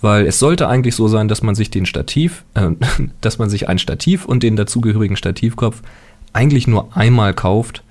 Weil 0.00 0.26
es 0.26 0.38
sollte 0.38 0.68
eigentlich 0.68 0.94
so 0.94 1.08
sein, 1.08 1.28
dass 1.28 1.42
man 1.42 1.54
sich 1.54 1.70
den 1.70 1.84
Stativ, 1.84 2.44
äh, 2.54 2.70
dass 3.20 3.38
man 3.38 3.50
sich 3.50 3.68
ein 3.68 3.78
Stativ 3.78 4.24
und 4.24 4.42
den 4.42 4.56
dazugehörigen 4.56 5.16
Stativkopf 5.16 5.82
eigentlich 6.32 6.66
nur 6.66 6.96
einmal 6.96 7.34
kauft 7.34 7.82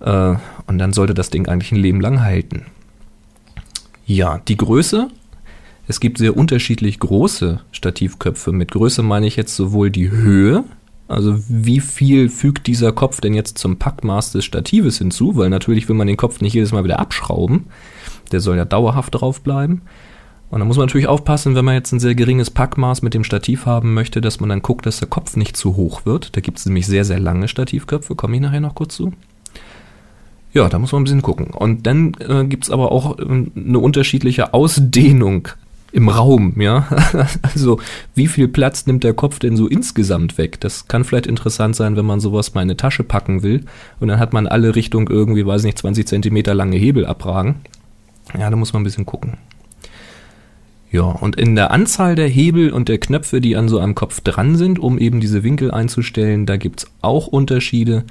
und 0.00 0.78
dann 0.78 0.92
sollte 0.92 1.14
das 1.14 1.30
Ding 1.30 1.48
eigentlich 1.48 1.72
ein 1.72 1.76
Leben 1.76 2.00
lang 2.00 2.20
halten. 2.20 2.66
Ja, 4.04 4.38
die 4.46 4.56
Größe. 4.56 5.08
Es 5.88 6.00
gibt 6.00 6.18
sehr 6.18 6.36
unterschiedlich 6.36 6.98
große 6.98 7.60
Stativköpfe. 7.72 8.52
Mit 8.52 8.72
Größe 8.72 9.02
meine 9.02 9.26
ich 9.26 9.36
jetzt 9.36 9.54
sowohl 9.54 9.90
die 9.90 10.10
Höhe, 10.10 10.64
also 11.08 11.38
wie 11.48 11.80
viel 11.80 12.28
fügt 12.28 12.66
dieser 12.66 12.90
Kopf 12.92 13.20
denn 13.20 13.34
jetzt 13.34 13.58
zum 13.58 13.78
Packmaß 13.78 14.32
des 14.32 14.44
Statives 14.44 14.98
hinzu, 14.98 15.36
weil 15.36 15.48
natürlich 15.48 15.88
will 15.88 15.94
man 15.94 16.08
den 16.08 16.16
Kopf 16.16 16.40
nicht 16.40 16.54
jedes 16.54 16.72
Mal 16.72 16.82
wieder 16.82 16.98
abschrauben. 16.98 17.66
Der 18.32 18.40
soll 18.40 18.56
ja 18.56 18.64
dauerhaft 18.64 19.14
drauf 19.14 19.40
bleiben. 19.40 19.82
Und 20.50 20.60
da 20.60 20.64
muss 20.64 20.76
man 20.76 20.86
natürlich 20.86 21.06
aufpassen, 21.06 21.54
wenn 21.54 21.64
man 21.64 21.74
jetzt 21.74 21.92
ein 21.92 22.00
sehr 22.00 22.14
geringes 22.14 22.50
Packmaß 22.50 23.02
mit 23.02 23.14
dem 23.14 23.24
Stativ 23.24 23.66
haben 23.66 23.94
möchte, 23.94 24.20
dass 24.20 24.40
man 24.40 24.48
dann 24.48 24.62
guckt, 24.62 24.86
dass 24.86 24.98
der 24.98 25.08
Kopf 25.08 25.36
nicht 25.36 25.56
zu 25.56 25.76
hoch 25.76 26.06
wird. 26.06 26.36
Da 26.36 26.40
gibt 26.40 26.58
es 26.58 26.66
nämlich 26.66 26.86
sehr, 26.86 27.04
sehr 27.04 27.20
lange 27.20 27.48
Stativköpfe, 27.48 28.14
komme 28.14 28.36
ich 28.36 28.42
nachher 28.42 28.60
noch 28.60 28.74
kurz 28.74 28.96
zu. 28.96 29.12
Ja, 30.56 30.70
da 30.70 30.78
muss 30.78 30.90
man 30.92 31.02
ein 31.02 31.04
bisschen 31.04 31.20
gucken. 31.20 31.48
Und 31.48 31.86
dann 31.86 32.16
äh, 32.18 32.46
gibt 32.46 32.64
es 32.64 32.70
aber 32.70 32.90
auch 32.90 33.18
äh, 33.18 33.22
eine 33.22 33.78
unterschiedliche 33.78 34.54
Ausdehnung 34.54 35.48
im 35.92 36.08
Raum, 36.08 36.58
ja. 36.58 36.88
Also 37.42 37.78
wie 38.14 38.26
viel 38.26 38.48
Platz 38.48 38.86
nimmt 38.86 39.04
der 39.04 39.12
Kopf 39.12 39.38
denn 39.38 39.58
so 39.58 39.66
insgesamt 39.66 40.38
weg? 40.38 40.58
Das 40.60 40.88
kann 40.88 41.04
vielleicht 41.04 41.26
interessant 41.26 41.76
sein, 41.76 41.94
wenn 41.98 42.06
man 42.06 42.20
sowas 42.20 42.54
mal 42.54 42.62
in 42.62 42.70
eine 42.70 42.78
Tasche 42.78 43.04
packen 43.04 43.42
will 43.42 43.66
und 44.00 44.08
dann 44.08 44.18
hat 44.18 44.32
man 44.32 44.46
alle 44.46 44.74
Richtung 44.74 45.10
irgendwie, 45.10 45.44
weiß 45.44 45.62
nicht, 45.62 45.76
20 45.76 46.08
Zentimeter 46.08 46.54
lange 46.54 46.78
Hebel 46.78 47.04
abragen. 47.04 47.56
Ja, 48.32 48.48
da 48.48 48.56
muss 48.56 48.72
man 48.72 48.80
ein 48.80 48.84
bisschen 48.84 49.04
gucken. 49.04 49.36
Ja, 50.90 51.02
und 51.02 51.36
in 51.36 51.54
der 51.54 51.70
Anzahl 51.70 52.14
der 52.14 52.28
Hebel 52.28 52.70
und 52.70 52.88
der 52.88 52.96
Knöpfe, 52.96 53.42
die 53.42 53.56
an 53.56 53.68
so 53.68 53.78
einem 53.78 53.94
Kopf 53.94 54.22
dran 54.22 54.56
sind, 54.56 54.78
um 54.78 54.98
eben 54.98 55.20
diese 55.20 55.42
Winkel 55.42 55.70
einzustellen, 55.70 56.46
da 56.46 56.56
gibt's 56.56 56.86
auch 57.02 57.26
Unterschiede. 57.26 58.04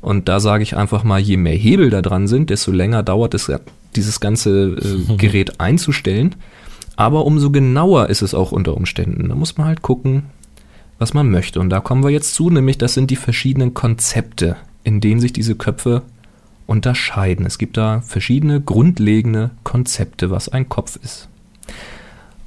Und 0.00 0.28
da 0.28 0.40
sage 0.40 0.62
ich 0.62 0.76
einfach 0.76 1.04
mal, 1.04 1.20
je 1.20 1.36
mehr 1.36 1.54
Hebel 1.54 1.90
da 1.90 2.02
dran 2.02 2.26
sind, 2.26 2.50
desto 2.50 2.72
länger 2.72 3.02
dauert 3.02 3.34
es, 3.34 3.52
dieses 3.96 4.20
ganze 4.20 4.76
äh, 4.76 5.16
Gerät 5.16 5.60
einzustellen. 5.60 6.36
Aber 6.96 7.24
umso 7.26 7.50
genauer 7.50 8.08
ist 8.08 8.22
es 8.22 8.34
auch 8.34 8.52
unter 8.52 8.76
Umständen. 8.76 9.28
Da 9.28 9.34
muss 9.34 9.56
man 9.56 9.66
halt 9.66 9.82
gucken, 9.82 10.24
was 10.98 11.14
man 11.14 11.30
möchte. 11.30 11.60
Und 11.60 11.70
da 11.70 11.80
kommen 11.80 12.02
wir 12.02 12.10
jetzt 12.10 12.34
zu, 12.34 12.50
nämlich 12.50 12.78
das 12.78 12.94
sind 12.94 13.10
die 13.10 13.16
verschiedenen 13.16 13.74
Konzepte, 13.74 14.56
in 14.84 15.00
denen 15.00 15.20
sich 15.20 15.32
diese 15.32 15.54
Köpfe 15.54 16.02
unterscheiden. 16.66 17.46
Es 17.46 17.58
gibt 17.58 17.76
da 17.76 18.00
verschiedene 18.02 18.60
grundlegende 18.60 19.50
Konzepte, 19.64 20.30
was 20.30 20.48
ein 20.48 20.68
Kopf 20.68 20.98
ist. 21.02 21.28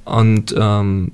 Und 0.04 0.54
ähm, 0.58 1.12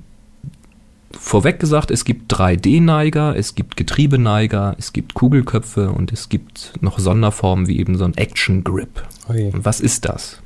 vorweg 1.17 1.59
gesagt, 1.59 1.91
es 1.91 2.05
gibt 2.05 2.33
3D-Neiger, 2.33 3.35
es 3.35 3.55
gibt 3.55 3.77
Getriebeneiger, 3.77 4.75
es 4.77 4.93
gibt 4.93 5.13
Kugelköpfe 5.13 5.91
und 5.91 6.11
es 6.11 6.29
gibt 6.29 6.73
noch 6.81 6.99
Sonderformen 6.99 7.67
wie 7.67 7.79
eben 7.79 7.97
so 7.97 8.05
ein 8.05 8.15
Action 8.15 8.63
Grip. 8.63 9.03
Okay. 9.27 9.51
Was 9.53 9.81
ist 9.81 10.05
das? 10.05 10.39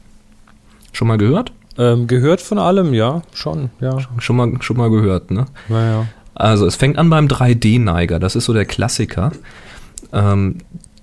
Schon 0.91 1.07
mal 1.07 1.17
gehört? 1.17 1.51
Ähm, 1.77 2.07
gehört 2.07 2.41
von 2.41 2.57
allem, 2.57 2.93
ja, 2.93 3.21
schon, 3.33 3.69
ja. 3.81 3.97
Schon 4.19 4.35
mal, 4.35 4.51
schon 4.61 4.77
mal 4.77 4.89
gehört, 4.89 5.31
ne? 5.31 5.45
Naja. 5.67 6.07
Also 6.33 6.65
es 6.65 6.75
fängt 6.75 6.97
an 6.97 7.09
beim 7.09 7.27
3D-Neiger, 7.27 8.19
das 8.19 8.35
ist 8.35 8.45
so 8.45 8.53
der 8.53 8.65
Klassiker. 8.65 9.31
Ähm, 10.13 10.59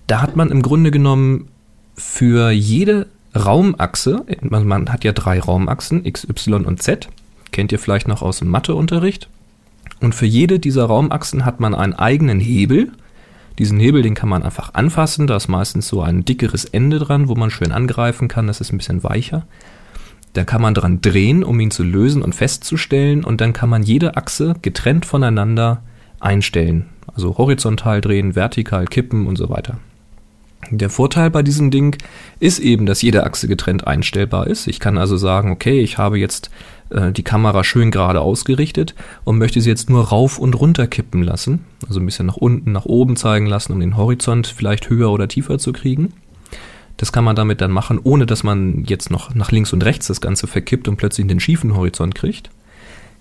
da 0.06 0.22
hat 0.22 0.36
man 0.36 0.50
im 0.50 0.62
Grunde 0.62 0.90
genommen 0.90 1.48
für 1.94 2.50
jede 2.50 3.06
Raumachse, 3.34 4.24
man, 4.42 4.66
man 4.66 4.90
hat 4.92 5.04
ja 5.04 5.12
drei 5.12 5.40
Raumachsen, 5.40 6.04
X, 6.04 6.26
Y 6.28 6.64
und 6.64 6.82
Z, 6.82 7.08
kennt 7.50 7.72
ihr 7.72 7.78
vielleicht 7.78 8.08
noch 8.08 8.22
aus 8.22 8.38
dem 8.38 8.48
Matheunterricht. 8.48 9.28
Und 10.02 10.14
für 10.14 10.26
jede 10.26 10.58
dieser 10.58 10.84
Raumachsen 10.84 11.44
hat 11.44 11.60
man 11.60 11.74
einen 11.74 11.94
eigenen 11.94 12.40
Hebel. 12.40 12.90
Diesen 13.58 13.78
Hebel, 13.78 14.02
den 14.02 14.14
kann 14.14 14.28
man 14.28 14.42
einfach 14.42 14.74
anfassen, 14.74 15.26
da 15.26 15.36
ist 15.36 15.48
meistens 15.48 15.86
so 15.86 16.02
ein 16.02 16.24
dickeres 16.24 16.64
Ende 16.64 16.98
dran, 16.98 17.28
wo 17.28 17.36
man 17.36 17.50
schön 17.50 17.70
angreifen 17.70 18.26
kann, 18.26 18.48
das 18.48 18.60
ist 18.60 18.72
ein 18.72 18.78
bisschen 18.78 19.04
weicher. 19.04 19.46
Da 20.32 20.44
kann 20.44 20.62
man 20.62 20.74
dran 20.74 21.00
drehen, 21.02 21.44
um 21.44 21.60
ihn 21.60 21.70
zu 21.70 21.84
lösen 21.84 22.22
und 22.22 22.34
festzustellen 22.34 23.22
und 23.22 23.40
dann 23.40 23.52
kann 23.52 23.68
man 23.68 23.82
jede 23.82 24.16
Achse 24.16 24.56
getrennt 24.60 25.06
voneinander 25.06 25.82
einstellen. 26.18 26.86
Also 27.14 27.38
horizontal 27.38 28.00
drehen, 28.00 28.34
vertikal 28.34 28.86
kippen 28.86 29.26
und 29.26 29.36
so 29.36 29.50
weiter. 29.50 29.78
Der 30.70 30.90
Vorteil 30.90 31.30
bei 31.30 31.42
diesem 31.42 31.70
Ding 31.70 31.96
ist 32.40 32.58
eben, 32.58 32.86
dass 32.86 33.02
jede 33.02 33.24
Achse 33.24 33.46
getrennt 33.48 33.86
einstellbar 33.86 34.46
ist. 34.46 34.68
Ich 34.68 34.80
kann 34.80 34.96
also 34.96 35.16
sagen, 35.16 35.50
okay, 35.50 35.80
ich 35.80 35.98
habe 35.98 36.18
jetzt 36.18 36.50
äh, 36.92 37.12
die 37.12 37.22
Kamera 37.22 37.64
schön 37.64 37.90
gerade 37.90 38.20
ausgerichtet 38.20 38.94
und 39.24 39.38
möchte 39.38 39.60
sie 39.60 39.70
jetzt 39.70 39.90
nur 39.90 40.08
rauf 40.08 40.38
und 40.38 40.54
runter 40.54 40.86
kippen 40.86 41.22
lassen. 41.22 41.64
Also 41.88 42.00
ein 42.00 42.06
bisschen 42.06 42.26
nach 42.26 42.36
unten, 42.36 42.72
nach 42.72 42.84
oben 42.84 43.16
zeigen 43.16 43.46
lassen, 43.46 43.72
um 43.72 43.80
den 43.80 43.96
Horizont 43.96 44.46
vielleicht 44.46 44.90
höher 44.90 45.10
oder 45.10 45.28
tiefer 45.28 45.58
zu 45.58 45.72
kriegen. 45.72 46.12
Das 46.96 47.12
kann 47.12 47.24
man 47.24 47.36
damit 47.36 47.60
dann 47.60 47.72
machen, 47.72 47.98
ohne 48.02 48.26
dass 48.26 48.44
man 48.44 48.84
jetzt 48.84 49.10
noch 49.10 49.34
nach 49.34 49.50
links 49.50 49.72
und 49.72 49.84
rechts 49.84 50.06
das 50.06 50.20
Ganze 50.20 50.46
verkippt 50.46 50.86
und 50.88 50.96
plötzlich 50.96 51.26
den 51.26 51.40
schiefen 51.40 51.74
Horizont 51.74 52.14
kriegt. 52.14 52.50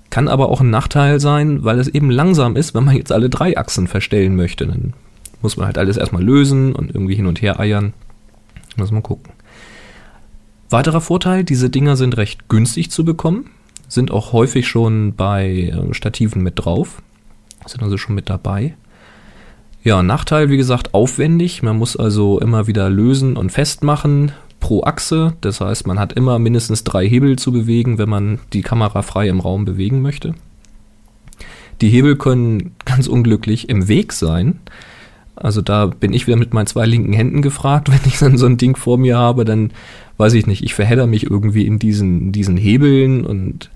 Kann 0.10 0.28
aber 0.28 0.50
auch 0.50 0.62
ein 0.62 0.70
Nachteil 0.70 1.20
sein, 1.20 1.64
weil 1.64 1.80
es 1.80 1.88
eben 1.88 2.12
langsam 2.12 2.56
ist, 2.56 2.76
wenn 2.76 2.84
man 2.84 2.98
jetzt 2.98 3.12
alle 3.12 3.30
drei 3.30 3.58
Achsen 3.58 3.88
verstellen 3.88 4.36
möchte. 4.36 4.68
Dann 4.68 4.94
muss 5.42 5.58
man 5.58 5.66
halt 5.66 5.78
alles 5.78 5.98
erstmal 5.98 6.24
lösen 6.24 6.76
und 6.76 6.94
irgendwie 6.94 7.16
hin 7.16 7.28
und 7.28 7.42
her 7.42 7.60
eiern. 7.60 7.94
Muss 8.76 8.92
man 8.92 9.04
gucken. 9.04 9.34
Weiterer 10.70 11.02
Vorteil, 11.02 11.44
diese 11.44 11.70
Dinger 11.70 11.96
sind 11.96 12.16
recht 12.18 12.48
günstig 12.48 12.92
zu 12.92 13.04
bekommen, 13.04 13.50
sind 13.92 14.10
auch 14.10 14.32
häufig 14.32 14.68
schon 14.68 15.16
bei 15.16 15.74
äh, 15.74 15.94
Stativen 15.94 16.42
mit 16.42 16.54
drauf, 16.56 17.02
sind 17.66 17.84
also 17.84 17.98
schon 17.98 18.16
mit 18.16 18.30
dabei. 18.30 18.76
Ja, 19.84 20.02
Nachteil, 20.02 20.50
wie 20.50 20.58
gesagt, 20.58 20.94
aufwendig. 20.94 21.62
Man 21.62 21.78
muss 21.78 21.98
also 21.98 22.40
immer 22.40 22.68
wieder 22.68 22.90
lösen 22.90 23.36
und 23.36 23.52
festmachen 23.52 24.32
pro 24.60 24.84
Achse. 24.84 25.34
Das 25.42 25.60
heißt, 25.60 25.88
man 25.88 26.00
hat 26.00 26.14
immer 26.14 26.40
mindestens 26.40 26.86
drei 26.86 27.06
Hebel 27.08 27.38
zu 27.38 27.52
bewegen, 27.52 27.98
wenn 27.98 28.08
man 28.08 28.40
die 28.54 28.62
Kamera 28.62 29.02
frei 29.02 29.28
im 29.28 29.42
Raum 29.42 29.66
bewegen 29.66 30.02
möchte. 30.02 30.36
Die 31.82 31.90
Hebel 31.90 32.16
können 32.16 32.76
ganz 32.86 33.08
unglücklich 33.08 33.68
im 33.68 33.88
Weg 33.88 34.14
sein. 34.14 34.60
Also 35.42 35.62
da 35.62 35.88
bin 35.88 36.14
ich 36.14 36.28
wieder 36.28 36.38
mit 36.38 36.54
meinen 36.54 36.68
zwei 36.68 36.86
linken 36.86 37.14
Händen 37.14 37.42
gefragt. 37.42 37.90
Wenn 37.92 38.00
ich 38.06 38.20
dann 38.20 38.38
so 38.38 38.46
ein 38.46 38.58
Ding 38.58 38.76
vor 38.76 38.98
mir 38.98 39.18
habe, 39.18 39.46
dann 39.46 39.72
weiß 40.18 40.34
ich 40.34 40.48
nicht, 40.48 40.64
ich 40.64 40.74
verhedder 40.74 41.08
mich 41.08 41.30
irgendwie 41.30 41.66
in 41.66 41.80
diesen, 41.80 42.32
diesen 42.32 42.58
Hebeln 42.58 43.26
und 43.26 43.72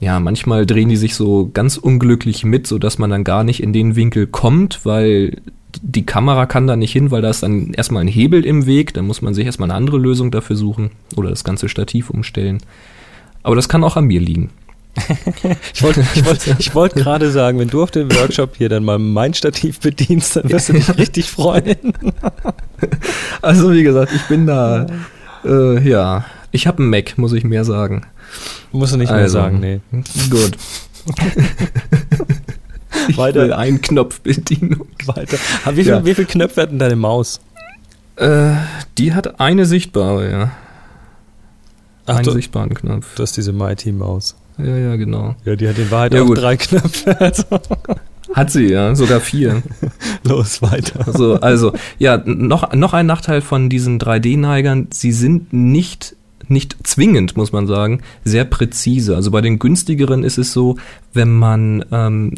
ja, 0.00 0.18
manchmal 0.18 0.66
drehen 0.66 0.88
die 0.88 0.96
sich 0.96 1.14
so 1.14 1.50
ganz 1.52 1.76
unglücklich 1.76 2.44
mit, 2.44 2.66
so 2.66 2.78
dass 2.78 2.98
man 2.98 3.10
dann 3.10 3.22
gar 3.22 3.44
nicht 3.44 3.62
in 3.62 3.72
den 3.72 3.94
Winkel 3.94 4.26
kommt, 4.26 4.84
weil 4.84 5.40
die 5.80 6.04
Kamera 6.04 6.46
kann 6.46 6.66
da 6.66 6.76
nicht 6.76 6.92
hin, 6.92 7.10
weil 7.10 7.22
da 7.22 7.30
ist 7.30 7.42
dann 7.42 7.72
erstmal 7.72 8.02
ein 8.02 8.08
Hebel 8.08 8.44
im 8.44 8.66
Weg, 8.66 8.94
dann 8.94 9.06
muss 9.06 9.22
man 9.22 9.32
sich 9.32 9.46
erstmal 9.46 9.70
eine 9.70 9.76
andere 9.76 9.98
Lösung 9.98 10.30
dafür 10.30 10.56
suchen 10.56 10.90
oder 11.16 11.30
das 11.30 11.44
ganze 11.44 11.68
Stativ 11.68 12.10
umstellen. 12.10 12.58
Aber 13.42 13.54
das 13.54 13.68
kann 13.68 13.84
auch 13.84 13.96
an 13.96 14.06
mir 14.06 14.20
liegen. 14.20 14.50
Ich 15.74 15.82
wollte 15.82 16.04
ich 16.14 16.24
wollt, 16.24 16.46
ich 16.58 16.74
wollt 16.74 16.94
gerade 16.94 17.30
sagen, 17.30 17.58
wenn 17.58 17.68
du 17.68 17.82
auf 17.82 17.90
dem 17.90 18.12
Workshop 18.14 18.56
hier 18.56 18.68
dann 18.68 18.84
mal 18.84 18.98
mein 18.98 19.32
Stativ 19.32 19.80
bedienst, 19.80 20.36
dann 20.36 20.50
wirst 20.50 20.68
du 20.68 20.74
dich 20.74 20.96
richtig 20.98 21.30
freuen. 21.30 21.94
also 23.42 23.72
wie 23.72 23.82
gesagt, 23.82 24.12
ich 24.14 24.22
bin 24.22 24.46
da, 24.46 24.86
äh, 25.44 25.88
ja, 25.88 26.26
ich 26.50 26.66
habe 26.66 26.78
einen 26.78 26.90
Mac, 26.90 27.16
muss 27.16 27.32
ich 27.32 27.44
mehr 27.44 27.64
sagen. 27.64 28.06
Musst 28.70 28.92
du 28.92 28.98
nicht 28.98 29.10
also, 29.10 29.20
mehr 29.20 29.28
sagen, 29.30 29.60
nee. 29.60 29.80
Gut. 30.30 30.52
ich 33.08 33.16
Weiter. 33.16 33.42
will 33.42 33.52
ein 33.52 33.80
Knopfbedienung. 33.80 34.86
Weiter. 35.06 35.38
Wie, 35.70 35.84
viel, 35.84 35.86
ja. 35.86 36.04
wie 36.04 36.14
viele 36.14 36.26
Knöpfe 36.26 36.62
hat 36.62 36.70
denn 36.70 36.78
deine 36.78 36.96
Maus? 36.96 37.40
Äh, 38.16 38.52
die 38.98 39.14
hat 39.14 39.40
eine 39.40 39.64
sichtbare, 39.64 40.30
ja. 40.30 40.50
Ach, 42.06 42.16
einen 42.16 42.24
du, 42.24 42.32
sichtbaren 42.32 42.74
Knopf. 42.74 43.14
Das 43.16 43.30
ist 43.30 43.36
diese 43.38 43.52
Mighty-Maus. 43.52 44.36
Ja, 44.58 44.76
ja, 44.76 44.96
genau. 44.96 45.34
Ja, 45.44 45.56
die 45.56 45.68
hat 45.68 45.78
in 45.78 45.90
Wahrheit 45.90 46.14
ja, 46.14 46.22
auch 46.22 46.26
gut. 46.26 46.38
drei 46.38 46.56
Knöpfe. 46.56 47.16
Also. 47.20 47.44
Hat 48.34 48.50
sie, 48.50 48.68
ja, 48.68 48.94
sogar 48.94 49.20
vier. 49.20 49.62
Los, 50.24 50.62
weiter. 50.62 51.12
So, 51.12 51.34
also, 51.34 51.72
ja, 51.98 52.22
noch, 52.24 52.72
noch 52.72 52.94
ein 52.94 53.06
Nachteil 53.06 53.42
von 53.42 53.68
diesen 53.68 53.98
3D-Neigern, 53.98 54.88
sie 54.90 55.12
sind 55.12 55.52
nicht 55.52 56.16
nicht 56.48 56.76
zwingend, 56.86 57.36
muss 57.36 57.52
man 57.52 57.66
sagen, 57.66 58.02
sehr 58.24 58.44
präzise. 58.44 59.16
Also 59.16 59.30
bei 59.30 59.40
den 59.40 59.58
günstigeren 59.58 60.22
ist 60.22 60.38
es 60.38 60.52
so, 60.52 60.76
wenn 61.14 61.32
man 61.32 61.84
ähm, 61.90 62.34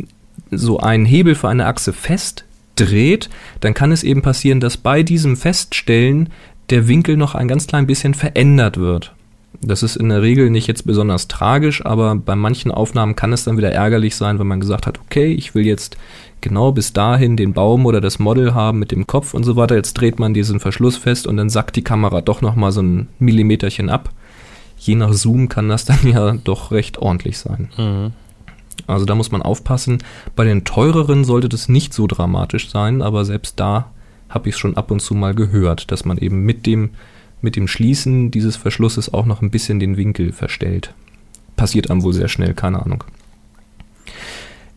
so 0.51 0.79
einen 0.79 1.05
Hebel 1.05 1.35
für 1.35 1.49
eine 1.49 1.67
Achse 1.67 1.93
festdreht, 1.93 3.29
dann 3.61 3.75
kann 3.75 3.93
es 3.93 4.05
eben 4.05 4.23
passieren, 4.23 4.61
dass 4.61 4.77
bei 4.77 5.03
diesem 5.03 5.37
Feststellen 5.37 6.31
der 6.71 6.87
Winkel 6.87 7.17
noch 7.17 7.35
ein 7.35 7.49
ganz 7.49 7.67
klein 7.67 7.87
bisschen 7.87 8.15
verändert 8.15 8.79
wird. 8.79 9.14
Das 9.67 9.83
ist 9.83 9.97
in 9.97 10.09
der 10.09 10.23
Regel 10.23 10.51
nicht 10.51 10.67
jetzt 10.67 10.87
besonders 10.87 11.29
tragisch, 11.29 11.85
aber 11.85 12.15
bei 12.17 12.35
manchen 12.35 12.71
Aufnahmen 12.71 13.17
kann 13.17 13.33
es 13.33 13.45
dann 13.45 13.57
wieder 13.57 13.73
ärgerlich 13.73 14.17
sein, 14.17 14.39
wenn 14.39 14.47
man 14.47 14.61
gesagt 14.61 14.87
hat, 14.87 15.01
okay, 15.01 15.33
ich 15.33 15.55
will 15.55 15.65
jetzt 15.65 15.97
genau 16.41 16.73
bis 16.73 16.93
dahin 16.93 17.37
den 17.37 17.55
Baum 17.55 17.87
oder 17.87 18.01
das 18.01 18.19
Model 18.19 18.55
haben 18.55 18.79
mit 18.79 18.93
dem 18.93 19.07
Kopf 19.07 19.35
und 19.35 19.45
so 19.45 19.57
weiter. 19.57 19.75
Jetzt 19.75 19.95
dreht 19.95 20.19
man 20.19 20.35
diesen 20.35 20.61
Verschluss 20.61 20.97
fest 20.97 21.27
und 21.27 21.37
dann 21.37 21.51
sackt 21.51 21.77
die 21.77 21.85
Kamera 21.85 22.21
doch 22.21 22.43
nochmal 22.43 22.73
so 22.73 22.83
ein 22.83 23.09
Millimeterchen 23.19 23.89
ab. 23.89 24.11
Je 24.79 24.95
nach 24.95 25.13
Zoom 25.13 25.49
kann 25.49 25.69
das 25.69 25.85
dann 25.85 26.01
ja 26.05 26.33
doch 26.33 26.71
recht 26.71 26.99
ordentlich 26.99 27.39
sein. 27.39 27.71
Mhm. 27.77 28.13
Also 28.87 29.07
da 29.07 29.15
muss 29.15 29.33
man 29.33 29.43
aufpassen. 29.43 29.99
Bei 30.37 30.45
den 30.45 30.65
teureren 30.65 31.25
sollte 31.25 31.49
das 31.49 31.69
nicht 31.69 31.95
so 31.95 32.07
dramatisch 32.07 32.71
sein, 32.71 33.03
aber 33.03 33.25
selbst 33.25 33.59
da 33.59 33.91
habe 34.29 34.49
ich 34.49 34.57
es 34.57 34.59
schon 34.59 34.77
ab 34.77 34.91
und 34.91 35.01
zu 35.01 35.15
mal 35.15 35.35
gehört, 35.35 35.91
dass 35.91 36.05
man 36.05 36.19
eben 36.19 36.43
mit 36.43 36.67
dem, 36.67 36.91
mit 37.45 37.55
dem 37.55 37.69
Schließen 37.69 38.33
dieses 38.33 38.57
Verschlusses 38.57 39.15
auch 39.15 39.27
noch 39.27 39.43
ein 39.43 39.51
bisschen 39.51 39.79
den 39.79 39.97
Winkel 39.97 40.33
verstellt. 40.33 40.93
Passiert 41.55 41.91
einem 41.91 42.03
wohl 42.03 42.13
sehr 42.13 42.29
schnell, 42.29 42.55
keine 42.55 42.83
Ahnung. 42.83 43.05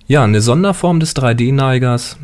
Ja, 0.06 0.24
eine 0.24 0.42
Sonderform 0.42 1.00
des 1.00 1.16
3D-Neigers, 1.16 2.18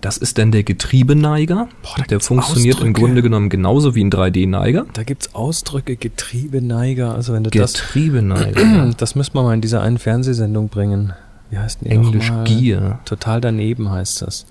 das 0.00 0.16
ist 0.16 0.38
dann 0.38 0.52
der 0.52 0.62
Getriebeneiger. 0.62 1.68
Boah, 1.82 2.04
der 2.04 2.20
funktioniert 2.20 2.76
Ausdrücke. 2.76 2.86
im 2.88 2.92
Grunde 2.94 3.22
genommen 3.22 3.48
genauso 3.48 3.94
wie 3.94 4.04
ein 4.04 4.10
3D-Neiger. 4.10 4.86
Da 4.92 5.02
gibt 5.02 5.22
es 5.22 5.34
Ausdrücke, 5.34 5.96
Getriebeneiger. 5.96 7.14
Also 7.14 7.32
wenn 7.32 7.44
du 7.44 7.50
Getriebeneiger. 7.50 8.62
Das, 8.86 8.96
das 8.96 9.14
müsste 9.14 9.34
man 9.34 9.44
mal 9.44 9.54
in 9.54 9.60
dieser 9.60 9.82
einen 9.82 9.98
Fernsehsendung 9.98 10.68
bringen. 10.68 11.12
Wie 11.50 11.58
heißt 11.58 11.80
die 11.82 11.90
Englisch 11.90 12.32
Gier. 12.44 13.00
Total 13.04 13.40
daneben 13.40 13.90
heißt 13.90 14.22
das. 14.22 14.46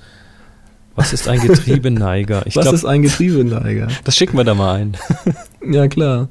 Was 0.95 1.13
ist 1.13 1.27
ein 1.27 1.39
Getriebeneiger? 1.39 2.45
Ich 2.45 2.55
Was 2.57 2.63
glaub, 2.63 2.75
ist 2.75 2.85
ein 2.85 3.01
Getriebeneiger? 3.01 3.87
Das 4.03 4.15
schicken 4.15 4.37
wir 4.37 4.43
da 4.43 4.55
mal 4.55 4.75
ein. 4.75 4.97
ja, 5.71 5.87
klar. 5.87 6.29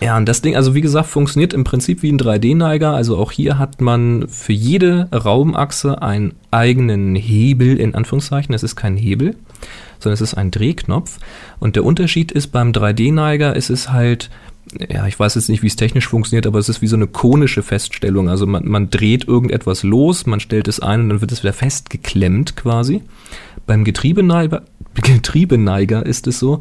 Ja, 0.00 0.16
und 0.16 0.28
das 0.28 0.42
Ding, 0.42 0.54
also 0.54 0.74
wie 0.74 0.80
gesagt, 0.80 1.08
funktioniert 1.08 1.52
im 1.52 1.64
Prinzip 1.64 2.02
wie 2.02 2.10
ein 2.10 2.18
3D-Neiger. 2.18 2.92
Also 2.92 3.16
auch 3.16 3.32
hier 3.32 3.58
hat 3.58 3.80
man 3.80 4.28
für 4.28 4.52
jede 4.52 5.08
Raumachse 5.12 6.02
einen 6.02 6.34
eigenen 6.50 7.16
Hebel, 7.16 7.78
in 7.78 7.94
Anführungszeichen. 7.94 8.54
Es 8.54 8.62
ist 8.62 8.76
kein 8.76 8.96
Hebel, 8.96 9.34
sondern 9.98 10.14
es 10.14 10.20
ist 10.20 10.34
ein 10.34 10.50
Drehknopf. 10.50 11.18
Und 11.58 11.74
der 11.74 11.84
Unterschied 11.84 12.30
ist, 12.30 12.48
beim 12.48 12.70
3D-Neiger 12.70 13.56
ist 13.56 13.70
es 13.70 13.90
halt, 13.90 14.30
ja, 14.88 15.06
ich 15.06 15.18
weiß 15.18 15.34
jetzt 15.34 15.48
nicht, 15.48 15.62
wie 15.62 15.66
es 15.66 15.76
technisch 15.76 16.08
funktioniert, 16.08 16.46
aber 16.46 16.58
es 16.58 16.68
ist 16.68 16.82
wie 16.82 16.86
so 16.86 16.96
eine 16.96 17.06
konische 17.06 17.62
Feststellung. 17.62 18.28
Also 18.28 18.46
man, 18.46 18.66
man 18.66 18.90
dreht 18.90 19.28
irgendetwas 19.28 19.82
los, 19.82 20.26
man 20.26 20.40
stellt 20.40 20.68
es 20.68 20.80
ein 20.80 21.00
und 21.00 21.08
dann 21.10 21.20
wird 21.20 21.32
es 21.32 21.42
wieder 21.42 21.52
festgeklemmt 21.52 22.56
quasi. 22.56 23.02
Beim 23.66 23.84
Getriebeneiger, 23.84 24.62
Getriebeneiger 24.94 26.04
ist 26.04 26.26
es 26.26 26.38
so, 26.38 26.60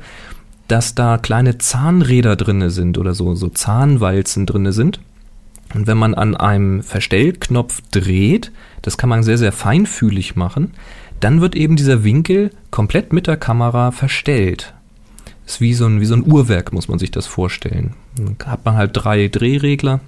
dass 0.67 0.95
da 0.95 1.17
kleine 1.17 1.57
Zahnräder 1.57 2.35
drinne 2.35 2.69
sind 2.69 2.97
oder 2.97 3.13
so, 3.13 3.35
so 3.35 3.49
Zahnwalzen 3.49 4.45
drinne 4.45 4.73
sind. 4.73 4.99
Und 5.73 5.87
wenn 5.87 5.97
man 5.97 6.13
an 6.13 6.35
einem 6.35 6.83
Verstellknopf 6.83 7.81
dreht, 7.91 8.51
das 8.81 8.97
kann 8.97 9.09
man 9.09 9.23
sehr, 9.23 9.37
sehr 9.37 9.51
feinfühlig 9.51 10.35
machen, 10.35 10.71
dann 11.19 11.39
wird 11.39 11.55
eben 11.55 11.75
dieser 11.75 12.03
Winkel 12.03 12.51
komplett 12.71 13.13
mit 13.13 13.27
der 13.27 13.37
Kamera 13.37 13.91
verstellt. 13.91 14.73
Ist 15.51 15.59
wie 15.59 15.73
so 15.73 15.85
ein, 15.85 15.99
wie 15.99 16.05
so 16.05 16.13
ein 16.13 16.31
Uhrwerk, 16.31 16.71
muss 16.71 16.87
man 16.87 16.97
sich 16.97 17.11
das 17.11 17.27
vorstellen. 17.27 17.93
Dann 18.15 18.37
hat 18.45 18.63
man 18.63 18.77
halt 18.77 18.91
drei 18.93 19.27
Drehregler. 19.27 19.99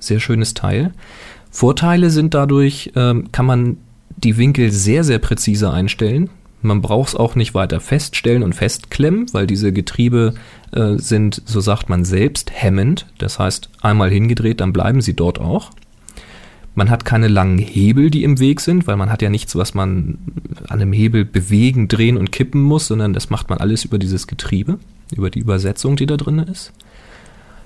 Sehr 0.00 0.18
schönes 0.18 0.52
Teil. 0.52 0.92
Vorteile 1.48 2.10
sind 2.10 2.34
dadurch, 2.34 2.90
ähm, 2.96 3.30
kann 3.30 3.46
man 3.46 3.76
die 4.16 4.36
Winkel 4.36 4.72
sehr, 4.72 5.04
sehr 5.04 5.20
präzise 5.20 5.70
einstellen. 5.70 6.28
Man 6.60 6.82
braucht 6.82 7.10
es 7.10 7.14
auch 7.14 7.36
nicht 7.36 7.54
weiter 7.54 7.78
feststellen 7.78 8.42
und 8.42 8.52
festklemmen, 8.52 9.26
weil 9.32 9.46
diese 9.46 9.72
Getriebe 9.72 10.34
äh, 10.72 10.96
sind, 10.96 11.40
so 11.44 11.60
sagt 11.60 11.88
man 11.88 12.04
selbst, 12.04 12.50
hemmend. 12.52 13.06
Das 13.18 13.38
heißt, 13.38 13.70
einmal 13.80 14.10
hingedreht, 14.10 14.60
dann 14.60 14.72
bleiben 14.72 15.02
sie 15.02 15.14
dort 15.14 15.38
auch. 15.38 15.70
Man 16.78 16.90
hat 16.90 17.04
keine 17.04 17.28
langen 17.28 17.58
Hebel, 17.58 18.10
die 18.10 18.24
im 18.24 18.38
Weg 18.38 18.60
sind, 18.60 18.86
weil 18.86 18.96
man 18.96 19.10
hat 19.10 19.20
ja 19.20 19.30
nichts, 19.30 19.54
was 19.56 19.74
man 19.74 20.18
an 20.68 20.80
einem 20.80 20.92
Hebel 20.92 21.24
bewegen, 21.24 21.88
drehen 21.88 22.16
und 22.16 22.32
kippen 22.32 22.62
muss, 22.62 22.86
sondern 22.86 23.12
das 23.12 23.30
macht 23.30 23.50
man 23.50 23.58
alles 23.58 23.84
über 23.84 23.98
dieses 23.98 24.26
Getriebe, 24.26 24.78
über 25.14 25.28
die 25.28 25.40
Übersetzung, 25.40 25.96
die 25.96 26.06
da 26.06 26.16
drin 26.16 26.38
ist. 26.38 26.72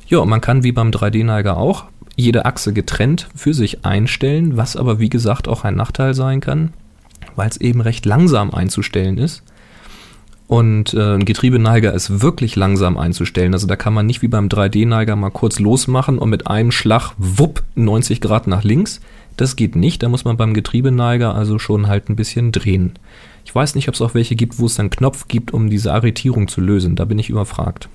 Ja, 0.06 0.18
und 0.18 0.28
man 0.28 0.40
kann 0.40 0.64
wie 0.64 0.72
beim 0.72 0.90
3D-Neiger 0.90 1.56
auch 1.56 1.84
jede 2.16 2.44
Achse 2.44 2.72
getrennt 2.72 3.28
für 3.34 3.54
sich 3.54 3.84
einstellen, 3.84 4.56
was 4.56 4.76
aber 4.76 4.98
wie 4.98 5.08
gesagt 5.08 5.48
auch 5.48 5.64
ein 5.64 5.76
Nachteil 5.76 6.14
sein 6.14 6.40
kann 6.40 6.72
weil 7.36 7.48
es 7.48 7.56
eben 7.56 7.80
recht 7.80 8.06
langsam 8.06 8.52
einzustellen 8.52 9.18
ist. 9.18 9.42
Und 10.48 10.92
äh, 10.94 11.14
ein 11.14 11.24
Getriebeneiger 11.24 11.94
ist 11.94 12.20
wirklich 12.20 12.56
langsam 12.56 12.98
einzustellen. 12.98 13.54
Also 13.54 13.66
da 13.66 13.76
kann 13.76 13.94
man 13.94 14.06
nicht 14.06 14.22
wie 14.22 14.28
beim 14.28 14.48
3D-Neiger 14.48 15.16
mal 15.16 15.30
kurz 15.30 15.58
losmachen 15.58 16.18
und 16.18 16.28
mit 16.28 16.46
einem 16.46 16.72
Schlag, 16.72 17.12
wupp, 17.16 17.62
90 17.74 18.20
Grad 18.20 18.46
nach 18.46 18.62
links. 18.62 19.00
Das 19.36 19.56
geht 19.56 19.76
nicht. 19.76 20.02
Da 20.02 20.08
muss 20.08 20.24
man 20.24 20.36
beim 20.36 20.52
Getriebeneiger 20.52 21.34
also 21.34 21.58
schon 21.58 21.86
halt 21.86 22.10
ein 22.10 22.16
bisschen 22.16 22.52
drehen. 22.52 22.92
Ich 23.44 23.54
weiß 23.54 23.74
nicht, 23.74 23.88
ob 23.88 23.94
es 23.94 24.02
auch 24.02 24.14
welche 24.14 24.36
gibt, 24.36 24.58
wo 24.58 24.66
es 24.66 24.78
einen 24.78 24.90
Knopf 24.90 25.26
gibt, 25.26 25.54
um 25.54 25.70
diese 25.70 25.92
Arretierung 25.92 26.48
zu 26.48 26.60
lösen. 26.60 26.96
Da 26.96 27.06
bin 27.06 27.18
ich 27.18 27.30
überfragt. 27.30 27.88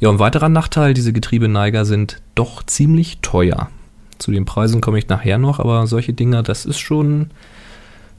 Ja, 0.00 0.10
und 0.10 0.18
weiterer 0.18 0.50
Nachteil, 0.50 0.92
diese 0.92 1.12
Getriebeneiger 1.12 1.84
sind 1.84 2.20
doch 2.34 2.62
ziemlich 2.62 3.18
teuer. 3.22 3.70
Zu 4.18 4.30
den 4.30 4.44
Preisen 4.44 4.80
komme 4.80 4.98
ich 4.98 5.08
nachher 5.08 5.38
noch, 5.38 5.58
aber 5.58 5.86
solche 5.86 6.12
Dinger, 6.12 6.42
das 6.42 6.66
ist 6.66 6.78
schon 6.78 7.30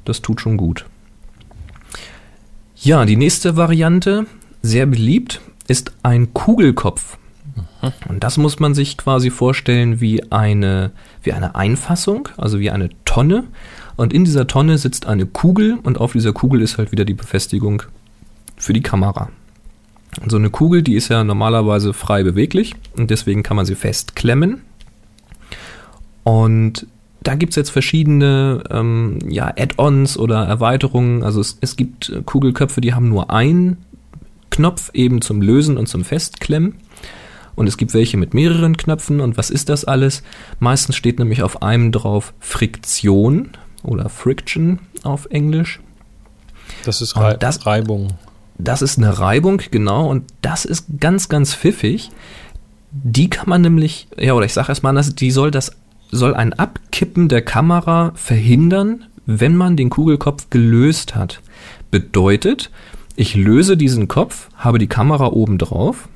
das 0.06 0.22
tut 0.22 0.40
schon 0.40 0.56
gut. 0.56 0.86
Ja, 2.76 3.06
die 3.06 3.16
nächste 3.16 3.56
Variante, 3.56 4.26
sehr 4.62 4.86
beliebt, 4.86 5.42
ist 5.68 5.94
ein 6.04 6.34
Kugelkopf. 6.34 7.18
Mhm. 7.56 7.94
Und 8.10 8.24
das 8.24 8.38
muss 8.38 8.60
man 8.60 8.74
sich 8.74 8.98
quasi 8.98 9.30
vorstellen 9.30 10.02
wie 10.02 10.32
eine, 10.32 10.92
wie 11.24 11.34
eine 11.34 11.56
Einfassung, 11.56 12.30
also 12.38 12.60
wie 12.60 12.72
eine 12.72 12.90
Tonne. 13.06 13.46
Und 13.96 14.14
in 14.14 14.26
dieser 14.26 14.48
Tonne 14.48 14.78
sitzt 14.78 15.06
eine 15.06 15.26
Kugel 15.26 15.78
und 15.84 16.00
auf 16.00 16.14
dieser 16.14 16.34
Kugel 16.34 16.62
ist 16.62 16.78
halt 16.78 16.92
wieder 16.92 17.06
die 17.06 17.14
Befestigung 17.14 17.84
für 18.58 18.74
die 18.74 18.82
Kamera. 18.82 19.30
Und 20.22 20.32
so 20.32 20.38
eine 20.38 20.50
Kugel, 20.50 20.82
die 20.82 20.96
ist 20.96 21.10
ja 21.10 21.24
normalerweise 21.24 21.94
frei 21.94 22.24
beweglich 22.24 22.76
und 22.98 23.10
deswegen 23.12 23.44
kann 23.44 23.58
man 23.58 23.66
sie 23.66 23.76
festklemmen. 23.76 24.62
Und 26.24 26.88
da 27.26 27.34
gibt's 27.34 27.56
jetzt 27.56 27.72
verschiedene 27.72 28.64
ähm, 28.70 29.18
ja, 29.28 29.48
Add-ons 29.48 30.18
oder 30.18 30.46
Erweiterungen. 30.46 31.24
Also 31.24 31.42
es, 31.42 31.58
es 31.60 31.76
gibt 31.76 32.10
äh, 32.10 32.22
Kugelköpfe, 32.22 32.82
die 32.82 32.94
haben 32.94 33.10
nur 33.10 33.32
einen 33.32 33.78
Knopf 34.52 34.92
eben 34.94 35.22
zum 35.22 35.42
Lösen 35.42 35.78
und 35.78 35.88
zum 35.88 36.06
Festklemmen. 36.06 36.76
Und 37.56 37.68
es 37.68 37.78
gibt 37.78 37.96
welche 37.96 38.18
mit 38.18 38.36
mehreren 38.36 38.78
Knöpfen. 38.78 39.22
Und 39.22 39.38
was 39.38 39.50
ist 39.50 39.70
das 39.70 39.86
alles? 39.86 40.22
Meistens 40.60 40.96
steht 40.96 41.18
nämlich 41.18 41.42
auf 41.42 41.64
einem 41.64 41.92
drauf 41.92 42.34
Friktion 42.40 43.50
oder 43.82 44.08
Friction 44.10 44.80
auf 45.02 45.26
Englisch. 45.32 45.80
Das 46.84 47.02
ist 47.02 47.16
Rei 47.16 47.38
das, 47.38 47.66
Reibung. 47.66 48.10
Das 48.60 48.84
ist 48.84 49.00
eine 49.00 49.18
Reibung, 49.18 49.62
genau. 49.72 50.08
Und 50.10 50.26
das 50.44 50.64
ist 50.64 50.86
ganz, 51.00 51.28
ganz 51.28 51.56
pfiffig. 51.56 52.12
Die 52.92 53.32
kann 53.32 53.50
man 53.50 53.62
nämlich, 53.62 54.08
ja, 54.16 54.34
oder 54.34 54.46
ich 54.46 54.54
sage 54.54 54.70
erstmal, 54.70 54.96
die 55.02 55.32
soll 55.32 55.50
das 55.50 55.72
soll 56.16 56.34
ein 56.34 56.54
Abkippen 56.54 57.28
der 57.28 57.42
Kamera 57.42 58.12
verhindern, 58.16 59.06
wenn 59.26 59.56
man 59.56 59.76
den 59.76 59.90
Kugelkopf 59.90 60.50
gelöst 60.50 61.16
hat. 61.16 61.42
Bedeutet, 61.92 62.72
ich 63.16 63.36
löse 63.36 63.78
diesen 63.78 64.08
Kopf, 64.08 64.50
habe 64.56 64.80
die 64.80 64.88
Kamera 64.88 65.28
oben 65.28 65.58
drauf, 65.58 66.08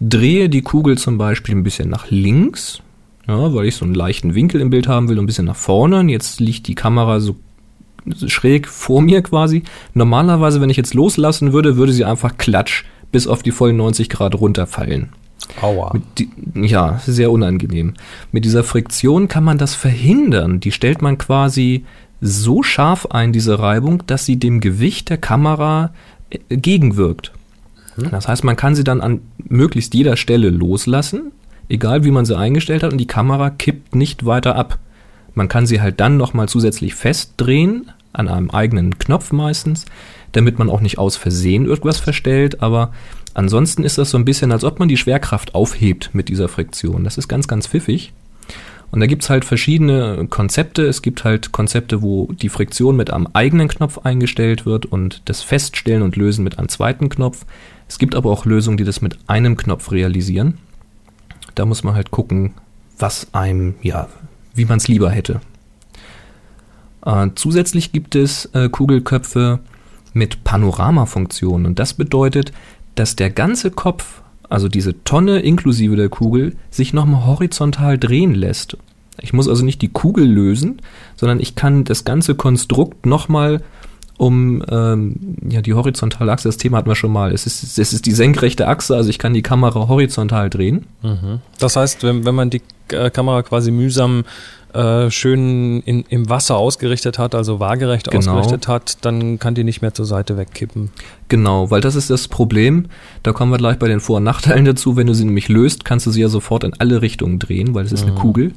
drehe 0.00 0.48
die 0.48 0.62
Kugel 0.62 0.98
zum 0.98 1.18
Beispiel 1.18 1.54
ein 1.54 1.62
bisschen 1.62 1.88
nach 1.88 2.10
links, 2.10 2.80
ja, 3.26 3.54
weil 3.54 3.66
ich 3.66 3.76
so 3.76 3.84
einen 3.84 3.94
leichten 3.94 4.34
Winkel 4.34 4.60
im 4.60 4.70
Bild 4.70 4.88
haben 4.88 5.08
will, 5.08 5.18
ein 5.18 5.26
bisschen 5.26 5.46
nach 5.46 5.56
vorne. 5.56 6.00
Und 6.00 6.08
jetzt 6.08 6.40
liegt 6.40 6.66
die 6.68 6.74
Kamera 6.74 7.20
so 7.20 7.36
schräg 8.26 8.66
vor 8.66 9.02
mir 9.02 9.22
quasi. 9.22 9.62
Normalerweise, 9.94 10.60
wenn 10.60 10.70
ich 10.70 10.76
jetzt 10.76 10.94
loslassen 10.94 11.52
würde, 11.52 11.76
würde 11.76 11.92
sie 11.92 12.04
einfach 12.04 12.38
klatsch 12.38 12.84
bis 13.12 13.26
auf 13.26 13.42
die 13.42 13.50
vollen 13.50 13.76
90 13.76 14.08
Grad 14.08 14.34
runterfallen. 14.34 15.10
Aua. 15.60 15.92
Die, 16.18 16.30
ja, 16.54 17.00
sehr 17.04 17.30
unangenehm. 17.30 17.94
Mit 18.32 18.44
dieser 18.44 18.64
Friktion 18.64 19.28
kann 19.28 19.44
man 19.44 19.58
das 19.58 19.74
verhindern. 19.74 20.60
Die 20.60 20.72
stellt 20.72 21.02
man 21.02 21.18
quasi 21.18 21.84
so 22.20 22.62
scharf 22.62 23.06
ein, 23.06 23.32
diese 23.32 23.58
Reibung, 23.58 24.02
dass 24.06 24.26
sie 24.26 24.36
dem 24.36 24.60
Gewicht 24.60 25.08
der 25.08 25.18
Kamera 25.18 25.92
äh, 26.30 26.56
gegenwirkt. 26.56 27.32
Hm. 27.96 28.10
Das 28.10 28.28
heißt, 28.28 28.44
man 28.44 28.56
kann 28.56 28.74
sie 28.74 28.84
dann 28.84 29.00
an 29.00 29.20
möglichst 29.38 29.94
jeder 29.94 30.16
Stelle 30.16 30.50
loslassen, 30.50 31.32
egal 31.68 32.04
wie 32.04 32.10
man 32.10 32.24
sie 32.24 32.36
eingestellt 32.36 32.82
hat, 32.82 32.92
und 32.92 32.98
die 32.98 33.06
Kamera 33.06 33.50
kippt 33.50 33.94
nicht 33.94 34.26
weiter 34.26 34.56
ab. 34.56 34.78
Man 35.34 35.48
kann 35.48 35.66
sie 35.66 35.80
halt 35.80 36.00
dann 36.00 36.16
nochmal 36.16 36.48
zusätzlich 36.48 36.94
festdrehen, 36.94 37.90
an 38.12 38.28
einem 38.28 38.50
eigenen 38.50 38.98
Knopf 38.98 39.32
meistens, 39.32 39.86
damit 40.32 40.58
man 40.58 40.70
auch 40.70 40.80
nicht 40.80 40.98
aus 40.98 41.16
Versehen 41.16 41.66
irgendwas 41.66 41.98
verstellt, 41.98 42.62
aber 42.62 42.92
Ansonsten 43.32 43.84
ist 43.84 43.98
das 43.98 44.10
so 44.10 44.18
ein 44.18 44.24
bisschen, 44.24 44.52
als 44.52 44.64
ob 44.64 44.78
man 44.78 44.88
die 44.88 44.96
Schwerkraft 44.96 45.54
aufhebt 45.54 46.10
mit 46.12 46.28
dieser 46.28 46.48
Friktion. 46.48 47.04
Das 47.04 47.16
ist 47.16 47.28
ganz, 47.28 47.46
ganz 47.46 47.66
pfiffig. 47.66 48.12
Und 48.90 48.98
da 48.98 49.06
gibt's 49.06 49.30
halt 49.30 49.44
verschiedene 49.44 50.26
Konzepte. 50.28 50.82
Es 50.82 51.00
gibt 51.00 51.22
halt 51.22 51.52
Konzepte, 51.52 52.02
wo 52.02 52.28
die 52.32 52.48
Friktion 52.48 52.96
mit 52.96 53.12
einem 53.12 53.28
eigenen 53.32 53.68
Knopf 53.68 53.98
eingestellt 53.98 54.66
wird 54.66 54.86
und 54.86 55.22
das 55.26 55.42
Feststellen 55.42 56.02
und 56.02 56.16
Lösen 56.16 56.42
mit 56.42 56.58
einem 56.58 56.68
zweiten 56.68 57.08
Knopf. 57.08 57.46
Es 57.88 57.98
gibt 57.98 58.16
aber 58.16 58.30
auch 58.30 58.46
Lösungen, 58.46 58.76
die 58.76 58.84
das 58.84 59.00
mit 59.00 59.16
einem 59.28 59.56
Knopf 59.56 59.92
realisieren. 59.92 60.58
Da 61.54 61.66
muss 61.66 61.84
man 61.84 61.94
halt 61.94 62.10
gucken, 62.10 62.54
was 62.98 63.32
einem, 63.32 63.76
ja, 63.82 64.08
wie 64.54 64.64
man 64.64 64.78
es 64.78 64.88
lieber 64.88 65.10
hätte. 65.10 65.40
Äh, 67.04 67.28
zusätzlich 67.34 67.92
gibt 67.92 68.14
es 68.14 68.46
äh, 68.46 68.68
Kugelköpfe 68.68 69.60
mit 70.12 70.44
Panoramafunktionen 70.44 71.66
und 71.66 71.78
das 71.78 71.94
bedeutet, 71.94 72.52
dass 72.94 73.16
der 73.16 73.30
ganze 73.30 73.70
Kopf, 73.70 74.22
also 74.48 74.68
diese 74.68 75.04
Tonne 75.04 75.40
inklusive 75.40 75.96
der 75.96 76.08
Kugel, 76.08 76.56
sich 76.70 76.92
nochmal 76.92 77.26
horizontal 77.26 77.98
drehen 77.98 78.34
lässt. 78.34 78.76
Ich 79.20 79.32
muss 79.32 79.48
also 79.48 79.64
nicht 79.64 79.82
die 79.82 79.88
Kugel 79.88 80.26
lösen, 80.26 80.80
sondern 81.16 81.40
ich 81.40 81.54
kann 81.54 81.84
das 81.84 82.04
ganze 82.04 82.34
Konstrukt 82.34 83.06
nochmal 83.06 83.62
um 84.20 84.62
ähm, 84.70 85.16
ja 85.48 85.62
die 85.62 85.72
horizontale 85.72 86.30
Achse, 86.30 86.46
das 86.46 86.58
Thema 86.58 86.76
hatten 86.76 86.90
wir 86.90 86.94
schon 86.94 87.10
mal. 87.10 87.32
Es 87.32 87.46
ist, 87.46 87.78
es 87.78 87.94
ist 87.94 88.04
die 88.04 88.12
senkrechte 88.12 88.68
Achse, 88.68 88.94
also 88.94 89.08
ich 89.08 89.18
kann 89.18 89.32
die 89.32 89.40
Kamera 89.40 89.88
horizontal 89.88 90.50
drehen. 90.50 90.84
Mhm. 91.02 91.38
Das 91.58 91.76
heißt, 91.76 92.02
wenn, 92.02 92.26
wenn 92.26 92.34
man 92.34 92.50
die 92.50 92.60
äh, 92.88 93.08
Kamera 93.08 93.42
quasi 93.42 93.70
mühsam 93.70 94.24
äh, 94.74 95.10
schön 95.10 95.80
in, 95.80 96.04
im 96.08 96.28
Wasser 96.28 96.56
ausgerichtet 96.56 97.18
hat, 97.18 97.34
also 97.34 97.60
waagerecht 97.60 98.10
genau. 98.10 98.18
ausgerichtet 98.18 98.68
hat, 98.68 99.04
dann 99.04 99.38
kann 99.38 99.54
die 99.54 99.64
nicht 99.64 99.82
mehr 99.82 99.94
zur 99.94 100.06
Seite 100.06 100.36
wegkippen. 100.36 100.90
Genau, 101.28 101.70
weil 101.70 101.80
das 101.80 101.94
ist 101.94 102.10
das 102.10 102.28
Problem. 102.28 102.86
Da 103.22 103.32
kommen 103.32 103.52
wir 103.52 103.58
gleich 103.58 103.78
bei 103.78 103.88
den 103.88 104.00
Vor- 104.00 104.18
und 104.18 104.24
Nachteilen 104.24 104.64
dazu. 104.64 104.96
Wenn 104.96 105.06
du 105.06 105.14
sie 105.14 105.24
nämlich 105.24 105.48
löst, 105.48 105.84
kannst 105.84 106.06
du 106.06 106.10
sie 106.10 106.20
ja 106.20 106.28
sofort 106.28 106.64
in 106.64 106.74
alle 106.78 107.02
Richtungen 107.02 107.38
drehen, 107.38 107.74
weil 107.74 107.84
es 107.84 107.92
ist 107.92 108.04
mhm. 108.04 108.12
eine 108.12 108.20
Kugel. 108.20 108.52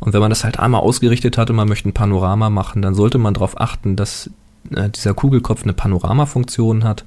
Und 0.00 0.12
wenn 0.12 0.20
man 0.20 0.30
das 0.30 0.44
halt 0.44 0.58
einmal 0.58 0.80
ausgerichtet 0.80 1.38
hat 1.38 1.50
und 1.50 1.56
man 1.56 1.68
möchte 1.68 1.88
ein 1.88 1.92
Panorama 1.92 2.50
machen, 2.50 2.82
dann 2.82 2.94
sollte 2.94 3.18
man 3.18 3.34
darauf 3.34 3.60
achten, 3.60 3.94
dass 3.94 4.30
äh, 4.74 4.88
dieser 4.88 5.14
Kugelkopf 5.14 5.62
eine 5.62 5.74
Panoramafunktion 5.74 6.84
hat 6.84 7.04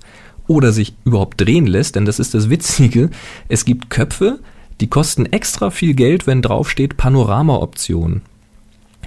oder 0.48 0.72
sich 0.72 0.96
überhaupt 1.04 1.42
drehen 1.42 1.68
lässt, 1.68 1.96
denn 1.96 2.06
das 2.06 2.20
ist 2.20 2.34
das 2.34 2.50
Witzige. 2.50 3.10
Es 3.50 3.66
gibt 3.66 3.90
Köpfe, 3.90 4.40
die 4.82 4.88
kosten 4.88 5.26
extra 5.26 5.72
viel 5.72 5.94
Geld, 5.94 6.28
wenn 6.28 6.42
draufsteht 6.42 6.98
Panorama-Option. 6.98 8.22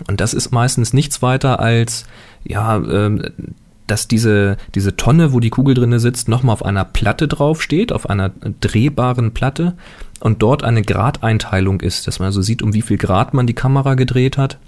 Und 0.06 0.20
das 0.20 0.34
ist 0.34 0.52
meistens 0.52 0.92
nichts 0.92 1.22
weiter 1.22 1.60
als, 1.60 2.06
ja, 2.44 2.76
ähm, 2.76 3.22
dass 3.86 4.06
diese, 4.06 4.58
diese 4.74 4.96
Tonne, 4.96 5.32
wo 5.32 5.40
die 5.40 5.50
Kugel 5.50 5.74
drinne 5.74 5.98
sitzt, 5.98 6.28
nochmal 6.28 6.52
auf 6.52 6.64
einer 6.64 6.84
Platte 6.84 7.26
draufsteht, 7.26 7.92
auf 7.92 8.08
einer 8.08 8.30
drehbaren 8.60 9.32
Platte 9.32 9.74
und 10.20 10.42
dort 10.42 10.62
eine 10.62 10.82
Gradeinteilung 10.82 11.80
ist, 11.80 12.06
dass 12.06 12.18
man 12.18 12.26
also 12.26 12.42
sieht, 12.42 12.62
um 12.62 12.74
wie 12.74 12.82
viel 12.82 12.98
Grad 12.98 13.34
man 13.34 13.46
die 13.46 13.54
Kamera 13.54 13.94
gedreht 13.94 14.36
hat. 14.36 14.58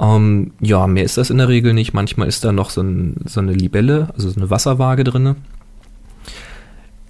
Ähm, 0.00 0.52
ja, 0.60 0.86
mehr 0.86 1.04
ist 1.04 1.16
das 1.16 1.30
in 1.30 1.38
der 1.38 1.48
Regel 1.48 1.74
nicht. 1.74 1.92
Manchmal 1.92 2.28
ist 2.28 2.44
da 2.44 2.52
noch 2.52 2.70
so, 2.70 2.82
ein, 2.82 3.16
so 3.24 3.40
eine 3.40 3.52
Libelle, 3.52 4.08
also 4.14 4.30
so 4.30 4.38
eine 4.38 4.50
Wasserwaage 4.50 5.04
drinne. 5.04 5.36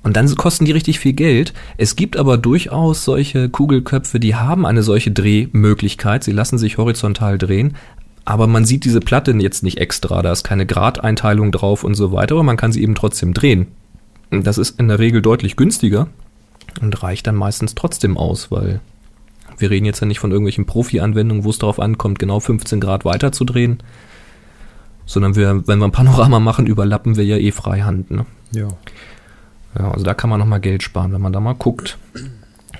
Und 0.08 0.16
dann 0.16 0.34
kosten 0.36 0.64
die 0.64 0.72
richtig 0.72 1.00
viel 1.00 1.12
Geld. 1.12 1.52
Es 1.76 1.94
gibt 1.94 2.16
aber 2.16 2.38
durchaus 2.38 3.04
solche 3.04 3.50
Kugelköpfe, 3.50 4.18
die 4.18 4.34
haben 4.34 4.64
eine 4.64 4.82
solche 4.82 5.10
Drehmöglichkeit. 5.10 6.24
Sie 6.24 6.32
lassen 6.32 6.56
sich 6.56 6.78
horizontal 6.78 7.36
drehen. 7.36 7.76
Aber 8.24 8.46
man 8.46 8.64
sieht 8.64 8.86
diese 8.86 9.00
Platte 9.00 9.32
jetzt 9.32 9.62
nicht 9.62 9.76
extra. 9.76 10.22
Da 10.22 10.32
ist 10.32 10.44
keine 10.44 10.64
Gradeinteilung 10.64 11.52
drauf 11.52 11.84
und 11.84 11.94
so 11.94 12.10
weiter. 12.10 12.36
Aber 12.36 12.42
man 12.42 12.56
kann 12.56 12.72
sie 12.72 12.82
eben 12.82 12.94
trotzdem 12.94 13.34
drehen. 13.34 13.66
Das 14.30 14.56
ist 14.56 14.80
in 14.80 14.88
der 14.88 14.98
Regel 14.98 15.20
deutlich 15.20 15.56
günstiger 15.56 16.08
und 16.80 17.02
reicht 17.02 17.26
dann 17.26 17.36
meistens 17.36 17.74
trotzdem 17.74 18.16
aus, 18.16 18.50
weil 18.50 18.80
wir 19.58 19.68
reden 19.68 19.84
jetzt 19.84 20.00
ja 20.00 20.06
nicht 20.06 20.20
von 20.20 20.30
irgendwelchen 20.30 20.64
Profi-Anwendungen, 20.64 21.44
wo 21.44 21.50
es 21.50 21.58
darauf 21.58 21.78
ankommt, 21.78 22.18
genau 22.18 22.40
15 22.40 22.80
Grad 22.80 23.04
weiterzudrehen, 23.04 23.82
sondern 25.04 25.36
wir, 25.36 25.68
wenn 25.68 25.80
wir 25.80 25.84
ein 25.84 25.92
Panorama 25.92 26.40
machen, 26.40 26.66
überlappen 26.66 27.18
wir 27.18 27.26
ja 27.26 27.36
eh 27.36 27.52
Freihand. 27.52 28.10
Ne? 28.10 28.24
Ja. 28.52 28.68
Ja, 29.78 29.90
also 29.90 30.04
da 30.04 30.14
kann 30.14 30.30
man 30.30 30.40
nochmal 30.40 30.60
Geld 30.60 30.82
sparen, 30.82 31.12
wenn 31.12 31.20
man 31.20 31.32
da 31.32 31.40
mal 31.40 31.54
guckt. 31.54 31.98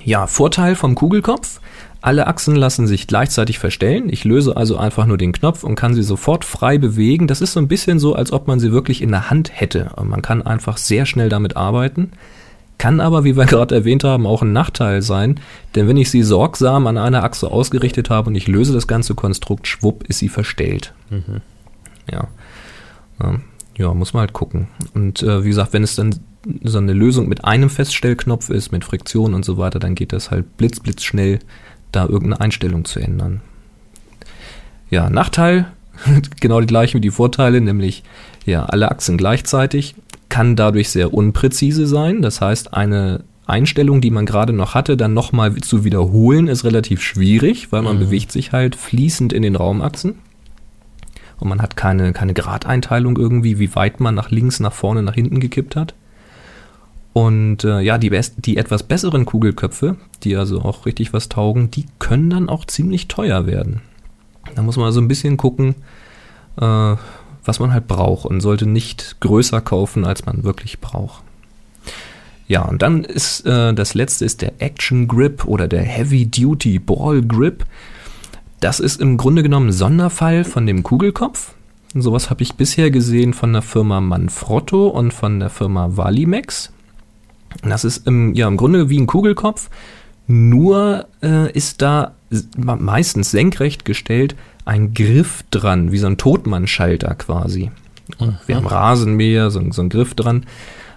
Ja, 0.05 0.27
Vorteil 0.27 0.75
vom 0.75 0.95
Kugelkopf. 0.95 1.61
Alle 2.01 2.29
Achsen 2.29 2.55
lassen 2.55 2.87
sich 2.87 3.07
gleichzeitig 3.07 3.59
verstellen. 3.59 4.09
Ich 4.09 4.25
löse 4.25 4.57
also 4.57 4.77
einfach 4.77 5.07
nur 5.07 5.19
den 5.19 5.33
Knopf 5.33 5.65
und 5.65 5.75
kann 5.75 5.95
sie 5.95 6.03
sofort 6.03 6.45
frei 6.45 6.79
bewegen. 6.79 7.27
Das 7.27 7.41
ist 7.41 7.53
so 7.53 7.61
ein 7.61 7.69
bisschen 7.69 7.99
so, 7.99 8.15
als 8.15 8.33
ob 8.33 8.47
man 8.47 8.61
sie 8.61 8.73
wirklich 8.73 9.03
in 9.03 9.11
der 9.11 9.31
Hand 9.31 9.51
hätte. 9.53 9.91
Und 9.97 10.09
man 10.09 10.23
kann 10.23 10.43
einfach 10.43 10.77
sehr 10.77 11.07
schnell 11.07 11.29
damit 11.29 11.57
arbeiten. 11.57 12.13
Kann 12.79 13.01
aber, 13.01 13.25
wie 13.25 13.37
wir 13.37 13.45
gerade 13.47 13.75
erwähnt 13.75 14.05
haben, 14.05 14.27
auch 14.27 14.43
ein 14.43 14.53
Nachteil 14.53 15.03
sein, 15.03 15.41
denn 15.75 15.89
wenn 15.89 15.97
ich 15.97 16.11
sie 16.11 16.23
sorgsam 16.23 16.87
an 16.87 16.97
einer 16.97 17.25
Achse 17.25 17.51
ausgerichtet 17.51 18.09
habe 18.09 18.31
und 18.31 18.37
ich 18.37 18.47
löse 18.47 18.73
das 18.73 18.87
ganze 18.87 19.15
Konstrukt, 19.17 19.67
schwupp, 19.67 20.05
ist 20.05 20.21
sie 20.21 20.29
verstellt. 20.29 20.95
Mhm. 21.11 21.41
Ja. 22.11 22.29
Ja. 23.79 23.95
muss 23.95 24.13
man 24.13 24.21
halt 24.21 24.33
gucken. 24.33 24.69
Und 24.95 25.23
äh, 25.23 25.45
wie 25.45 25.49
gesagt, 25.49 25.73
wenn 25.73 25.83
es 25.83 25.97
dann 25.97 26.15
so 26.63 26.79
eine 26.79 26.93
Lösung 26.93 27.29
mit 27.29 27.45
einem 27.45 27.71
Feststellknopf 27.71 28.51
ist, 28.51 28.73
mit 28.73 28.85
Friktion 28.85 29.35
und 29.35 29.45
so 29.45 29.59
weiter, 29.59 29.79
dann 29.79 29.95
geht 29.95 30.13
das 30.13 30.31
halt 30.31 30.57
blitz, 30.57 30.81
blitz 30.81 31.03
schnell, 31.03 31.39
da 31.93 32.05
irgendeine 32.05 32.41
Einstellung 32.41 32.85
zu 32.85 33.01
ändern. 33.01 33.41
Ja, 34.91 35.11
Nachteil, 35.11 35.67
genau 36.41 36.61
die 36.61 36.67
gleichen 36.67 36.99
wie 36.99 37.03
die 37.03 37.11
Vorteile, 37.11 37.61
nämlich 37.61 38.03
ja, 38.45 38.65
alle 38.65 38.91
Achsen 38.91 39.19
gleichzeitig 39.19 39.95
kann 40.29 40.57
dadurch 40.57 40.91
sehr 40.91 41.15
unpräzise 41.15 41.87
sein. 41.87 42.23
Das 42.23 42.41
heißt, 42.41 42.75
eine 42.75 43.25
Einstellung, 43.47 44.01
die 44.01 44.11
man 44.11 44.27
gerade 44.27 44.53
noch 44.53 44.75
hatte, 44.75 44.97
dann 44.97 45.15
nochmal 45.15 45.55
zu 45.57 45.85
wiederholen, 45.85 46.49
ist 46.49 46.65
relativ 46.65 47.03
schwierig, 47.03 47.73
weil 47.73 47.83
man 47.83 47.97
mhm. 47.97 48.01
bewegt 48.01 48.31
sich 48.31 48.53
halt 48.53 48.77
fließend 48.77 49.33
in 49.33 49.43
den 49.43 49.57
Raumachsen. 49.57 50.17
Und 51.39 51.49
man 51.49 51.63
hat 51.63 51.77
keine, 51.77 52.13
keine 52.13 52.35
Gradeinteilung 52.35 53.17
irgendwie, 53.17 53.59
wie 53.59 53.75
weit 53.75 54.01
man 54.01 54.15
nach 54.15 54.31
links, 54.31 54.61
nach 54.61 54.73
vorne, 54.73 55.03
nach 55.03 55.15
hinten 55.15 55.41
gekippt 55.41 55.77
hat. 55.77 55.95
Und 57.13 57.65
äh, 57.65 57.81
ja, 57.81 57.99
die, 57.99 58.11
best, 58.11 58.35
die 58.39 58.57
etwas 58.57 58.83
besseren 58.83 59.25
Kugelköpfe, 59.25 59.97
die 60.23 60.37
also 60.37 60.61
auch 60.61 60.87
richtig 60.87 61.13
was 61.13 61.29
taugen, 61.29 61.71
die 61.71 61.87
können 61.99 62.31
dann 62.31 62.49
auch 62.49 62.65
ziemlich 62.65 63.09
teuer 63.09 63.47
werden. 63.47 63.81
Da 64.55 64.63
muss 64.63 64.77
man 64.77 64.87
also 64.87 65.01
ein 65.01 65.09
bisschen 65.09 65.37
gucken, 65.37 65.75
äh, 66.61 66.97
was 67.45 67.61
man 67.61 67.73
halt 67.73 67.89
braucht 67.89 68.27
und 68.27 68.41
sollte 68.41 68.67
nicht 68.67 69.17
größer 69.21 69.61
kaufen, 69.61 70.05
als 70.05 70.27
man 70.27 70.45
wirklich 70.45 70.81
braucht. 70.81 71.23
Ja, 72.47 72.63
und 72.63 72.83
dann 72.83 73.05
ist 73.05 73.45
äh, 73.47 73.75
das 73.75 73.95
letzte 73.95 74.25
ist 74.25 74.41
der 74.41 74.61
Action 74.61 75.07
Grip 75.07 75.45
oder 75.45 75.69
der 75.69 75.83
Heavy 75.83 76.27
Duty 76.27 76.79
Ball 76.79 77.23
Grip. 77.23 77.65
Das 78.61 78.81
ist 78.81 79.01
im 79.01 79.17
Grunde 79.17 79.43
genommen 79.43 79.69
ein 79.69 79.73
Sonderfall 79.73 80.45
von 80.45 80.67
dem 80.67 80.83
Kugelkopf. 80.83 81.55
Sowas 81.95 82.29
habe 82.29 82.43
ich 82.43 82.55
bisher 82.55 82.91
gesehen 82.91 83.33
von 83.33 83.53
der 83.53 83.63
Firma 83.63 84.01
Manfrotto 84.01 84.89
und 84.89 85.15
von 85.15 85.41
der 85.41 85.49
Firma 85.49 85.97
Valimex. 85.97 86.73
Das 87.63 87.85
ist 87.85 88.07
im, 88.07 88.35
ja, 88.35 88.47
im 88.47 88.57
Grunde 88.57 88.91
wie 88.91 88.99
ein 88.99 89.07
Kugelkopf, 89.07 89.71
nur 90.27 91.07
äh, 91.23 91.51
ist 91.53 91.81
da 91.81 92.13
meistens 92.57 93.31
senkrecht 93.31 93.85
gestellt 93.87 94.37
ein 94.67 94.93
Griff 94.93 95.45
dran, 95.51 95.93
wie 95.93 95.99
so 95.99 96.07
ein 96.07 96.19
Totmannschalter 96.19 97.15
quasi. 97.15 97.71
Mhm. 98.21 98.35
Wir 98.47 98.57
haben 98.57 98.67
Rasenmäher, 98.67 99.51
so, 99.51 99.63
so 99.73 99.81
ein 99.81 99.89
Griff 99.89 100.15
dran. 100.15 100.45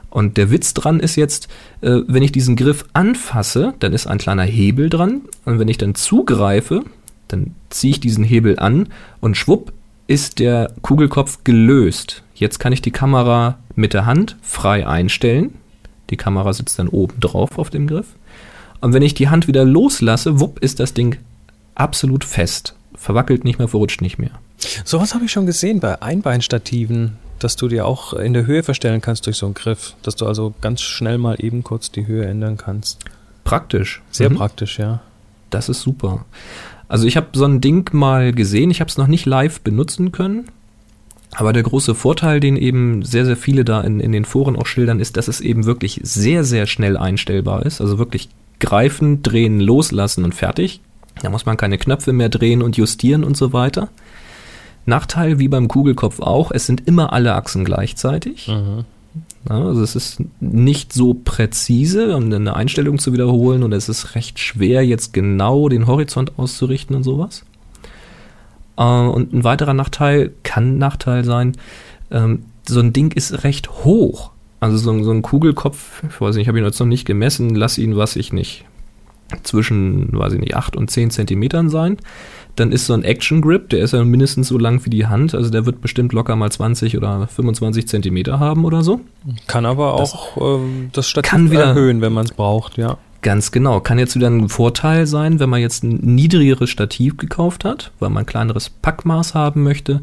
Und 0.10 0.36
der 0.36 0.52
Witz 0.52 0.74
dran 0.74 1.00
ist 1.00 1.16
jetzt, 1.16 1.48
äh, 1.80 2.02
wenn 2.06 2.22
ich 2.22 2.34
diesen 2.34 2.58
Griff 2.58 2.84
anfasse, 2.92 3.74
dann 3.80 3.94
ist 3.94 4.08
ein 4.08 4.18
kleiner 4.18 4.44
Hebel 4.44 4.90
dran. 4.90 5.22
Und 5.46 5.58
wenn 5.58 5.70
ich 5.70 5.78
dann 5.78 5.96
zugreife, 5.96 6.84
dann 7.32 7.56
ziehe 7.70 7.92
ich 7.92 8.00
diesen 8.00 8.24
Hebel 8.24 8.60
an 8.60 8.90
und 9.20 9.38
schwupp 9.38 9.74
ist 10.08 10.40
der 10.40 10.72
Kugelkopf 10.82 11.44
gelöst. 11.44 12.24
Jetzt 12.36 12.60
kann 12.60 12.74
ich 12.74 12.82
die 12.82 12.92
Kamera 12.92 13.58
mit 13.76 13.94
der 13.94 14.06
Hand 14.06 14.36
frei 14.42 14.86
einstellen. 14.86 15.54
Die 16.10 16.18
Kamera 16.18 16.52
sitzt 16.54 16.80
dann 16.80 16.90
oben 16.90 17.20
drauf 17.20 17.58
auf 17.58 17.70
dem 17.70 17.88
Griff. 17.88 18.08
Und 18.82 18.94
wenn 18.94 19.04
ich 19.04 19.14
die 19.14 19.30
Hand 19.30 19.48
wieder 19.48 19.64
loslasse, 19.64 20.40
wupp, 20.40 20.60
ist 20.60 20.80
das 20.80 20.94
Ding 20.94 21.18
absolut 21.76 22.26
fest 22.26 22.76
verwackelt 23.02 23.44
nicht 23.44 23.58
mehr, 23.58 23.68
verrutscht 23.68 24.02
nicht 24.02 24.20
mehr. 24.20 24.32
Sowas 24.86 25.16
habe 25.16 25.26
ich 25.26 25.32
schon 25.32 25.48
gesehen 25.48 25.80
bei 25.80 26.02
Einbeinstativen, 26.02 27.18
dass 27.40 27.56
du 27.56 27.68
dir 27.68 27.88
auch 27.88 28.14
in 28.14 28.34
der 28.34 28.46
Höhe 28.46 28.62
verstellen 28.62 29.02
kannst 29.02 29.26
durch 29.26 29.38
so 29.38 29.48
einen 29.48 29.56
Griff, 29.56 29.96
dass 30.04 30.16
du 30.16 30.28
also 30.28 30.54
ganz 30.62 30.82
schnell 30.82 31.18
mal 31.18 31.36
eben 31.40 31.64
kurz 31.64 31.92
die 31.92 32.06
Höhe 32.06 32.26
ändern 32.26 32.58
kannst. 32.58 33.00
Praktisch. 33.44 34.04
Sehr 34.12 34.30
mhm. 34.30 34.36
praktisch, 34.36 34.78
ja. 34.78 35.02
Das 35.50 35.68
ist 35.68 35.82
super. 35.82 36.26
Also 36.92 37.08
ich 37.08 37.16
habe 37.16 37.28
so 37.32 37.46
ein 37.46 37.62
Ding 37.62 37.90
mal 37.94 38.34
gesehen, 38.34 38.70
ich 38.70 38.82
habe 38.82 38.90
es 38.90 38.98
noch 38.98 39.08
nicht 39.08 39.26
live 39.26 39.62
benutzen 39.62 40.12
können, 40.12 40.50
aber 41.32 41.54
der 41.54 41.64
große 41.64 41.96
Vorteil, 41.96 42.42
den 42.42 42.58
eben 42.58 43.02
sehr, 43.06 43.26
sehr 43.26 43.38
viele 43.38 43.64
da 43.64 43.80
in, 43.80 44.02
in 44.02 44.12
den 44.12 44.26
Foren 44.26 44.58
auch 44.58 44.66
schildern, 44.66 45.00
ist, 45.00 45.16
dass 45.16 45.30
es 45.30 45.40
eben 45.40 45.64
wirklich 45.64 46.02
sehr, 46.04 46.44
sehr 46.44 46.68
schnell 46.68 46.98
einstellbar 46.98 47.66
ist. 47.66 47.80
Also 47.80 47.98
wirklich 47.98 48.28
greifen, 48.60 49.24
drehen, 49.24 49.62
loslassen 49.62 50.26
und 50.26 50.36
fertig. 50.36 50.82
Da 51.22 51.30
muss 51.30 51.46
man 51.46 51.56
keine 51.56 51.78
Knöpfe 51.78 52.12
mehr 52.12 52.28
drehen 52.28 52.62
und 52.62 52.76
justieren 52.76 53.24
und 53.24 53.38
so 53.38 53.54
weiter. 53.54 53.88
Nachteil 54.86 55.40
wie 55.40 55.48
beim 55.48 55.70
Kugelkopf 55.70 56.20
auch, 56.20 56.52
es 56.52 56.66
sind 56.66 56.90
immer 56.90 57.14
alle 57.14 57.36
Achsen 57.36 57.64
gleichzeitig. 57.64 58.50
Mhm. 58.50 58.84
Also 59.50 59.82
es 59.82 59.96
ist 59.96 60.22
nicht 60.40 60.94
so 60.94 61.14
präzise, 61.14 62.16
um 62.16 62.32
eine 62.32 62.56
Einstellung 62.56 63.00
zu 63.00 63.12
wiederholen 63.12 63.64
und 63.64 63.74
es 63.74 63.90
ist 63.90 64.16
recht 64.16 64.40
schwer, 64.40 64.86
jetzt 64.86 65.14
genau 65.14 65.68
den 65.68 65.88
Horizont 65.88 66.38
auszurichten 66.38 66.96
und 66.96 67.04
sowas. 67.04 67.44
Äh, 68.78 68.84
und 68.84 69.34
ein 69.34 69.44
weiterer 69.44 69.74
Nachteil 69.74 70.32
kann 70.44 70.76
ein 70.76 70.78
Nachteil 70.78 71.24
sein, 71.24 71.58
ähm, 72.12 72.44
so 72.68 72.80
ein 72.80 72.94
Ding 72.94 73.12
ist 73.12 73.44
recht 73.44 73.70
hoch. 73.84 74.32
Also 74.60 74.78
so, 74.78 75.04
so 75.04 75.12
ein 75.12 75.24
Kugelkopf, 75.24 76.04
ich 76.08 76.22
weiß 76.22 76.36
nicht, 76.36 76.44
ich 76.44 76.48
habe 76.48 76.60
ihn 76.60 76.66
jetzt 76.66 76.80
noch 76.80 76.88
nicht 76.88 77.06
gemessen, 77.06 77.56
lass 77.56 77.80
ihn, 77.80 77.98
was 77.98 78.16
ich 78.16 78.32
nicht, 78.32 78.66
zwischen, 79.44 80.10
weiß 80.18 80.34
ich 80.34 80.40
nicht, 80.40 80.56
8 80.56 80.76
und 80.76 80.92
10 80.92 81.10
Zentimetern 81.10 81.70
sein. 81.70 81.98
Dann 82.56 82.72
ist 82.72 82.86
so 82.86 82.94
ein 82.94 83.04
Action 83.04 83.42
Grip, 83.42 83.70
der 83.70 83.80
ist 83.80 83.94
ja 83.94 84.04
mindestens 84.04 84.50
so 84.50 84.58
lang 84.58 84.84
wie 84.86 84.90
die 84.90 85.08
Hand, 85.08 85.34
also 85.34 85.50
der 85.50 85.66
wird 85.66 85.82
bestimmt 85.82 86.12
locker 86.12 86.36
mal 86.36 86.52
20 86.52 86.98
oder 86.98 87.28
25 87.28 87.88
Zentimeter 87.88 88.40
haben 88.40 88.66
oder 88.66 88.84
so. 88.84 89.00
Kann 89.48 89.66
aber 89.66 89.94
auch 89.94 90.36
das, 90.36 90.44
ähm, 90.44 90.90
das 90.92 91.08
Stativ 91.08 91.52
wieder, 91.52 91.66
erhöhen, 91.66 92.02
wenn 92.02 92.14
man 92.14 92.26
es 92.26 92.34
braucht, 92.34 92.78
ja. 92.78 92.98
Ganz 93.22 93.52
genau. 93.52 93.80
Kann 93.80 94.00
jetzt 94.00 94.16
wieder 94.16 94.30
ein 94.30 94.50
Vorteil 94.50 95.06
sein, 95.06 95.40
wenn 95.40 95.50
man 95.50 95.62
jetzt 95.62 95.84
ein 95.84 96.00
niedrigeres 96.16 96.70
Stativ 96.70 97.18
gekauft 97.18 97.66
hat, 97.66 97.92
weil 98.00 98.10
man 98.10 98.24
ein 98.24 98.26
kleineres 98.26 98.70
Packmaß 98.70 99.36
haben 99.36 99.64
möchte. 99.64 100.02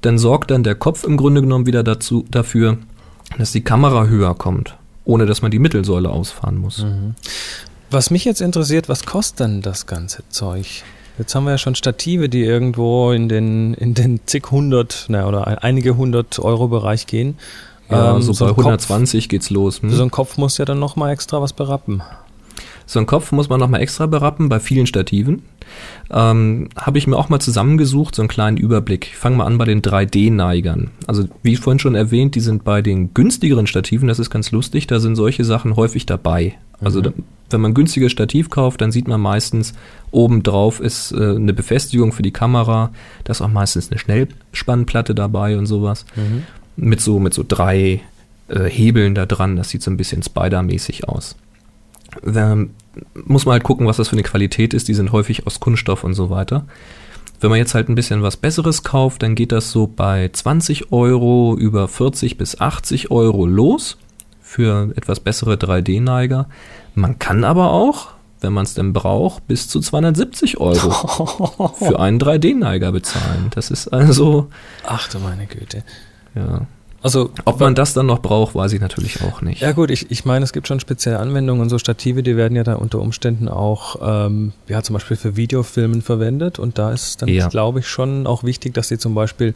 Dann 0.00 0.16
sorgt 0.16 0.50
dann 0.50 0.62
der 0.62 0.76
Kopf 0.76 1.04
im 1.04 1.16
Grunde 1.16 1.40
genommen 1.40 1.66
wieder 1.66 1.82
dazu, 1.82 2.24
dafür, 2.30 2.78
dass 3.36 3.52
die 3.52 3.62
Kamera 3.62 4.06
höher 4.06 4.34
kommt, 4.34 4.76
ohne 5.04 5.26
dass 5.26 5.42
man 5.42 5.50
die 5.50 5.58
Mittelsäule 5.58 6.10
ausfahren 6.10 6.56
muss. 6.56 6.84
Mhm. 6.84 7.14
Was 7.90 8.10
mich 8.10 8.24
jetzt 8.24 8.40
interessiert, 8.40 8.88
was 8.88 9.04
kostet 9.04 9.40
denn 9.40 9.62
das 9.62 9.86
ganze 9.86 10.22
Zeug? 10.28 10.82
Jetzt 11.18 11.34
haben 11.34 11.44
wir 11.44 11.50
ja 11.50 11.58
schon 11.58 11.74
Stative, 11.74 12.28
die 12.28 12.42
irgendwo 12.42 13.12
in 13.12 13.28
den, 13.28 13.74
in 13.74 13.94
den 13.94 14.20
zig 14.26 14.50
hundert, 14.50 15.06
na, 15.08 15.26
oder 15.28 15.62
einige 15.62 15.96
hundert 15.96 16.38
Euro 16.38 16.68
Bereich 16.68 17.06
gehen. 17.06 17.36
Ja, 17.90 18.16
ähm, 18.16 18.22
so, 18.22 18.32
so 18.32 18.46
bei 18.46 18.50
120 18.52 19.24
Kopf, 19.24 19.30
geht's 19.30 19.50
los. 19.50 19.82
Hm? 19.82 19.90
So 19.90 20.02
ein 20.02 20.10
Kopf 20.10 20.38
muss 20.38 20.58
ja 20.58 20.64
dann 20.64 20.78
nochmal 20.78 21.12
extra 21.12 21.42
was 21.42 21.52
berappen. 21.52 22.02
So 22.86 22.98
einen 22.98 23.06
Kopf 23.06 23.32
muss 23.32 23.48
man 23.48 23.60
nochmal 23.60 23.80
extra 23.80 24.06
berappen 24.06 24.48
bei 24.48 24.60
vielen 24.60 24.86
Stativen. 24.86 25.42
Ähm, 26.10 26.68
Habe 26.76 26.98
ich 26.98 27.06
mir 27.06 27.16
auch 27.16 27.28
mal 27.28 27.40
zusammengesucht, 27.40 28.14
so 28.14 28.22
einen 28.22 28.28
kleinen 28.28 28.56
Überblick. 28.56 29.06
Ich 29.06 29.16
fange 29.16 29.36
mal 29.36 29.46
an 29.46 29.58
bei 29.58 29.64
den 29.64 29.82
3D-Neigern. 29.82 30.90
Also 31.06 31.24
wie 31.42 31.56
vorhin 31.56 31.78
schon 31.78 31.94
erwähnt, 31.94 32.34
die 32.34 32.40
sind 32.40 32.64
bei 32.64 32.82
den 32.82 33.14
günstigeren 33.14 33.66
Stativen, 33.66 34.08
das 34.08 34.18
ist 34.18 34.30
ganz 34.30 34.50
lustig, 34.50 34.86
da 34.86 35.00
sind 35.00 35.16
solche 35.16 35.44
Sachen 35.44 35.76
häufig 35.76 36.06
dabei. 36.06 36.58
Also 36.80 36.98
mhm. 36.98 37.04
da, 37.04 37.12
wenn 37.52 37.60
man 37.60 37.72
ein 37.72 37.74
günstiges 37.74 38.12
Stativ 38.12 38.50
kauft, 38.50 38.80
dann 38.80 38.92
sieht 38.92 39.08
man 39.08 39.20
meistens, 39.20 39.74
oben 40.10 40.42
drauf 40.42 40.80
ist 40.80 41.12
äh, 41.12 41.36
eine 41.36 41.52
Befestigung 41.52 42.12
für 42.12 42.22
die 42.22 42.32
Kamera, 42.32 42.90
da 43.24 43.30
ist 43.30 43.40
auch 43.40 43.48
meistens 43.48 43.90
eine 43.90 43.98
Schnellspannplatte 43.98 45.14
dabei 45.14 45.56
und 45.56 45.66
sowas. 45.66 46.04
Mhm. 46.16 46.44
Mit 46.76 47.00
so, 47.00 47.18
mit 47.18 47.34
so 47.34 47.44
drei 47.46 48.00
äh, 48.48 48.64
Hebeln 48.64 49.14
da 49.14 49.26
dran, 49.26 49.56
das 49.56 49.70
sieht 49.70 49.82
so 49.82 49.90
ein 49.90 49.96
bisschen 49.96 50.22
Spider-mäßig 50.22 51.08
aus. 51.08 51.36
Ähm, 52.24 52.70
muss 53.14 53.46
man 53.46 53.54
halt 53.54 53.62
gucken, 53.62 53.86
was 53.86 53.96
das 53.96 54.08
für 54.08 54.14
eine 54.14 54.22
Qualität 54.22 54.74
ist. 54.74 54.88
Die 54.88 54.94
sind 54.94 55.12
häufig 55.12 55.46
aus 55.46 55.60
Kunststoff 55.60 56.04
und 56.04 56.14
so 56.14 56.30
weiter. 56.30 56.66
Wenn 57.40 57.50
man 57.50 57.58
jetzt 57.58 57.74
halt 57.74 57.88
ein 57.88 57.94
bisschen 57.94 58.22
was 58.22 58.36
Besseres 58.36 58.84
kauft, 58.84 59.22
dann 59.22 59.34
geht 59.34 59.50
das 59.50 59.72
so 59.72 59.86
bei 59.86 60.30
20 60.32 60.92
Euro 60.92 61.56
über 61.58 61.88
40 61.88 62.36
bis 62.36 62.60
80 62.60 63.10
Euro 63.10 63.46
los 63.46 63.96
für 64.40 64.92
etwas 64.96 65.20
bessere 65.20 65.54
3D-Neiger. 65.54 66.48
Man 66.94 67.18
kann 67.18 67.44
aber 67.44 67.72
auch, 67.72 68.08
wenn 68.40 68.52
man 68.52 68.64
es 68.64 68.74
denn 68.74 68.92
braucht, 68.92 69.46
bis 69.46 69.68
zu 69.68 69.80
270 69.80 70.58
Euro 70.58 71.72
für 71.78 72.00
einen 72.00 72.18
3D-Neiger 72.18 72.92
bezahlen. 72.92 73.50
Das 73.54 73.70
ist 73.70 73.88
also. 73.88 74.48
Ach 74.84 75.08
du 75.08 75.18
meine 75.18 75.46
Güte. 75.46 75.84
Ja. 76.34 76.66
Also, 77.02 77.30
ob 77.44 77.58
man 77.58 77.74
das 77.74 77.94
dann 77.94 78.06
noch 78.06 78.20
braucht, 78.20 78.54
weiß 78.54 78.72
ich 78.72 78.80
natürlich 78.80 79.22
auch 79.22 79.42
nicht. 79.42 79.60
Ja 79.60 79.72
gut, 79.72 79.90
ich, 79.90 80.12
ich 80.12 80.24
meine, 80.24 80.44
es 80.44 80.52
gibt 80.52 80.68
schon 80.68 80.78
spezielle 80.78 81.18
Anwendungen 81.18 81.60
und 81.60 81.68
so 81.68 81.76
Stative, 81.78 82.22
die 82.22 82.36
werden 82.36 82.54
ja 82.54 82.62
da 82.62 82.74
unter 82.74 83.00
Umständen 83.00 83.48
auch, 83.48 83.96
ähm, 84.00 84.52
ja 84.68 84.82
zum 84.82 84.94
Beispiel 84.94 85.16
für 85.16 85.36
Videofilmen 85.36 86.00
verwendet 86.00 86.60
und 86.60 86.78
da 86.78 86.92
ist 86.92 87.20
dann, 87.20 87.28
ja. 87.28 87.48
glaube 87.48 87.80
ich, 87.80 87.88
schon 87.88 88.28
auch 88.28 88.44
wichtig, 88.44 88.74
dass 88.74 88.86
sie 88.86 88.98
zum 88.98 89.16
Beispiel 89.16 89.54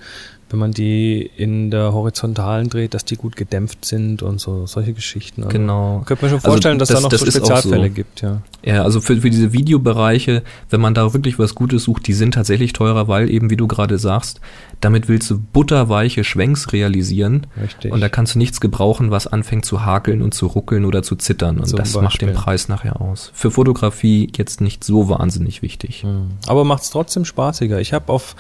wenn 0.49 0.61
man 0.61 0.71
die 0.71 1.29
in 1.37 1.73
der 1.73 1.93
Horizontalen 1.93 2.69
dreht, 2.69 2.95
dass 2.95 3.05
die 3.05 3.17
gut 3.17 3.35
gedämpft 3.35 3.85
sind 3.85 4.23
und 4.23 4.41
so 4.41 4.67
solche 4.67 4.93
Geschichten. 4.93 5.43
Also 5.43 5.59
genau. 5.59 6.03
Könnte 6.07 6.25
man 6.25 6.31
schon 6.31 6.39
also 6.39 6.51
vorstellen, 6.51 6.81
also 6.81 6.95
das, 6.95 7.03
dass 7.03 7.11
da 7.11 7.17
noch 7.17 7.19
so 7.19 7.31
Spezialfälle 7.31 7.89
so. 7.89 7.95
gibt, 7.95 8.23
ja. 8.23 8.43
Ja, 8.65 8.83
also 8.83 9.01
für, 9.01 9.17
für 9.17 9.31
diese 9.31 9.53
Videobereiche, 9.53 10.43
wenn 10.71 10.81
man 10.81 10.95
da 10.95 11.13
wirklich 11.13 11.39
was 11.39 11.57
Gutes 11.57 11.85
sucht, 11.85 12.07
die 12.07 12.13
sind 12.13 12.35
tatsächlich 12.35 12.73
teurer, 12.73 13.09
weil 13.09 13.29
eben, 13.29 13.51
wie 13.51 13.57
du 13.57 13.67
gerade 13.67 13.99
sagst, 13.99 14.41
damit 14.81 15.09
willst 15.09 15.31
du 15.31 15.39
butterweiche 15.39 16.23
Schwenks 16.23 16.73
realisieren. 16.73 17.49
Richtig. 17.61 17.93
Und 17.93 18.01
da 18.01 18.09
kannst 18.09 18.35
du 18.35 18.39
nichts 18.39 18.61
gebrauchen, 18.61 19.11
was 19.11 19.27
anfängt 19.27 19.65
zu 19.65 19.85
hakeln 19.85 20.23
und 20.23 20.33
zu 20.33 20.47
ruckeln 20.47 20.85
oder 20.85 21.03
zu 21.03 21.17
zittern. 21.17 21.59
Und 21.59 21.67
Zum 21.67 21.79
das 21.79 21.89
Beispiel. 21.89 22.03
macht 22.03 22.23
den 22.23 22.35
Preis 22.35 22.69
nachher 22.69 23.01
aus. 23.01 23.33
Für 23.35 23.51
Fotografie 23.51 24.31
jetzt 24.37 24.61
nicht 24.61 24.85
so 24.85 25.09
wahnsinnig 25.09 25.63
wichtig. 25.63 26.03
Hm. 26.03 26.29
Aber 26.47 26.65
macht 26.65 26.85
es 26.85 26.91
trotzdem 26.91 27.25
spaßiger. 27.25 27.81
Ich 27.81 27.93
habe 27.93 28.13
auf 28.13 28.37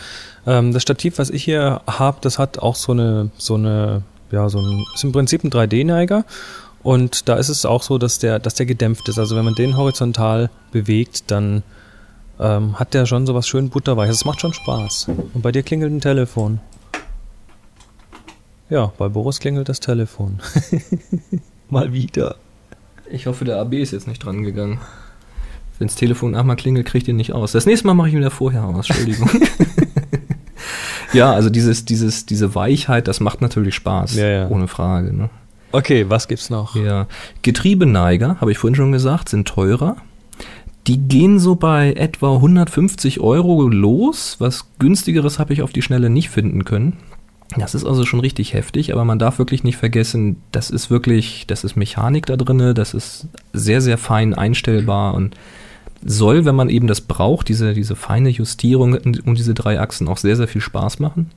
ähm, 0.47 0.72
das 0.72 0.82
Stativ, 0.82 1.18
was 1.18 1.30
ich 1.30 1.44
hier 1.44 1.80
habe, 1.86 2.18
das 2.20 2.38
hat 2.38 2.59
auch 2.59 2.76
so 2.76 2.92
eine, 2.92 3.30
so 3.36 3.55
eine, 3.55 4.03
ja, 4.30 4.49
so 4.49 4.61
ein, 4.61 4.84
ist 4.94 5.05
im 5.05 5.12
Prinzip 5.12 5.44
ein 5.44 5.51
3D-Neiger. 5.51 6.24
Und 6.82 7.28
da 7.28 7.34
ist 7.34 7.49
es 7.49 7.66
auch 7.66 7.82
so, 7.82 7.99
dass 7.99 8.20
der, 8.20 8.38
dass 8.38 8.55
der 8.55 8.64
gedämpft 8.64 9.09
ist. 9.09 9.18
Also 9.18 9.34
wenn 9.34 9.44
man 9.44 9.55
den 9.55 9.76
horizontal 9.76 10.51
bewegt, 10.70 11.24
dann 11.32 11.64
ähm, 12.38 12.78
hat 12.78 12.94
der 12.94 13.07
schon 13.07 13.26
sowas 13.26 13.49
schön 13.49 13.70
butterweiches. 13.70 14.18
Es 14.18 14.24
macht 14.24 14.40
schon 14.40 14.55
Spaß. 14.55 15.09
Und 15.34 15.42
bei 15.42 15.51
dir 15.51 15.64
klingelt 15.64 15.92
ein 15.92 16.01
Telefon. 16.01 16.61
Ja, 18.70 18.92
bei 18.99 19.09
Boris 19.09 19.40
klingelt 19.40 19.68
das 19.68 19.80
Telefon. 19.80 20.40
Mal 21.70 21.92
wieder. 21.92 22.36
Ich 23.11 23.26
hoffe, 23.26 23.44
der 23.44 23.59
AB 23.59 23.74
ist 23.74 23.92
jetzt 23.92 24.07
nicht 24.07 24.24
dran 24.24 24.42
gegangen. 24.42 24.80
Wenn 25.78 25.88
das 25.88 25.97
Telefon 25.97 26.34
einmal 26.34 26.57
klingelt, 26.57 26.86
kriegt 26.86 27.07
ihr 27.09 27.14
nicht 27.14 27.32
aus. 27.32 27.53
Das 27.53 27.66
nächste 27.66 27.86
Mal 27.86 27.94
mache 27.94 28.09
ich 28.09 28.14
wieder 28.14 28.30
vorher 28.30 28.64
aus. 28.64 28.88
Entschuldigung. 28.88 29.28
ja, 31.16 31.32
also 31.32 31.50
dieses, 31.50 31.84
dieses, 31.84 32.26
diese 32.26 32.54
Weichheit, 32.54 33.08
das 33.08 33.20
macht 33.20 33.40
natürlich 33.40 33.74
Spaß. 33.74 34.16
Ja, 34.16 34.28
ja. 34.28 34.48
Ohne 34.48 34.68
Frage. 34.68 35.12
Ne? 35.12 35.30
Okay, 35.72 36.06
was 36.08 36.28
gibt's 36.28 36.50
noch? 36.50 36.76
Ja, 36.76 37.06
Getriebeneiger, 37.42 38.36
habe 38.40 38.52
ich 38.52 38.58
vorhin 38.58 38.76
schon 38.76 38.92
gesagt, 38.92 39.28
sind 39.28 39.48
teurer. 39.48 39.96
Die 40.86 40.98
gehen 40.98 41.40
so 41.40 41.56
bei 41.56 41.92
etwa 41.94 42.34
150 42.34 43.20
Euro 43.20 43.68
los. 43.68 44.36
Was 44.38 44.66
günstigeres 44.78 45.38
habe 45.38 45.52
ich 45.52 45.62
auf 45.62 45.72
die 45.72 45.82
Schnelle 45.82 46.10
nicht 46.10 46.30
finden 46.30 46.64
können. 46.64 46.98
Das 47.56 47.74
ist 47.74 47.84
also 47.84 48.04
schon 48.04 48.20
richtig 48.20 48.54
heftig, 48.54 48.92
aber 48.92 49.04
man 49.04 49.18
darf 49.18 49.38
wirklich 49.38 49.64
nicht 49.64 49.76
vergessen, 49.76 50.36
das 50.52 50.70
ist 50.70 50.90
wirklich, 50.90 51.46
das 51.46 51.64
ist 51.64 51.76
Mechanik 51.76 52.26
da 52.26 52.36
drinne, 52.36 52.74
das 52.74 52.92
ist 52.92 53.28
sehr, 53.52 53.80
sehr 53.80 53.98
fein 53.98 54.34
einstellbar 54.34 55.14
und 55.14 55.36
soll, 56.05 56.44
wenn 56.44 56.55
man 56.55 56.68
eben 56.68 56.86
das 56.86 57.01
braucht, 57.01 57.49
diese, 57.49 57.74
diese 57.74 57.97
feine 57.97 58.28
Justierung 58.28 58.97
um 59.24 59.34
diese 59.34 59.55
drei 59.55 59.80
Achsen 59.80 60.09
auch 60.09 60.18
sehr, 60.18 60.36
sehr 60.36 60.49
viel 60.49 60.61
Spaß 60.61 60.99
machen. 60.99 61.30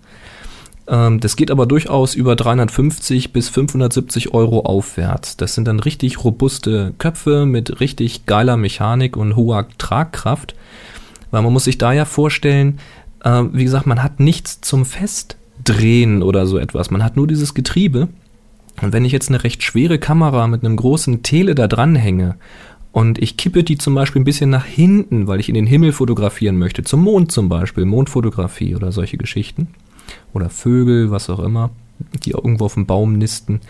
Ähm, 0.90 1.20
das 1.20 1.36
geht 1.36 1.52
aber 1.52 1.66
durchaus 1.66 2.16
über 2.16 2.36
350 2.36 3.32
bis 3.32 3.50
570 3.50 4.34
Euro 4.34 4.62
aufwärts. 4.62 5.38
Das 5.38 5.54
sind 5.54 5.68
dann 5.68 5.80
richtig 5.80 6.24
robuste 6.24 6.94
Köpfe 6.98 7.46
mit 7.46 7.80
richtig 7.80 8.26
geiler 8.26 8.58
Mechanik 8.58 9.16
und 9.16 9.36
hoher 9.36 9.68
Tragkraft. 9.78 10.56
Weil 11.32 11.44
man 11.44 11.54
muss 11.54 11.66
sich 11.66 11.78
da 11.78 11.94
ja 11.94 12.06
vorstellen, 12.06 12.80
äh, 13.24 13.44
wie 13.52 13.64
gesagt, 13.64 13.86
man 13.86 14.02
hat 14.02 14.20
nichts 14.20 14.62
zum 14.62 14.86
Festdrehen 14.86 16.24
oder 16.24 16.48
so 16.48 16.58
etwas. 16.58 16.90
Man 16.90 17.04
hat 17.04 17.16
nur 17.16 17.28
dieses 17.28 17.54
Getriebe. 17.54 18.08
Und 18.82 18.94
wenn 18.94 19.06
ich 19.06 19.12
jetzt 19.12 19.30
eine 19.30 19.44
recht 19.44 19.62
schwere 19.62 20.00
Kamera 20.00 20.48
mit 20.48 20.64
einem 20.64 20.78
großen 20.78 21.22
Tele 21.22 21.54
da 21.54 21.68
dran 21.68 21.96
hänge 21.96 22.36
und 22.92 23.20
ich 23.20 23.38
kippe 23.38 23.64
die 23.64 23.78
zum 23.78 23.94
Beispiel 23.94 24.22
ein 24.22 24.26
bisschen 24.26 24.50
nach 24.50 24.66
hinten, 24.66 25.28
weil 25.28 25.40
ich 25.40 25.50
in 25.50 25.56
den 25.56 25.68
Himmel 25.68 25.92
fotografieren 25.92 26.58
möchte, 26.58 26.84
zum 26.84 27.04
Mond 27.04 27.32
zum 27.32 27.48
Beispiel, 27.48 27.86
Mondfotografie 27.86 28.76
oder 28.76 28.92
solche 28.92 29.18
Geschichten. 29.18 29.68
Oder 30.34 30.50
Vögel, 30.50 31.12
was 31.12 31.30
auch 31.30 31.40
immer, 31.40 31.70
die 32.24 32.32
irgendwo 32.32 32.66
auf 32.66 32.74
dem 32.74 32.88
Baum 32.88 33.18
nisten. 33.18 33.62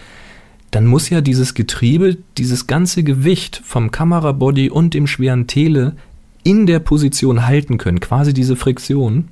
Dann 0.71 0.85
muss 0.85 1.09
ja 1.09 1.19
dieses 1.19 1.53
Getriebe, 1.53 2.17
dieses 2.37 2.67
ganze 2.67 3.03
Gewicht 3.03 3.61
vom 3.65 3.91
Kamerabody 3.91 4.69
und 4.69 4.93
dem 4.93 5.07
schweren 5.07 5.47
Tele 5.47 5.95
in 6.43 6.65
der 6.65 6.79
Position 6.79 7.45
halten 7.45 7.77
können, 7.77 7.99
quasi 7.99 8.33
diese 8.33 8.55
Friktion. 8.55 9.27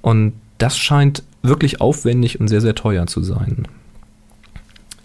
Und 0.00 0.32
das 0.58 0.78
scheint 0.78 1.22
wirklich 1.42 1.80
aufwendig 1.80 2.40
und 2.40 2.48
sehr, 2.48 2.62
sehr 2.62 2.74
teuer 2.74 3.06
zu 3.06 3.22
sein. 3.22 3.68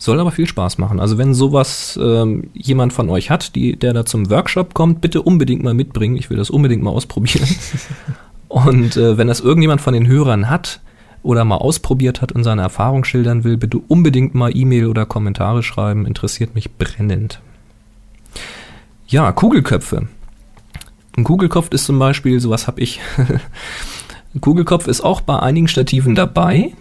Soll 0.02 0.18
aber 0.22 0.32
viel 0.32 0.47
Spaß 0.47 0.78
machen. 0.78 1.02
Also 1.02 1.18
wenn 1.18 1.34
sowas 1.34 2.00
ähm, 2.02 2.50
jemand 2.54 2.93
von 2.93 3.10
euch 3.10 3.30
hat, 3.30 3.54
die, 3.56 3.76
der 3.76 3.91
da 3.91 4.06
zum 4.06 4.30
Workshop 4.30 4.74
kommt, 4.74 5.02
bitte 5.02 5.22
unbedingt 5.22 5.62
mal 5.62 5.74
mitbringen. 5.74 6.16
Ich 6.16 6.30
will 6.30 6.38
das 6.38 6.50
unbedingt 6.50 6.82
mal 6.82 6.91
ausprobieren. 6.91 7.50
und 8.47 8.95
äh, 8.95 9.18
wenn 9.18 9.28
das 9.28 9.41
irgendjemand 9.41 9.82
von 9.82 9.93
den 9.93 10.08
Hörern 10.08 10.50
hat 10.50 10.80
oder 11.22 11.43
mal 11.43 11.58
ausprobiert 11.58 12.22
hat 12.22 12.32
und 12.32 12.45
seine 12.45 12.62
Erfahrung 12.62 13.04
schildern 13.04 13.43
will, 13.43 13.58
bitte 13.58 13.78
unbedingt 13.78 14.36
mal 14.36 14.56
E-Mail 14.56 14.86
oder 14.86 15.06
Kommentare 15.06 15.64
schreiben. 15.64 16.06
Interessiert 16.06 16.56
mich 16.56 16.72
brennend. 16.78 17.41
Ja, 19.10 19.34
Kugelköpfe. 19.34 20.08
Ein 21.18 21.24
Kugelkopf 21.26 21.72
ist 21.72 21.84
zum 21.84 22.00
Beispiel, 22.00 22.39
sowas 22.39 22.68
habe 22.68 22.80
ich. 22.80 23.02
Ein 24.34 24.39
Kugelkopf 24.39 24.88
ist 24.88 25.02
auch 25.02 25.20
bei 25.20 25.38
einigen 25.39 25.68
Stativen 25.68 26.16
dabei. 26.16 26.72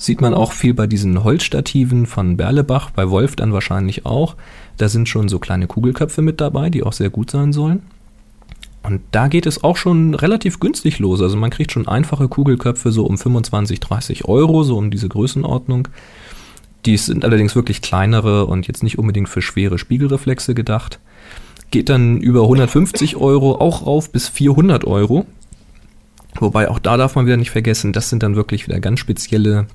Sieht 0.00 0.22
man 0.22 0.32
auch 0.32 0.52
viel 0.52 0.72
bei 0.72 0.86
diesen 0.86 1.24
Holzstativen 1.24 2.06
von 2.06 2.38
Berlebach, 2.38 2.88
bei 2.88 3.10
Wolf 3.10 3.36
dann 3.36 3.52
wahrscheinlich 3.52 4.06
auch. 4.06 4.34
Da 4.78 4.88
sind 4.88 5.10
schon 5.10 5.28
so 5.28 5.38
kleine 5.38 5.66
Kugelköpfe 5.66 6.22
mit 6.22 6.40
dabei, 6.40 6.70
die 6.70 6.82
auch 6.82 6.94
sehr 6.94 7.10
gut 7.10 7.30
sein 7.30 7.52
sollen. 7.52 7.82
Und 8.82 9.02
da 9.10 9.28
geht 9.28 9.44
es 9.44 9.62
auch 9.62 9.76
schon 9.76 10.14
relativ 10.14 10.58
günstig 10.58 11.00
los. 11.00 11.20
Also 11.20 11.36
man 11.36 11.50
kriegt 11.50 11.70
schon 11.70 11.86
einfache 11.86 12.28
Kugelköpfe 12.28 12.92
so 12.92 13.04
um 13.04 13.18
25, 13.18 13.78
30 13.78 14.24
Euro, 14.24 14.62
so 14.62 14.78
um 14.78 14.90
diese 14.90 15.06
Größenordnung. 15.06 15.88
Die 16.86 16.96
sind 16.96 17.22
allerdings 17.22 17.54
wirklich 17.54 17.82
kleinere 17.82 18.46
und 18.46 18.66
jetzt 18.68 18.82
nicht 18.82 18.98
unbedingt 18.98 19.28
für 19.28 19.42
schwere 19.42 19.76
Spiegelreflexe 19.76 20.54
gedacht. 20.54 20.98
Geht 21.70 21.90
dann 21.90 22.22
über 22.22 22.44
150 22.44 23.16
Euro 23.16 23.56
auch 23.56 23.86
rauf 23.86 24.10
bis 24.10 24.30
400 24.30 24.86
Euro. 24.86 25.26
Wobei 26.36 26.70
auch 26.70 26.78
da 26.78 26.96
darf 26.96 27.16
man 27.16 27.26
wieder 27.26 27.36
nicht 27.36 27.50
vergessen, 27.50 27.92
das 27.92 28.08
sind 28.08 28.22
dann 28.22 28.34
wirklich 28.34 28.66
wieder 28.66 28.80
ganz 28.80 28.98
spezielle 28.98 29.66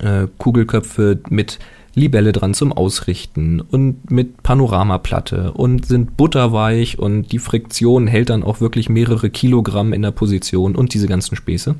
äh, 0.00 0.26
Kugelköpfe 0.38 1.20
mit 1.28 1.58
Libelle 1.94 2.32
dran 2.32 2.54
zum 2.54 2.72
Ausrichten 2.72 3.60
und 3.60 4.10
mit 4.10 4.42
Panoramaplatte 4.42 5.52
und 5.52 5.86
sind 5.86 6.16
butterweich 6.16 6.98
und 6.98 7.32
die 7.32 7.38
Friktion 7.38 8.06
hält 8.06 8.30
dann 8.30 8.42
auch 8.42 8.60
wirklich 8.60 8.88
mehrere 8.88 9.28
Kilogramm 9.28 9.92
in 9.92 10.02
der 10.02 10.10
Position 10.10 10.74
und 10.74 10.94
diese 10.94 11.06
ganzen 11.06 11.36
Späße. 11.36 11.74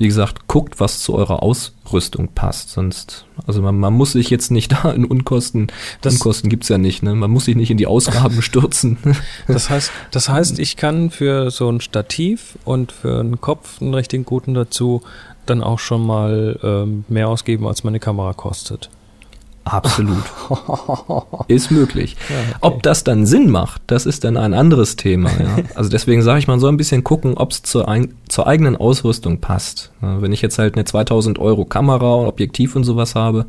Wie 0.00 0.06
gesagt, 0.06 0.48
guckt, 0.48 0.80
was 0.80 1.00
zu 1.00 1.14
eurer 1.14 1.42
Ausrüstung 1.42 2.28
passt. 2.28 2.70
Sonst, 2.70 3.26
also 3.46 3.60
man, 3.60 3.78
man 3.78 3.92
muss 3.92 4.12
sich 4.12 4.30
jetzt 4.30 4.50
nicht 4.50 4.72
da 4.84 4.92
in 4.92 5.04
Unkosten, 5.04 5.66
das, 6.00 6.14
Unkosten 6.14 6.48
gibt's 6.48 6.70
ja 6.70 6.78
nicht, 6.78 7.02
ne? 7.02 7.14
Man 7.14 7.30
muss 7.30 7.44
sich 7.44 7.54
nicht 7.54 7.70
in 7.70 7.76
die 7.76 7.86
Ausgaben 7.86 8.40
stürzen. 8.42 8.96
Das 9.46 9.68
heißt, 9.68 9.90
das 10.10 10.30
heißt, 10.30 10.58
ich 10.58 10.78
kann 10.78 11.10
für 11.10 11.50
so 11.50 11.70
ein 11.70 11.82
Stativ 11.82 12.58
und 12.64 12.92
für 12.92 13.20
einen 13.20 13.42
Kopf 13.42 13.82
einen 13.82 13.92
richtigen 13.92 14.24
guten 14.24 14.54
dazu 14.54 15.02
dann 15.44 15.62
auch 15.62 15.78
schon 15.78 16.06
mal 16.06 16.58
ähm, 16.62 17.04
mehr 17.08 17.28
ausgeben, 17.28 17.66
als 17.66 17.84
meine 17.84 18.00
Kamera 18.00 18.32
kostet. 18.32 18.88
Absolut. 19.70 20.24
ist 21.48 21.70
möglich. 21.70 22.16
Ja, 22.28 22.36
okay. 22.36 22.56
Ob 22.60 22.82
das 22.82 23.04
dann 23.04 23.26
Sinn 23.26 23.50
macht, 23.50 23.82
das 23.86 24.06
ist 24.06 24.24
dann 24.24 24.36
ein 24.36 24.54
anderes 24.54 24.96
Thema. 24.96 25.30
Ja? 25.30 25.58
Also 25.74 25.90
deswegen 25.90 26.22
sage 26.22 26.40
ich, 26.40 26.48
man 26.48 26.60
soll 26.60 26.72
ein 26.72 26.76
bisschen 26.76 27.04
gucken, 27.04 27.34
ob 27.34 27.52
es 27.52 27.62
zur, 27.62 27.86
zur 28.28 28.46
eigenen 28.46 28.76
Ausrüstung 28.76 29.40
passt. 29.40 29.92
Wenn 30.00 30.32
ich 30.32 30.42
jetzt 30.42 30.58
halt 30.58 30.74
eine 30.74 30.84
2000 30.84 31.38
Euro 31.38 31.64
Kamera 31.64 32.14
und 32.14 32.26
Objektiv 32.26 32.76
und 32.76 32.84
sowas 32.84 33.14
habe, 33.14 33.46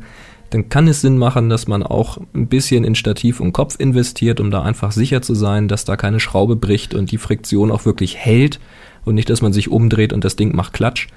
dann 0.50 0.68
kann 0.68 0.86
es 0.86 1.00
Sinn 1.00 1.18
machen, 1.18 1.48
dass 1.48 1.66
man 1.66 1.82
auch 1.82 2.18
ein 2.34 2.46
bisschen 2.46 2.84
in 2.84 2.94
Stativ 2.94 3.40
und 3.40 3.52
Kopf 3.52 3.76
investiert, 3.78 4.38
um 4.38 4.50
da 4.50 4.62
einfach 4.62 4.92
sicher 4.92 5.22
zu 5.22 5.34
sein, 5.34 5.66
dass 5.66 5.84
da 5.84 5.96
keine 5.96 6.20
Schraube 6.20 6.56
bricht 6.56 6.94
und 6.94 7.10
die 7.10 7.18
Friktion 7.18 7.70
auch 7.70 7.86
wirklich 7.86 8.16
hält 8.16 8.60
und 9.04 9.14
nicht, 9.14 9.30
dass 9.30 9.42
man 9.42 9.52
sich 9.52 9.70
umdreht 9.70 10.12
und 10.12 10.24
das 10.24 10.36
Ding 10.36 10.54
macht 10.54 10.74
Klatsch. 10.74 11.08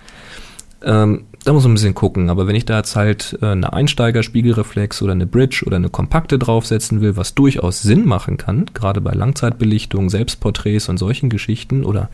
Ähm, 0.84 1.26
da 1.46 1.54
muss 1.54 1.64
man 1.64 1.72
ein 1.72 1.76
bisschen 1.76 1.94
gucken. 1.94 2.30
Aber 2.30 2.48
wenn 2.48 2.56
ich 2.56 2.66
da 2.66 2.78
jetzt 2.78 2.96
halt 2.96 3.38
äh, 3.42 3.46
eine 3.46 3.72
Einsteiger-Spiegelreflex 3.72 5.02
oder 5.04 5.12
eine 5.12 5.28
Bridge 5.28 5.64
oder 5.66 5.78
eine 5.78 5.90
kompakte 5.90 6.40
draufsetzen 6.40 7.02
will, 7.02 7.16
was 7.18 7.36
durchaus 7.36 7.84
Sinn 7.84 8.06
machen 8.06 8.38
kann, 8.38 8.66
gerade 8.74 9.00
bei 9.00 9.14
Langzeitbelichtung, 9.14 10.10
Selbstporträts 10.10 10.90
und 10.90 10.98
solchen 10.98 11.30
Geschichten 11.30 11.86
oder 11.86 12.10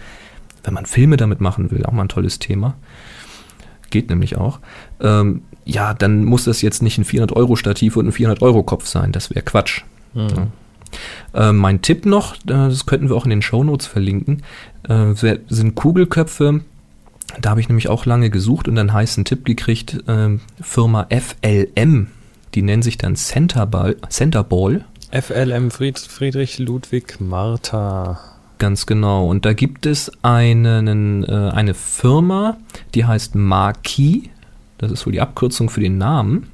wenn 0.63 0.73
man 0.73 0.85
Filme 0.85 1.17
damit 1.17 1.39
machen 1.41 1.71
will, 1.71 1.85
auch 1.85 1.93
mal 1.93 2.03
ein 2.03 2.09
tolles 2.09 2.39
Thema. 2.39 2.75
Geht 3.89 4.09
nämlich 4.09 4.37
auch. 4.37 4.59
Ähm, 4.99 5.43
ja, 5.63 5.93
dann 5.93 6.25
muss 6.25 6.43
das 6.43 6.61
jetzt 6.61 6.83
nicht 6.83 6.97
ein 6.97 7.05
400-Euro-Stativ 7.05 7.95
und 7.95 8.07
ein 8.07 8.11
400-Euro-Kopf 8.11 8.85
sein. 8.85 9.13
Das 9.13 9.29
wäre 9.29 9.43
Quatsch. 9.43 9.83
Mhm. 10.13 10.49
Ja. 11.33 11.49
Äh, 11.49 11.53
mein 11.53 11.81
Tipp 11.81 12.05
noch, 12.05 12.35
das 12.45 12.85
könnten 12.85 13.09
wir 13.09 13.15
auch 13.15 13.23
in 13.23 13.29
den 13.29 13.41
Shownotes 13.41 13.87
verlinken, 13.87 14.43
äh, 14.89 15.13
sind 15.47 15.75
Kugelköpfe, 15.75 16.61
da 17.39 17.51
habe 17.51 17.61
ich 17.61 17.69
nämlich 17.69 17.87
auch 17.87 18.05
lange 18.05 18.29
gesucht 18.29 18.67
und 18.67 18.77
einen 18.77 18.93
heißen 18.93 19.25
Tipp 19.25 19.45
gekriegt, 19.45 20.03
äh, 20.07 20.37
Firma 20.61 21.07
FLM, 21.09 22.07
die 22.53 22.61
nennen 22.61 22.81
sich 22.81 22.97
dann 22.97 23.15
Centerball. 23.15 23.95
Centerball. 24.09 24.83
FLM 25.11 25.71
Fried, 25.71 25.99
Friedrich 25.99 26.59
Ludwig 26.59 27.19
Martha. 27.19 28.19
Ganz 28.57 28.85
genau. 28.85 29.27
Und 29.27 29.45
da 29.45 29.53
gibt 29.53 29.85
es 29.85 30.11
einen, 30.21 31.23
äh, 31.23 31.51
eine 31.53 31.73
Firma, 31.73 32.57
die 32.93 33.05
heißt 33.05 33.35
Marquis. 33.35 34.23
Das 34.77 34.91
ist 34.91 35.05
wohl 35.05 35.13
die 35.13 35.21
Abkürzung 35.21 35.69
für 35.69 35.79
den 35.81 35.97
Namen. 35.97 36.47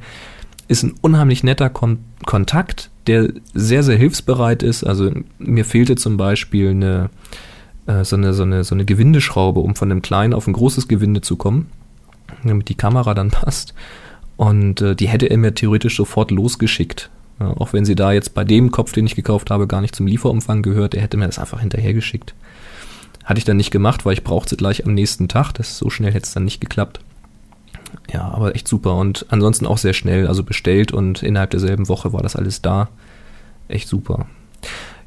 Ist 0.68 0.84
ein 0.84 0.96
unheimlich 1.02 1.44
netter 1.44 1.70
Kon 1.70 2.00
Kontakt, 2.26 2.90
der 3.08 3.30
sehr, 3.54 3.84
sehr 3.84 3.98
hilfsbereit 3.98 4.64
ist. 4.64 4.84
Also 4.84 5.12
mir 5.38 5.66
fehlte 5.66 5.96
zum 5.96 6.18
Beispiel 6.18 6.70
eine, 6.70 7.10
äh, 7.88 8.04
so, 8.04 8.16
eine, 8.16 8.34
so, 8.34 8.44
eine, 8.44 8.64
so 8.64 8.74
eine 8.74 8.86
Gewindeschraube, 8.86 9.60
um 9.60 9.76
von 9.76 9.92
einem 9.92 10.02
kleinen 10.02 10.34
auf 10.34 10.48
ein 10.48 10.54
großes 10.54 10.88
Gewinde 10.88 11.22
zu 11.22 11.36
kommen, 11.36 11.68
damit 12.44 12.70
die 12.70 12.76
Kamera 12.76 13.14
dann 13.14 13.30
passt. 13.32 13.76
Und 14.38 14.82
äh, 14.82 14.96
die 14.96 15.08
hätte 15.08 15.28
er 15.28 15.38
mir 15.38 15.54
theoretisch 15.54 15.98
sofort 15.98 16.32
losgeschickt. 16.32 17.10
Auch 17.40 17.74
wenn 17.74 17.86
sie 17.86 17.96
da 17.96 18.14
jetzt 18.14 18.34
bei 18.34 18.44
dem 18.44 18.72
Kopf, 18.72 18.94
den 18.94 19.06
ich 19.06 19.16
gekauft 19.16 19.52
habe, 19.52 19.68
gar 19.68 19.82
nicht 19.82 19.96
zum 19.96 20.08
Lieferumfang 20.08 20.62
gehört, 20.62 20.96
er 20.96 21.02
hätte 21.02 21.18
mir 21.18 21.26
das 21.26 21.40
einfach 21.40 21.60
hinterhergeschickt. 21.60 22.34
Hatte 23.26 23.40
ich 23.40 23.44
dann 23.44 23.58
nicht 23.58 23.72
gemacht, 23.72 24.06
weil 24.06 24.14
ich 24.14 24.24
brauchte 24.24 24.52
sie 24.52 24.58
gleich 24.58 24.86
am 24.86 24.94
nächsten 24.94 25.28
Tag. 25.28 25.52
Das 25.54 25.78
so 25.78 25.90
schnell 25.90 26.14
hätte 26.14 26.26
es 26.26 26.34
dann 26.34 26.46
nicht 26.46 26.62
geklappt. 26.62 27.00
Ja, 28.12 28.30
aber 28.30 28.56
echt 28.56 28.68
super 28.68 28.96
und 28.96 29.26
ansonsten 29.30 29.66
auch 29.66 29.78
sehr 29.78 29.94
schnell, 29.94 30.28
also 30.28 30.44
bestellt 30.44 30.92
und 30.92 31.24
innerhalb 31.24 31.52
derselben 31.52 31.88
Woche 31.90 32.14
war 32.14 32.22
das 32.22 32.36
alles 32.36 32.62
da. 32.62 32.90
Echt 33.68 33.88
super. 33.88 34.28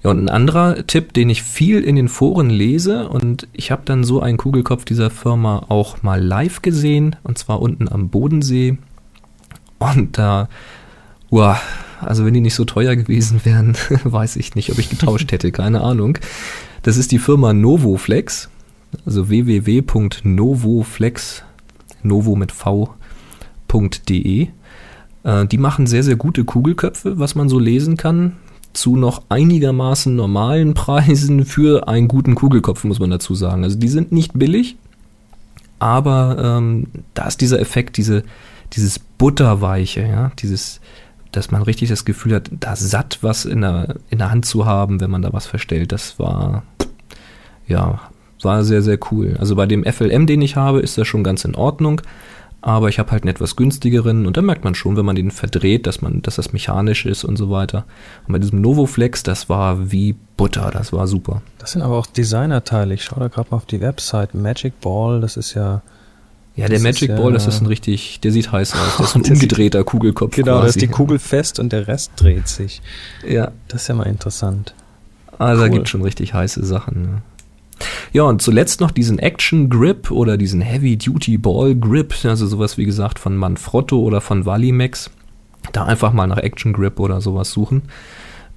Ja, 0.02 0.10
und 0.10 0.24
ein 0.24 0.28
anderer 0.28 0.86
Tipp, 0.86 1.12
den 1.12 1.28
ich 1.28 1.42
viel 1.42 1.82
in 1.82 1.96
den 1.96 2.08
Foren 2.08 2.50
lese 2.50 3.08
und 3.08 3.48
ich 3.52 3.70
habe 3.70 3.82
dann 3.84 4.04
so 4.04 4.20
einen 4.20 4.38
Kugelkopf 4.38 4.84
dieser 4.84 5.10
Firma 5.10 5.66
auch 5.68 6.02
mal 6.02 6.22
live 6.22 6.62
gesehen 6.62 7.16
und 7.24 7.38
zwar 7.38 7.60
unten 7.60 7.88
am 7.88 8.08
Bodensee 8.08 8.78
und 9.78 10.18
da, 10.18 10.48
wow, 11.30 11.56
also 12.00 12.24
wenn 12.24 12.34
die 12.34 12.40
nicht 12.40 12.54
so 12.54 12.64
teuer 12.64 12.96
gewesen 12.96 13.40
wären, 13.44 13.76
weiß 14.04 14.36
ich 14.36 14.54
nicht, 14.54 14.70
ob 14.70 14.78
ich 14.78 14.90
getauscht 14.90 15.32
hätte, 15.32 15.52
keine 15.52 15.82
Ahnung. 15.82 16.18
Das 16.82 16.96
ist 16.96 17.12
die 17.12 17.18
Firma 17.18 17.52
Novoflex, 17.52 18.48
also 19.04 19.28
www.novoflex, 19.28 21.42
Novo 22.02 22.36
mit 22.36 22.52
V.de. 22.52 24.48
Äh, 25.24 25.46
die 25.46 25.58
machen 25.58 25.86
sehr, 25.86 26.02
sehr 26.02 26.16
gute 26.16 26.44
Kugelköpfe, 26.44 27.18
was 27.18 27.34
man 27.34 27.48
so 27.48 27.58
lesen 27.58 27.96
kann, 27.96 28.36
zu 28.72 28.96
noch 28.96 29.22
einigermaßen 29.28 30.14
normalen 30.14 30.74
Preisen 30.74 31.44
für 31.44 31.88
einen 31.88 32.08
guten 32.08 32.34
Kugelkopf, 32.34 32.84
muss 32.84 33.00
man 33.00 33.10
dazu 33.10 33.34
sagen. 33.34 33.64
Also 33.64 33.78
die 33.78 33.88
sind 33.88 34.12
nicht 34.12 34.38
billig, 34.38 34.76
aber 35.78 36.58
ähm, 36.58 36.86
da 37.14 37.26
ist 37.26 37.40
dieser 37.40 37.60
Effekt, 37.60 37.96
diese, 37.96 38.24
dieses 38.72 38.98
Butterweiche, 38.98 40.02
ja, 40.02 40.32
dieses, 40.38 40.80
dass 41.32 41.50
man 41.50 41.62
richtig 41.62 41.88
das 41.88 42.04
Gefühl 42.04 42.34
hat, 42.34 42.50
da 42.58 42.76
satt 42.76 43.18
was 43.22 43.44
in 43.44 43.60
der, 43.60 43.96
in 44.10 44.18
der 44.18 44.30
Hand 44.30 44.46
zu 44.46 44.66
haben, 44.66 45.00
wenn 45.00 45.10
man 45.10 45.22
da 45.22 45.32
was 45.32 45.46
verstellt. 45.46 45.92
Das 45.92 46.18
war, 46.18 46.62
ja, 47.66 48.00
war 48.42 48.64
sehr, 48.64 48.82
sehr 48.82 48.98
cool. 49.10 49.36
Also 49.38 49.56
bei 49.56 49.66
dem 49.66 49.84
FLM, 49.84 50.26
den 50.26 50.42
ich 50.42 50.56
habe, 50.56 50.80
ist 50.80 50.98
das 50.98 51.06
schon 51.06 51.24
ganz 51.24 51.44
in 51.44 51.54
Ordnung. 51.54 52.00
Aber 52.60 52.88
ich 52.88 52.98
habe 52.98 53.12
halt 53.12 53.22
einen 53.22 53.30
etwas 53.30 53.54
günstigeren 53.54 54.26
und 54.26 54.36
da 54.36 54.42
merkt 54.42 54.64
man 54.64 54.74
schon, 54.74 54.96
wenn 54.96 55.04
man 55.04 55.14
den 55.14 55.30
verdreht, 55.30 55.86
dass 55.86 56.02
man, 56.02 56.22
dass 56.22 56.36
das 56.36 56.52
mechanisch 56.52 57.06
ist 57.06 57.22
und 57.22 57.36
so 57.36 57.50
weiter. 57.50 57.84
Und 58.26 58.32
bei 58.32 58.40
diesem 58.40 58.60
Novoflex, 58.60 59.22
das 59.22 59.48
war 59.48 59.92
wie 59.92 60.16
Butter, 60.36 60.70
das 60.72 60.92
war 60.92 61.06
super. 61.06 61.40
Das 61.58 61.72
sind 61.72 61.82
aber 61.82 61.96
auch 61.96 62.06
Designerteile. 62.06 62.94
Ich 62.94 63.04
schaue 63.04 63.20
da 63.20 63.28
gerade 63.28 63.48
mal 63.50 63.58
auf 63.58 63.66
die 63.66 63.80
Website. 63.80 64.34
Magic 64.34 64.80
Ball, 64.80 65.20
das 65.20 65.36
ist 65.36 65.54
ja 65.54 65.82
ja, 66.58 66.68
der 66.68 66.80
Magic 66.80 67.14
Ball, 67.14 67.32
das 67.32 67.46
ist 67.46 67.60
ein 67.60 67.66
richtig, 67.66 68.20
der 68.20 68.32
sieht 68.32 68.50
heiß 68.50 68.74
aus. 68.74 68.96
Das 68.98 69.06
ist 69.10 69.14
ein 69.16 69.32
umgedrehter 69.32 69.84
Kugelkopf. 69.84 70.34
Genau, 70.34 70.52
quasi. 70.52 70.62
da 70.62 70.68
ist 70.68 70.80
die 70.80 70.88
Kugel 70.88 71.18
fest 71.18 71.60
und 71.60 71.72
der 71.72 71.86
Rest 71.86 72.12
dreht 72.16 72.48
sich. 72.48 72.82
Ja. 73.26 73.52
Das 73.68 73.82
ist 73.82 73.88
ja 73.88 73.94
mal 73.94 74.06
interessant. 74.06 74.74
Also 75.38 75.62
cool. 75.62 75.68
da 75.68 75.74
gibt 75.74 75.88
schon 75.88 76.02
richtig 76.02 76.34
heiße 76.34 76.64
Sachen. 76.64 77.02
Ne? 77.02 77.22
Ja, 78.12 78.24
und 78.24 78.42
zuletzt 78.42 78.80
noch 78.80 78.90
diesen 78.90 79.20
Action 79.20 79.70
Grip 79.70 80.10
oder 80.10 80.36
diesen 80.36 80.60
Heavy 80.60 80.96
Duty 80.96 81.38
Ball 81.38 81.76
Grip, 81.76 82.14
also 82.24 82.46
sowas 82.46 82.76
wie 82.76 82.84
gesagt 82.84 83.20
von 83.20 83.36
Manfrotto 83.36 84.00
oder 84.00 84.20
von 84.20 84.44
Valimax. 84.44 85.10
Da 85.72 85.84
einfach 85.84 86.12
mal 86.12 86.26
nach 86.26 86.38
Action 86.38 86.72
Grip 86.72 86.98
oder 86.98 87.20
sowas 87.20 87.52
suchen. 87.52 87.82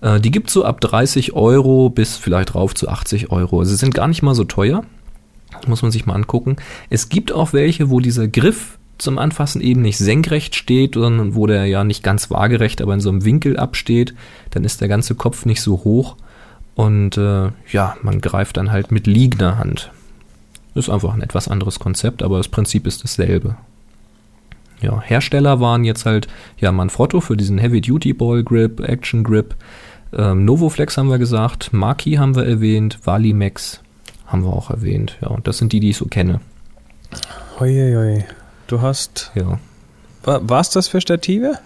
Äh, 0.02 0.20
die 0.20 0.32
gibt 0.32 0.49
so 0.49 0.66
ab 0.66 0.82
30 0.82 1.34
Euro 1.34 1.89
bis 1.89 2.18
vielleicht 2.18 2.56
rauf 2.56 2.74
zu 2.74 2.89
80 2.89 3.32
Euro. 3.32 3.60
Also 3.60 3.72
sie 3.72 3.78
sind 3.78 3.93
gar 3.93 4.08
nicht 4.08 4.24
mal 4.24 4.36
so 4.36 4.43
teuer. 4.43 4.84
Muss 5.68 5.82
man 5.82 5.91
sich 5.91 6.06
mal 6.06 6.16
angucken. 6.16 6.56
Es 6.89 7.10
gibt 7.10 7.32
auch 7.32 7.54
welche, 7.54 7.89
wo 7.89 7.99
dieser 7.99 8.28
Griff 8.28 8.78
zum 8.97 9.18
Anfassen 9.18 9.62
eben 9.62 9.82
nicht 9.82 9.97
senkrecht 9.97 10.56
steht, 10.56 10.93
sondern 10.93 11.36
wo 11.36 11.47
der 11.47 11.66
ja 11.66 11.84
nicht 11.84 12.04
ganz 12.04 12.30
waagerecht, 12.30 12.82
aber 12.82 12.93
in 12.93 12.99
so 12.99 13.10
einem 13.10 13.26
Winkel 13.26 13.58
absteht. 13.58 14.14
Dann 14.52 14.64
ist 14.64 14.82
der 14.82 14.88
ganze 14.88 15.16
Kopf 15.16 15.45
nicht 15.45 15.62
so 15.62 15.84
hoch. 15.84 16.16
Und 16.76 17.18
äh, 17.18 17.49
ja, 17.72 17.97
man 18.02 18.22
greift 18.22 18.58
dann 18.58 18.72
halt 18.72 18.91
mit 18.91 19.08
liegender 19.08 19.58
Hand. 19.58 19.91
Ist 20.74 20.89
einfach 20.89 21.14
ein 21.14 21.22
etwas 21.22 21.47
anderes 21.47 21.80
Konzept, 21.80 22.24
aber 22.24 22.38
das 22.38 22.47
Prinzip 22.47 22.88
ist 22.88 23.04
dasselbe. 23.04 23.58
Ja, 24.82 25.02
Hersteller 25.02 25.60
waren 25.60 25.84
jetzt 25.84 26.06
halt, 26.06 26.28
ja, 26.58 26.72
Manfrotto 26.72 27.22
für 27.22 27.38
diesen 27.38 27.58
Heavy 27.58 27.82
Duty 27.82 28.14
Ball 28.14 28.43
Grip, 28.43 28.80
Action 28.80 29.24
Grip, 29.24 29.56
ähm, 30.14 30.45
Novoflex 30.45 30.97
haben 30.97 31.10
wir 31.10 31.20
gesagt, 31.20 31.72
Maki 31.72 32.14
haben 32.14 32.36
wir 32.36 32.45
erwähnt, 32.45 32.99
Valimax 33.04 33.82
haben 34.32 34.44
wir 34.44 34.54
auch 34.54 34.70
erwähnt. 34.70 35.18
Ja, 35.22 35.28
und 35.28 35.48
das 35.48 35.58
sind 35.58 35.74
die, 35.74 35.80
die 35.80 35.92
ich 35.92 35.98
so 35.98 36.06
kenne. 36.06 36.40
Uiuiui. 37.60 38.24
Du 38.68 38.82
hast. 38.82 39.32
Ja. 39.36 39.60
War 40.24 40.62
es 40.62 40.70
das 40.70 40.88
für 40.88 41.02
Stative? 41.02 41.58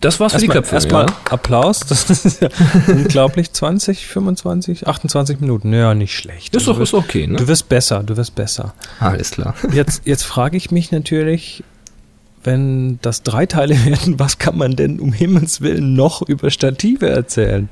Das 0.00 0.18
war's 0.18 0.32
erst 0.32 0.44
für 0.44 0.50
die 0.50 0.56
Köpfe. 0.56 0.74
Erstmal 0.74 1.06
ja. 1.06 1.16
Applaus. 1.30 1.80
Das 1.88 2.08
ist 2.08 2.40
ja 2.40 2.48
unglaublich. 2.88 3.52
20, 3.52 4.06
25, 4.06 4.88
28 4.88 5.40
Minuten. 5.40 5.72
Ja, 5.72 5.94
nicht 5.94 6.16
schlecht. 6.16 6.56
Ist 6.56 6.66
doch 6.66 6.80
ist 6.80 6.94
okay, 6.94 7.26
ne? 7.26 7.36
Du 7.36 7.48
wirst 7.48 7.68
besser, 7.68 8.02
du 8.02 8.16
wirst 8.16 8.34
besser. 8.34 8.74
Alles 8.98 9.32
klar. 9.32 9.54
Jetzt, 9.72 10.02
jetzt 10.06 10.24
frage 10.24 10.56
ich 10.56 10.70
mich 10.70 10.90
natürlich, 10.90 11.62
wenn 12.42 12.98
das 13.02 13.22
drei 13.22 13.46
Teile 13.46 13.74
werden, 13.84 14.18
was 14.18 14.38
kann 14.38 14.56
man 14.56 14.74
denn 14.74 15.00
um 15.00 15.12
Himmels 15.12 15.60
Willen 15.60 15.94
noch 15.94 16.22
über 16.22 16.50
Stative 16.50 17.08
erzählen? 17.08 17.68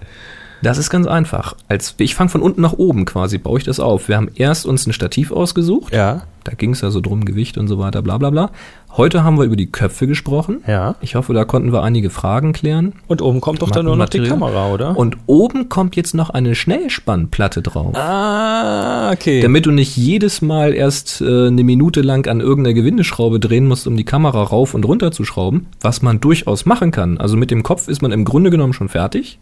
Das 0.62 0.78
ist 0.78 0.90
ganz 0.90 1.06
einfach. 1.06 1.54
Als, 1.68 1.94
ich 1.98 2.14
fange 2.14 2.30
von 2.30 2.42
unten 2.42 2.60
nach 2.60 2.72
oben 2.72 3.04
quasi, 3.04 3.38
baue 3.38 3.58
ich 3.58 3.64
das 3.64 3.80
auf. 3.80 4.08
Wir 4.08 4.16
haben 4.16 4.30
erst 4.34 4.66
uns 4.66 4.86
ein 4.86 4.92
Stativ 4.92 5.30
ausgesucht. 5.30 5.94
Ja. 5.94 6.22
Da 6.44 6.54
ging 6.54 6.70
es 6.70 6.80
ja 6.80 6.90
so 6.90 7.00
drum, 7.00 7.24
Gewicht 7.24 7.58
und 7.58 7.68
so 7.68 7.78
weiter, 7.78 8.00
bla 8.00 8.16
bla 8.16 8.30
bla. 8.30 8.50
Heute 8.96 9.22
haben 9.22 9.38
wir 9.38 9.44
über 9.44 9.54
die 9.54 9.70
Köpfe 9.70 10.06
gesprochen. 10.06 10.62
Ja. 10.66 10.96
Ich 11.02 11.14
hoffe, 11.14 11.34
da 11.34 11.44
konnten 11.44 11.72
wir 11.72 11.82
einige 11.82 12.08
Fragen 12.08 12.52
klären. 12.54 12.94
Und 13.06 13.20
oben 13.20 13.40
kommt 13.40 13.60
doch 13.60 13.70
dann 13.70 13.84
nur 13.84 13.96
noch 13.96 14.08
die 14.08 14.22
Kamera, 14.22 14.72
oder? 14.72 14.96
Und 14.96 15.18
oben 15.26 15.68
kommt 15.68 15.94
jetzt 15.94 16.14
noch 16.14 16.30
eine 16.30 16.54
Schnellspannplatte 16.54 17.60
drauf. 17.60 17.94
Ah, 17.94 19.12
okay. 19.12 19.40
Damit 19.40 19.66
du 19.66 19.72
nicht 19.72 19.96
jedes 19.96 20.40
Mal 20.40 20.72
erst 20.72 21.20
äh, 21.20 21.48
eine 21.48 21.64
Minute 21.64 22.00
lang 22.00 22.26
an 22.28 22.40
irgendeiner 22.40 22.74
Gewindeschraube 22.74 23.40
drehen 23.40 23.66
musst, 23.66 23.86
um 23.86 23.96
die 23.96 24.04
Kamera 24.04 24.42
rauf 24.42 24.72
und 24.72 24.86
runter 24.86 25.12
zu 25.12 25.24
schrauben, 25.24 25.66
was 25.82 26.00
man 26.00 26.18
durchaus 26.18 26.64
machen 26.64 26.90
kann. 26.90 27.18
Also 27.18 27.36
mit 27.36 27.50
dem 27.50 27.62
Kopf 27.62 27.88
ist 27.88 28.00
man 28.00 28.10
im 28.10 28.24
Grunde 28.24 28.50
genommen 28.50 28.72
schon 28.72 28.88
fertig. 28.88 29.38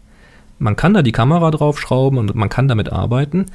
Man 0.59 0.75
kann 0.75 0.93
da 0.93 1.01
die 1.01 1.11
Kamera 1.11 1.51
draufschrauben 1.51 2.17
und 2.17 2.35
man 2.35 2.49
kann 2.49 2.67
damit 2.67 2.91
arbeiten. 2.91 3.45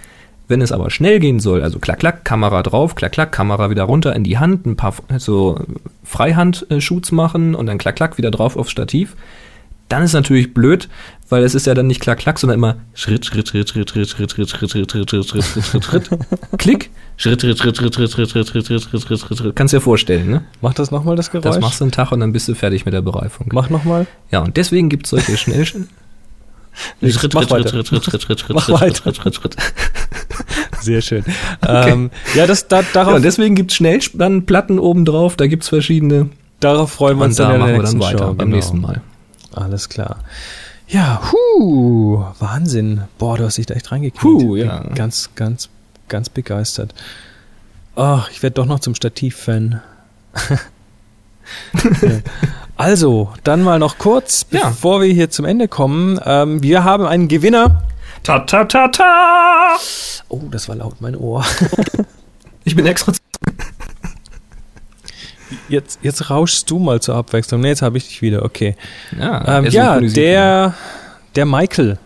Wenn 0.49 0.61
es 0.61 0.73
aber 0.73 0.91
schnell 0.91 1.19
gehen 1.21 1.41
soll, 1.41 1.63
also 1.63 1.79
klack, 1.79 2.01
klack, 2.01 2.25
Kamera 2.25 2.63
drauf, 2.63 2.95
klack, 2.95 3.13
klack, 3.13 3.33
Kamera 3.33 3.71
wieder 3.71 3.85
runter 3.85 4.15
in 4.15 4.25
die 4.25 4.39
Hand, 4.39 4.67
ein 4.67 4.77
paar 4.77 4.95
so 5.19 5.59
Freihand-Shoots 6.05 7.13
machen 7.13 7.55
und 7.55 7.67
dann 7.67 7.79
klack, 7.79 7.97
klack, 7.97 8.19
wieder 8.19 8.31
drauf 8.31 8.57
aufs 8.57 8.71
Stativ, 8.71 9.17
dann 9.89 10.03
ist 10.03 10.15
natürlich 10.15 10.55
blöd, 10.55 10.89
weil 11.29 11.45
es 11.45 11.55
ist 11.55 11.67
ja 11.67 11.75
dann 11.75 11.87
nicht 11.87 12.01
klack, 12.01 12.19
klack, 12.19 12.39
sondern 12.39 12.59
immer 12.59 12.77
Schritt, 12.95 13.27
Schritt, 13.27 13.49
Schritt, 13.49 13.69
Schritt, 13.69 13.91
Schritt, 13.91 14.11
Schritt, 14.11 14.31
Schritt, 14.31 14.51
Schritt, 14.51 14.71
Schritt, 14.71 14.91
Schritt, 14.91 15.11
Schritt, 15.11 15.45
Schritt, 15.45 15.45
Schritt, 15.45 15.85
Schritt, 15.85 16.07
Schritt, 16.07 16.11
Klick, 16.59 16.91
Schritt, 17.17 17.41
Schritt, 17.41 17.59
Schritt, 17.59 17.77
Schritt, 17.77 17.95
Schritt, 17.95 18.31
Schritt, 18.31 18.49
Schritt, 18.49 18.49
Schritt, 18.49 18.83
Schritt, 18.83 19.03
Schritt, 19.03 19.21
Schritt, 19.21 19.39
Schritt, 19.39 19.57
Kannst 19.57 19.75
dir 19.75 19.81
vorstellen, 19.81 20.31
ne? 20.31 20.43
Mach 20.61 20.75
das 20.75 20.91
nochmal, 20.91 21.17
das 21.17 21.31
Geräusch. 21.31 21.45
Das 21.45 21.61
machst 21.61 21.81
du 21.81 21.85
einen 21.85 21.93
Tag 21.93 22.11
und 22.13 22.21
dann 22.21 22.33
bist 22.33 22.49
du 22.49 22.55
fertig 22.55 22.85
mit 22.85 22.95
der 22.95 23.03
Bereifung. 23.03 23.49
Mach 23.53 23.69
nochmal. 23.71 24.07
Ja, 24.31 24.41
und 24.41 24.57
deswegen 24.57 24.89
gibt 24.89 25.07
es 25.07 25.11
solche 25.11 25.37
schnell 25.37 25.67
Ritt, 27.03 27.35
Mach 27.35 27.43
Ritt, 27.43 27.73
Ritt, 27.75 27.93
Ritt, 27.93 28.13
Ritt, 28.13 28.29
Ritt, 28.31 28.45
Mach 28.51 28.69
Ritt, 28.69 29.07
Ritt, 29.07 29.25
Ritt, 29.25 29.25
Ritt, 29.27 29.45
Ritt, 29.45 29.57
Sehr 30.81 31.01
schön. 31.01 31.25
Okay. 31.61 31.91
Ähm, 31.91 32.11
ja, 32.35 32.47
das, 32.47 32.69
da, 32.69 32.83
darauf, 32.83 33.15
ja, 33.15 33.21
deswegen 33.21 33.55
gibt's 33.55 33.75
schnell 33.75 34.01
dann 34.15 34.47
Platten 34.47 34.79
obendrauf, 34.79 35.37
da 35.37 35.47
gibt's 35.47 35.69
verschiedene. 35.69 36.31
Darauf 36.61 36.93
freuen 36.93 37.19
wir 37.19 37.25
uns 37.25 37.37
da 37.37 37.51
dann, 37.51 37.61
machen 37.61 37.75
wir 37.75 37.83
dann 37.83 38.01
weiter 38.01 38.19
Show, 38.19 38.25
genau. 38.25 38.35
beim 38.35 38.51
nächsten 38.51 38.81
Mal. 38.81 39.03
Alles 39.53 39.89
klar. 39.89 40.19
Ja, 40.89 41.23
hu, 41.33 42.25
Wahnsinn. 42.39 43.03
Boah, 43.19 43.37
du 43.37 43.45
hast 43.45 43.59
dich 43.59 43.67
da 43.67 43.75
echt 43.75 43.91
reingekriegt. 43.93 44.23
Hu, 44.23 44.57
ja. 44.57 44.81
Bin 44.81 44.95
ganz, 44.95 45.31
ganz, 45.35 45.71
ganz 46.09 46.29
begeistert. 46.29 46.95
Ach, 47.97 48.31
ich 48.31 48.43
werde 48.43 48.55
doch 48.55 48.67
noch 48.67 48.81
zum 48.81 48.95
Stativ-Fan. 48.95 49.81
ja. 51.75 52.21
Also, 52.77 53.31
dann 53.45 53.63
mal 53.63 53.79
noch 53.79 53.99
kurz, 53.99 54.47
ja. 54.51 54.69
bevor 54.69 55.01
wir 55.01 55.13
hier 55.13 55.31
zum 55.31 55.45
Ende 55.45 55.69
kommen. 55.69 56.19
Ähm, 56.25 56.63
wir 56.63 56.85
haben 56.85 57.07
einen 57.07 57.29
Gewinner. 57.29 57.83
Ta 58.23 58.41
ta 58.41 58.65
ta 58.65 58.89
ta! 58.89 59.77
Oh, 60.29 60.43
das 60.51 60.69
war 60.69 60.77
laut 60.77 61.01
mein 61.01 61.17
Ohr. 61.17 61.45
ich 62.65 62.75
bin 62.75 62.87
extra. 62.87 63.13
Jetzt, 65.69 66.01
jetzt 66.03 66.31
rauschst 66.31 66.71
du 66.71 66.79
mal 66.79 67.01
zur 67.01 67.17
Abwechslung. 67.17 67.61
Ne, 67.61 67.69
jetzt 67.69 67.83
habe 67.83 67.99
ich 67.99 68.09
dich 68.09 68.23
wieder. 68.23 68.45
Okay. 68.45 68.77
Ja, 69.19 69.59
ähm, 69.59 69.67
ja 69.67 70.01
der, 70.01 70.75
der 71.37 71.47
Michael. 71.47 71.99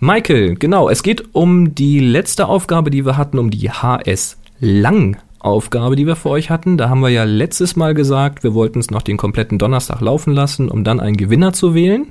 Michael, 0.00 0.54
genau. 0.56 0.88
Es 0.88 1.02
geht 1.02 1.34
um 1.34 1.74
die 1.74 2.00
letzte 2.00 2.46
Aufgabe, 2.46 2.90
die 2.90 3.04
wir 3.04 3.16
hatten, 3.16 3.38
um 3.38 3.50
die 3.50 3.70
HS 3.70 4.36
Lang 4.60 5.18
Aufgabe, 5.38 5.96
die 5.96 6.06
wir 6.06 6.16
für 6.16 6.30
euch 6.30 6.50
hatten. 6.50 6.76
Da 6.76 6.88
haben 6.88 7.00
wir 7.00 7.08
ja 7.08 7.24
letztes 7.24 7.76
Mal 7.76 7.94
gesagt, 7.94 8.42
wir 8.42 8.54
wollten 8.54 8.80
es 8.80 8.90
noch 8.90 9.02
den 9.02 9.16
kompletten 9.16 9.58
Donnerstag 9.58 10.00
laufen 10.00 10.32
lassen, 10.32 10.68
um 10.68 10.84
dann 10.84 11.00
einen 11.00 11.16
Gewinner 11.16 11.52
zu 11.52 11.74
wählen. 11.74 12.06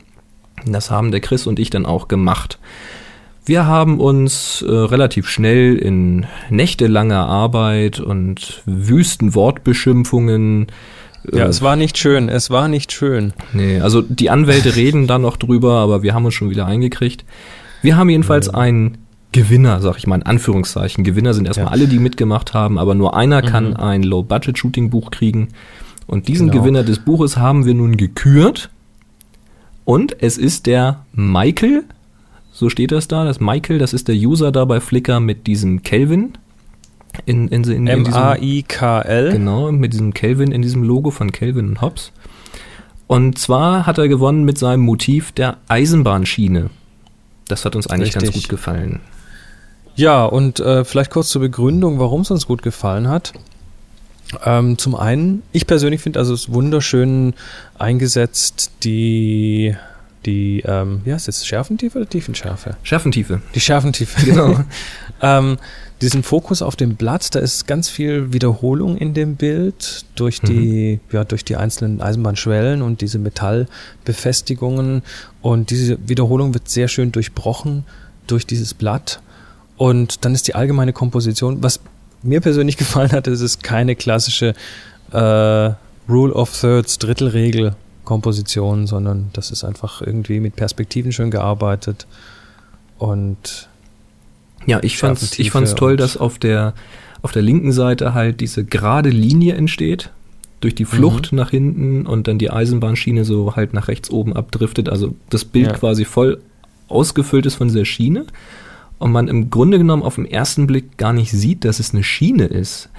Das 0.65 0.91
haben 0.91 1.11
der 1.11 1.19
Chris 1.19 1.47
und 1.47 1.59
ich 1.59 1.69
dann 1.69 1.86
auch 1.86 2.07
gemacht. 2.07 2.59
Wir 3.45 3.65
haben 3.65 3.99
uns 3.99 4.61
äh, 4.61 4.71
relativ 4.71 5.30
schnell 5.30 5.75
in 5.78 6.25
nächtelanger 6.49 7.28
Arbeit 7.28 7.99
und 7.99 8.61
wüsten 8.65 9.36
Wortbeschimpfungen 9.36 10.67
ja, 11.32 11.45
äh, 11.45 11.49
es 11.49 11.61
war 11.61 11.75
nicht 11.75 11.97
schön, 11.97 12.30
es 12.30 12.49
war 12.49 12.67
nicht 12.67 12.91
schön. 12.91 13.34
Nee, 13.53 13.80
also 13.80 14.01
die 14.01 14.30
Anwälte 14.30 14.75
reden 14.75 15.07
da 15.07 15.19
noch 15.19 15.38
drüber, 15.38 15.75
aber 15.75 16.03
wir 16.03 16.13
haben 16.13 16.25
uns 16.25 16.34
schon 16.34 16.49
wieder 16.49 16.65
eingekriegt. 16.65 17.25
Wir 17.82 17.97
haben 17.97 18.09
jedenfalls 18.09 18.47
ja. 18.47 18.53
einen 18.53 18.97
Gewinner, 19.32 19.82
sag 19.82 19.97
ich 19.97 20.07
mal 20.07 20.15
in 20.15 20.23
Anführungszeichen. 20.23 21.03
Gewinner 21.03 21.34
sind 21.34 21.45
erstmal 21.45 21.67
ja. 21.67 21.71
alle, 21.71 21.88
die 21.88 21.99
mitgemacht 21.99 22.53
haben, 22.53 22.78
aber 22.78 22.95
nur 22.95 23.15
einer 23.15 23.41
mhm. 23.41 23.45
kann 23.45 23.75
ein 23.75 24.03
Low-Budget-Shooting-Buch 24.03 25.11
kriegen. 25.11 25.49
Und 26.07 26.28
diesen 26.28 26.49
genau. 26.49 26.61
Gewinner 26.61 26.84
des 26.84 26.99
Buches 26.99 27.38
haben 27.38 27.65
wir 27.65 27.73
nun 27.73 27.97
gekürt. 27.97 28.69
Und 29.86 30.21
es 30.21 30.38
ist 30.38 30.65
der 30.65 31.05
Michael, 31.13 31.84
so 32.51 32.69
steht 32.69 32.91
das 32.91 33.07
da, 33.07 33.23
das 33.25 33.39
Michael, 33.39 33.78
das 33.78 33.93
ist 33.93 34.07
der 34.07 34.15
User 34.15 34.51
da 34.51 34.65
bei 34.65 34.80
Flickr 34.80 35.19
mit 35.19 35.47
diesem 35.47 35.84
Kelvin. 35.84 36.34
In, 37.25 37.47
in, 37.47 37.63
in, 37.63 37.88
in 37.88 38.05
M-A-I-K-L. 38.05 39.32
Genau, 39.32 39.71
mit 39.71 39.93
diesem 39.93 40.13
Kelvin 40.13 40.51
in 40.51 40.61
diesem 40.61 40.84
Logo 40.84 41.11
von 41.11 41.32
Kelvin 41.32 41.69
und 41.69 41.82
Hobbs. 41.82 42.11
Und 43.07 43.38
zwar 43.38 43.86
hat 43.86 43.97
er 43.97 44.07
gewonnen 44.07 44.43
mit 44.43 44.57
seinem 44.57 44.82
Motiv 44.82 45.32
der 45.32 45.57
Eisenbahnschiene. 45.67 46.69
Das 47.47 47.63
hat 47.63 47.75
uns 47.75 47.88
eigentlich 47.88 48.15
Richtig. 48.15 48.34
ganz 48.34 48.36
gut 48.36 48.49
gefallen. 48.49 48.99
Ja, 49.98 50.26
und 50.26 50.60
äh, 50.60 50.86
vielleicht 50.86 51.12
kurz 51.12 51.30
zur 51.30 51.41
Begründung, 51.41 52.00
warum 52.00 52.22
es 52.22 52.32
uns 52.32 52.48
gut 52.48 52.62
gefallen 52.62 53.10
hat. 53.10 53.34
Ähm, 54.45 54.78
zum 54.78 54.95
einen, 54.95 55.43
ich 55.52 55.68
persönlich 55.68 56.02
finde 56.02 56.20
also 56.20 56.34
es 56.34 56.52
wunderschön 56.52 57.34
eingesetzt, 57.78 58.72
die 58.84 59.76
die, 60.26 60.62
ähm, 60.66 61.02
wie 61.06 61.14
heißt 61.14 61.30
es, 61.30 61.45
Schärfentiefe 61.45 62.00
oder 62.00 62.10
Tiefenschärfe? 62.10 62.76
Schärfentiefe. 62.84 63.41
Die 63.56 63.60
Schärfentiefe, 63.62 64.26
genau. 64.26 64.60
ähm, 65.22 65.58
diesen 66.02 66.22
Fokus 66.22 66.62
auf 66.62 66.76
dem 66.76 66.95
Blatt, 66.95 67.34
da 67.34 67.39
ist 67.39 67.66
ganz 67.66 67.89
viel 67.89 68.34
Wiederholung 68.34 68.98
in 68.98 69.14
dem 69.14 69.36
Bild 69.36 70.06
durch 70.16 70.41
die, 70.41 71.00
mhm. 71.02 71.16
ja, 71.16 71.24
durch 71.24 71.45
die 71.45 71.56
einzelnen 71.56 72.02
Eisenbahnschwellen 72.02 72.82
und 72.82 73.02
diese 73.02 73.20
Metallbefestigungen. 73.20 75.02
Und 75.41 75.70
diese 75.70 75.98
Wiederholung 76.08 76.54
wird 76.54 76.68
sehr 76.68 76.89
schön 76.89 77.12
durchbrochen 77.12 77.86
durch 78.28 78.45
dieses 78.45 78.74
Blatt. 78.74 79.22
Und 79.78 80.25
dann 80.25 80.34
ist 80.34 80.47
die 80.47 80.55
allgemeine 80.55 80.91
Komposition, 80.91 81.63
was 81.63 81.80
mir 82.23 82.41
persönlich 82.41 82.78
gefallen 82.78 83.11
hat, 83.11 83.28
ist 83.28 83.41
es 83.41 83.59
keine 83.59 83.95
klassische 83.95 84.53
äh, 85.11 85.71
Rule 86.09 86.34
of 86.34 86.59
Thirds, 86.59 86.99
Drittelregel 86.99 87.75
Komposition, 88.03 88.88
sondern 88.88 89.30
das 89.34 89.51
ist 89.51 89.65
einfach 89.65 90.01
irgendwie 90.01 90.39
mit 90.39 90.55
Perspektiven 90.55 91.11
schön 91.11 91.30
gearbeitet 91.30 92.07
und 92.97 93.67
ja, 94.65 94.80
ich 94.82 94.97
fand's, 94.97 95.38
ich 95.38 95.51
fand's 95.51 95.75
toll, 95.75 95.97
dass 95.97 96.15
auf 96.15 96.39
der 96.39 96.73
auf 97.21 97.32
der 97.34 97.41
linken 97.41 97.71
Seite 97.73 98.13
halt 98.13 98.39
diese 98.39 98.63
gerade 98.63 99.09
Linie 99.09 99.55
entsteht 99.55 100.11
durch 100.61 100.73
die 100.73 100.86
Flucht 100.86 101.32
mhm. 101.32 101.38
nach 101.38 101.49
hinten 101.49 102.05
und 102.05 102.28
dann 102.28 102.38
die 102.38 102.49
Eisenbahnschiene 102.49 103.25
so 103.25 103.55
halt 103.55 103.73
nach 103.73 103.89
rechts 103.89 104.09
oben 104.09 104.34
abdriftet, 104.34 104.88
also 104.88 105.13
das 105.30 105.43
Bild 105.43 105.67
ja. 105.67 105.73
quasi 105.73 106.05
voll 106.05 106.39
ausgefüllt 106.88 107.45
ist 107.45 107.55
von 107.55 107.67
dieser 107.67 107.86
Schiene 107.86 108.25
und 109.00 109.12
man 109.12 109.28
im 109.28 109.50
Grunde 109.50 109.78
genommen 109.78 110.04
auf 110.04 110.16
den 110.16 110.26
ersten 110.26 110.68
Blick 110.68 110.98
gar 110.98 111.14
nicht 111.14 111.32
sieht, 111.32 111.66
dass 111.66 111.80
es 111.80 111.93
eine 111.93 112.04
Schiene 112.04 112.45
ist. 112.45 112.89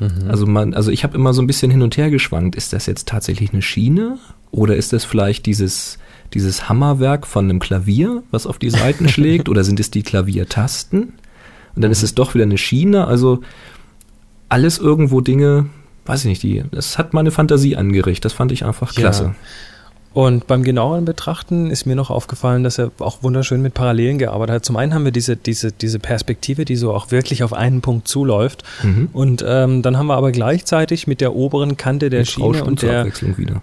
Mhm. 0.00 0.28
Also 0.28 0.46
man, 0.46 0.74
also 0.74 0.90
ich 0.90 1.04
habe 1.04 1.16
immer 1.16 1.32
so 1.32 1.42
ein 1.42 1.46
bisschen 1.46 1.70
hin 1.70 1.82
und 1.82 1.96
her 1.96 2.10
geschwankt. 2.10 2.56
Ist 2.56 2.72
das 2.72 2.86
jetzt 2.86 3.08
tatsächlich 3.08 3.52
eine 3.52 3.62
Schiene 3.62 4.18
oder 4.50 4.76
ist 4.76 4.92
das 4.92 5.04
vielleicht 5.04 5.46
dieses 5.46 5.98
dieses 6.32 6.68
Hammerwerk 6.68 7.26
von 7.26 7.44
einem 7.44 7.60
Klavier, 7.60 8.22
was 8.30 8.46
auf 8.46 8.58
die 8.58 8.70
Seiten 8.70 9.08
schlägt, 9.10 9.48
oder 9.48 9.64
sind 9.64 9.80
es 9.80 9.90
die 9.90 10.02
Klaviertasten? 10.02 11.12
Und 11.74 11.82
dann 11.82 11.90
ist 11.90 12.02
es 12.02 12.14
doch 12.14 12.34
wieder 12.34 12.44
eine 12.44 12.58
Schiene. 12.58 13.06
Also 13.06 13.40
alles 14.48 14.78
irgendwo 14.78 15.20
Dinge, 15.20 15.66
weiß 16.06 16.20
ich 16.20 16.26
nicht, 16.26 16.42
die, 16.42 16.64
das 16.70 16.98
hat 16.98 17.14
meine 17.14 17.30
Fantasie 17.30 17.76
angeregt. 17.76 18.24
Das 18.24 18.32
fand 18.32 18.52
ich 18.52 18.64
einfach 18.64 18.94
klasse. 18.94 19.24
Ja. 19.24 19.34
Und 20.14 20.46
beim 20.46 20.62
genaueren 20.62 21.04
Betrachten 21.04 21.70
ist 21.70 21.86
mir 21.86 21.96
noch 21.96 22.08
aufgefallen, 22.08 22.62
dass 22.62 22.78
er 22.78 22.92
auch 23.00 23.24
wunderschön 23.24 23.60
mit 23.60 23.74
Parallelen 23.74 24.18
gearbeitet 24.18 24.54
hat. 24.54 24.64
Zum 24.64 24.76
einen 24.76 24.94
haben 24.94 25.04
wir 25.04 25.10
diese, 25.10 25.36
diese, 25.36 25.72
diese 25.72 25.98
Perspektive, 25.98 26.64
die 26.64 26.76
so 26.76 26.94
auch 26.94 27.10
wirklich 27.10 27.42
auf 27.42 27.52
einen 27.52 27.80
Punkt 27.80 28.06
zuläuft. 28.06 28.62
Mhm. 28.84 29.08
Und 29.12 29.44
ähm, 29.46 29.82
dann 29.82 29.98
haben 29.98 30.06
wir 30.06 30.14
aber 30.14 30.30
gleichzeitig 30.30 31.08
mit 31.08 31.20
der 31.20 31.34
oberen 31.34 31.76
Kante 31.76 32.10
der 32.10 32.20
mit 32.20 32.28
Schiene 32.28 32.64
und 32.64 32.82
der 32.82 33.06
wieder. 33.36 33.60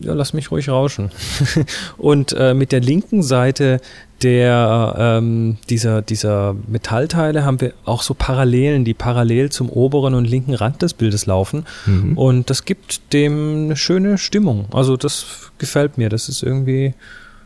Ja, 0.00 0.14
lass 0.14 0.32
mich 0.32 0.50
ruhig 0.50 0.68
rauschen. 0.68 1.10
und 1.98 2.32
äh, 2.32 2.54
mit 2.54 2.72
der 2.72 2.80
linken 2.80 3.22
Seite 3.22 3.80
der 4.22 4.96
ähm, 4.98 5.56
dieser 5.70 6.02
dieser 6.02 6.54
Metallteile 6.66 7.44
haben 7.44 7.60
wir 7.60 7.72
auch 7.84 8.02
so 8.02 8.12
Parallelen, 8.12 8.84
die 8.84 8.92
parallel 8.92 9.50
zum 9.50 9.70
oberen 9.70 10.14
und 10.14 10.26
linken 10.26 10.54
Rand 10.54 10.82
des 10.82 10.94
Bildes 10.94 11.26
laufen. 11.26 11.64
Mhm. 11.86 12.18
Und 12.18 12.50
das 12.50 12.64
gibt 12.64 13.12
dem 13.12 13.64
eine 13.64 13.76
schöne 13.76 14.18
Stimmung. 14.18 14.66
Also 14.72 14.96
das 14.96 15.50
gefällt 15.58 15.96
mir. 15.96 16.08
Das 16.08 16.28
ist 16.28 16.42
irgendwie 16.42 16.94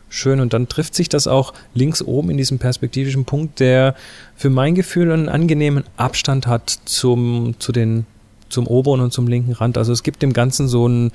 schön. 0.09 0.39
Und 0.39 0.53
dann 0.53 0.67
trifft 0.67 0.95
sich 0.95 1.09
das 1.09 1.27
auch 1.27 1.53
links 1.73 2.01
oben 2.01 2.29
in 2.31 2.37
diesem 2.37 2.59
perspektivischen 2.59 3.25
Punkt, 3.25 3.59
der 3.59 3.95
für 4.35 4.49
mein 4.49 4.75
Gefühl 4.75 5.11
einen 5.11 5.29
angenehmen 5.29 5.83
Abstand 5.97 6.47
hat 6.47 6.69
zum, 6.85 7.55
zu 7.59 7.71
den, 7.71 8.05
zum 8.49 8.67
oberen 8.67 9.01
und 9.01 9.11
zum 9.11 9.27
linken 9.27 9.53
Rand. 9.53 9.77
Also 9.77 9.91
es 9.91 10.03
gibt 10.03 10.21
dem 10.21 10.33
Ganzen 10.33 10.67
so 10.67 10.87
ein, 10.87 11.11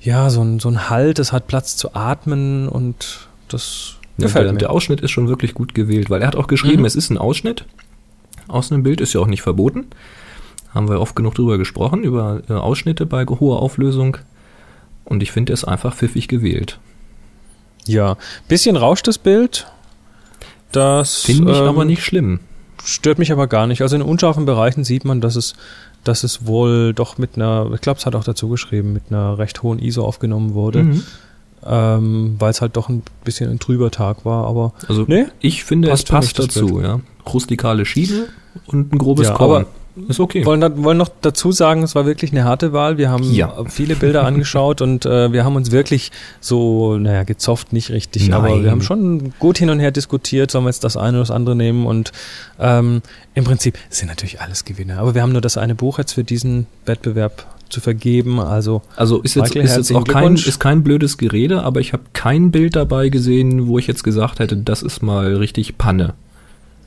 ja, 0.00 0.30
so 0.30 0.42
ein, 0.42 0.58
so 0.58 0.68
ein 0.68 0.88
Halt, 0.88 1.18
es 1.18 1.32
hat 1.32 1.46
Platz 1.46 1.76
zu 1.76 1.94
atmen 1.94 2.68
und 2.68 3.28
das 3.48 3.96
Gefällt 4.18 4.46
der, 4.46 4.52
mir. 4.52 4.58
Der 4.58 4.70
Ausschnitt 4.70 5.00
ist 5.00 5.10
schon 5.10 5.28
wirklich 5.28 5.54
gut 5.54 5.74
gewählt, 5.74 6.10
weil 6.10 6.22
er 6.22 6.28
hat 6.28 6.36
auch 6.36 6.46
geschrieben, 6.46 6.80
mhm. 6.80 6.86
es 6.86 6.96
ist 6.96 7.10
ein 7.10 7.18
Ausschnitt 7.18 7.64
aus 8.48 8.72
einem 8.72 8.82
Bild, 8.82 9.00
ist 9.00 9.12
ja 9.12 9.20
auch 9.20 9.26
nicht 9.26 9.42
verboten. 9.42 9.86
Haben 10.74 10.88
wir 10.88 11.00
oft 11.00 11.16
genug 11.16 11.34
drüber 11.34 11.58
gesprochen, 11.58 12.02
über 12.02 12.42
äh, 12.48 12.52
Ausschnitte 12.52 13.06
bei 13.06 13.24
hoher 13.24 13.60
Auflösung. 13.60 14.18
Und 15.04 15.22
ich 15.22 15.32
finde, 15.32 15.52
er 15.52 15.54
ist 15.54 15.64
einfach 15.64 15.94
pfiffig 15.94 16.28
gewählt. 16.28 16.78
Ja, 17.86 18.16
bisschen 18.46 18.76
rauscht 18.76 19.08
das 19.08 19.18
Bild. 19.18 19.66
Das 20.70 21.22
finde 21.22 21.50
ich 21.52 21.58
ähm, 21.58 21.64
aber 21.64 21.84
nicht 21.84 22.04
schlimm. 22.04 22.40
Stört 22.84 23.18
mich 23.18 23.32
aber 23.32 23.46
gar 23.46 23.66
nicht. 23.66 23.82
Also 23.82 23.96
in 23.96 24.02
unscharfen 24.02 24.46
Bereichen 24.46 24.84
sieht 24.84 25.04
man, 25.04 25.20
dass 25.20 25.36
es, 25.36 25.54
dass 26.04 26.24
es 26.24 26.46
wohl 26.46 26.94
doch 26.94 27.18
mit 27.18 27.36
einer, 27.36 27.70
ich 27.74 27.80
glaube, 27.80 27.98
es 27.98 28.06
hat 28.06 28.14
auch 28.14 28.24
dazu 28.24 28.48
geschrieben, 28.48 28.92
mit 28.92 29.04
einer 29.10 29.38
recht 29.38 29.62
hohen 29.62 29.78
ISO 29.78 30.04
aufgenommen 30.04 30.54
wurde. 30.54 30.84
Mhm. 30.84 31.02
Ähm, 31.62 32.36
weil 32.38 32.50
es 32.50 32.62
halt 32.62 32.76
doch 32.76 32.88
ein 32.88 33.02
bisschen 33.22 33.50
ein 33.50 33.58
trüber 33.58 33.90
Tag 33.90 34.24
war, 34.24 34.46
aber 34.46 34.72
also 34.88 35.04
nee, 35.06 35.26
ich 35.40 35.62
finde 35.62 35.90
es 35.90 36.04
passt 36.04 36.38
dazu, 36.38 36.80
ja. 36.80 37.00
Rustikale 37.30 37.84
Schiene 37.84 38.28
und 38.64 38.94
ein 38.94 38.96
grobes 38.96 39.28
ja, 39.28 39.34
Korn. 39.34 39.66
Ist 40.08 40.20
okay. 40.20 40.44
Wollen, 40.44 40.84
wollen 40.84 40.98
noch 40.98 41.10
dazu 41.20 41.52
sagen, 41.52 41.82
es 41.82 41.94
war 41.94 42.06
wirklich 42.06 42.32
eine 42.32 42.44
harte 42.44 42.72
Wahl. 42.72 42.98
Wir 42.98 43.10
haben 43.10 43.24
ja. 43.24 43.64
viele 43.66 43.96
Bilder 43.96 44.24
angeschaut 44.24 44.80
und 44.82 45.06
äh, 45.06 45.32
wir 45.32 45.44
haben 45.44 45.56
uns 45.56 45.70
wirklich 45.70 46.10
so, 46.40 46.96
naja, 46.98 47.24
gezofft 47.24 47.72
nicht 47.72 47.90
richtig, 47.90 48.28
Nein. 48.28 48.34
aber 48.34 48.62
wir 48.62 48.70
haben 48.70 48.82
schon 48.82 49.32
gut 49.38 49.58
hin 49.58 49.70
und 49.70 49.80
her 49.80 49.90
diskutiert, 49.90 50.50
sollen 50.50 50.64
wir 50.64 50.70
jetzt 50.70 50.84
das 50.84 50.96
eine 50.96 51.18
oder 51.18 51.20
das 51.20 51.30
andere 51.30 51.56
nehmen 51.56 51.86
und 51.86 52.12
ähm, 52.58 53.02
im 53.34 53.44
Prinzip 53.44 53.78
sind 53.88 54.08
natürlich 54.08 54.40
alles 54.40 54.64
Gewinner. 54.64 54.98
Aber 54.98 55.14
wir 55.14 55.22
haben 55.22 55.32
nur 55.32 55.40
das 55.40 55.56
eine 55.56 55.74
Buch 55.74 55.98
jetzt 55.98 56.12
für 56.12 56.24
diesen 56.24 56.66
Wettbewerb 56.84 57.46
zu 57.70 57.80
vergeben. 57.80 58.40
Also, 58.40 58.82
also 58.96 59.20
ist 59.20 59.36
jetzt, 59.36 59.54
ist 59.54 59.76
jetzt 59.76 59.94
auch 59.94 60.04
kein, 60.04 60.34
ist 60.34 60.60
kein 60.60 60.82
blödes 60.82 61.18
Gerede, 61.18 61.62
aber 61.62 61.80
ich 61.80 61.92
habe 61.92 62.02
kein 62.12 62.50
Bild 62.50 62.76
dabei 62.76 63.08
gesehen, 63.08 63.68
wo 63.68 63.78
ich 63.78 63.86
jetzt 63.86 64.04
gesagt 64.04 64.40
hätte, 64.40 64.56
das 64.56 64.82
ist 64.82 65.02
mal 65.02 65.36
richtig 65.36 65.78
Panne. 65.78 66.14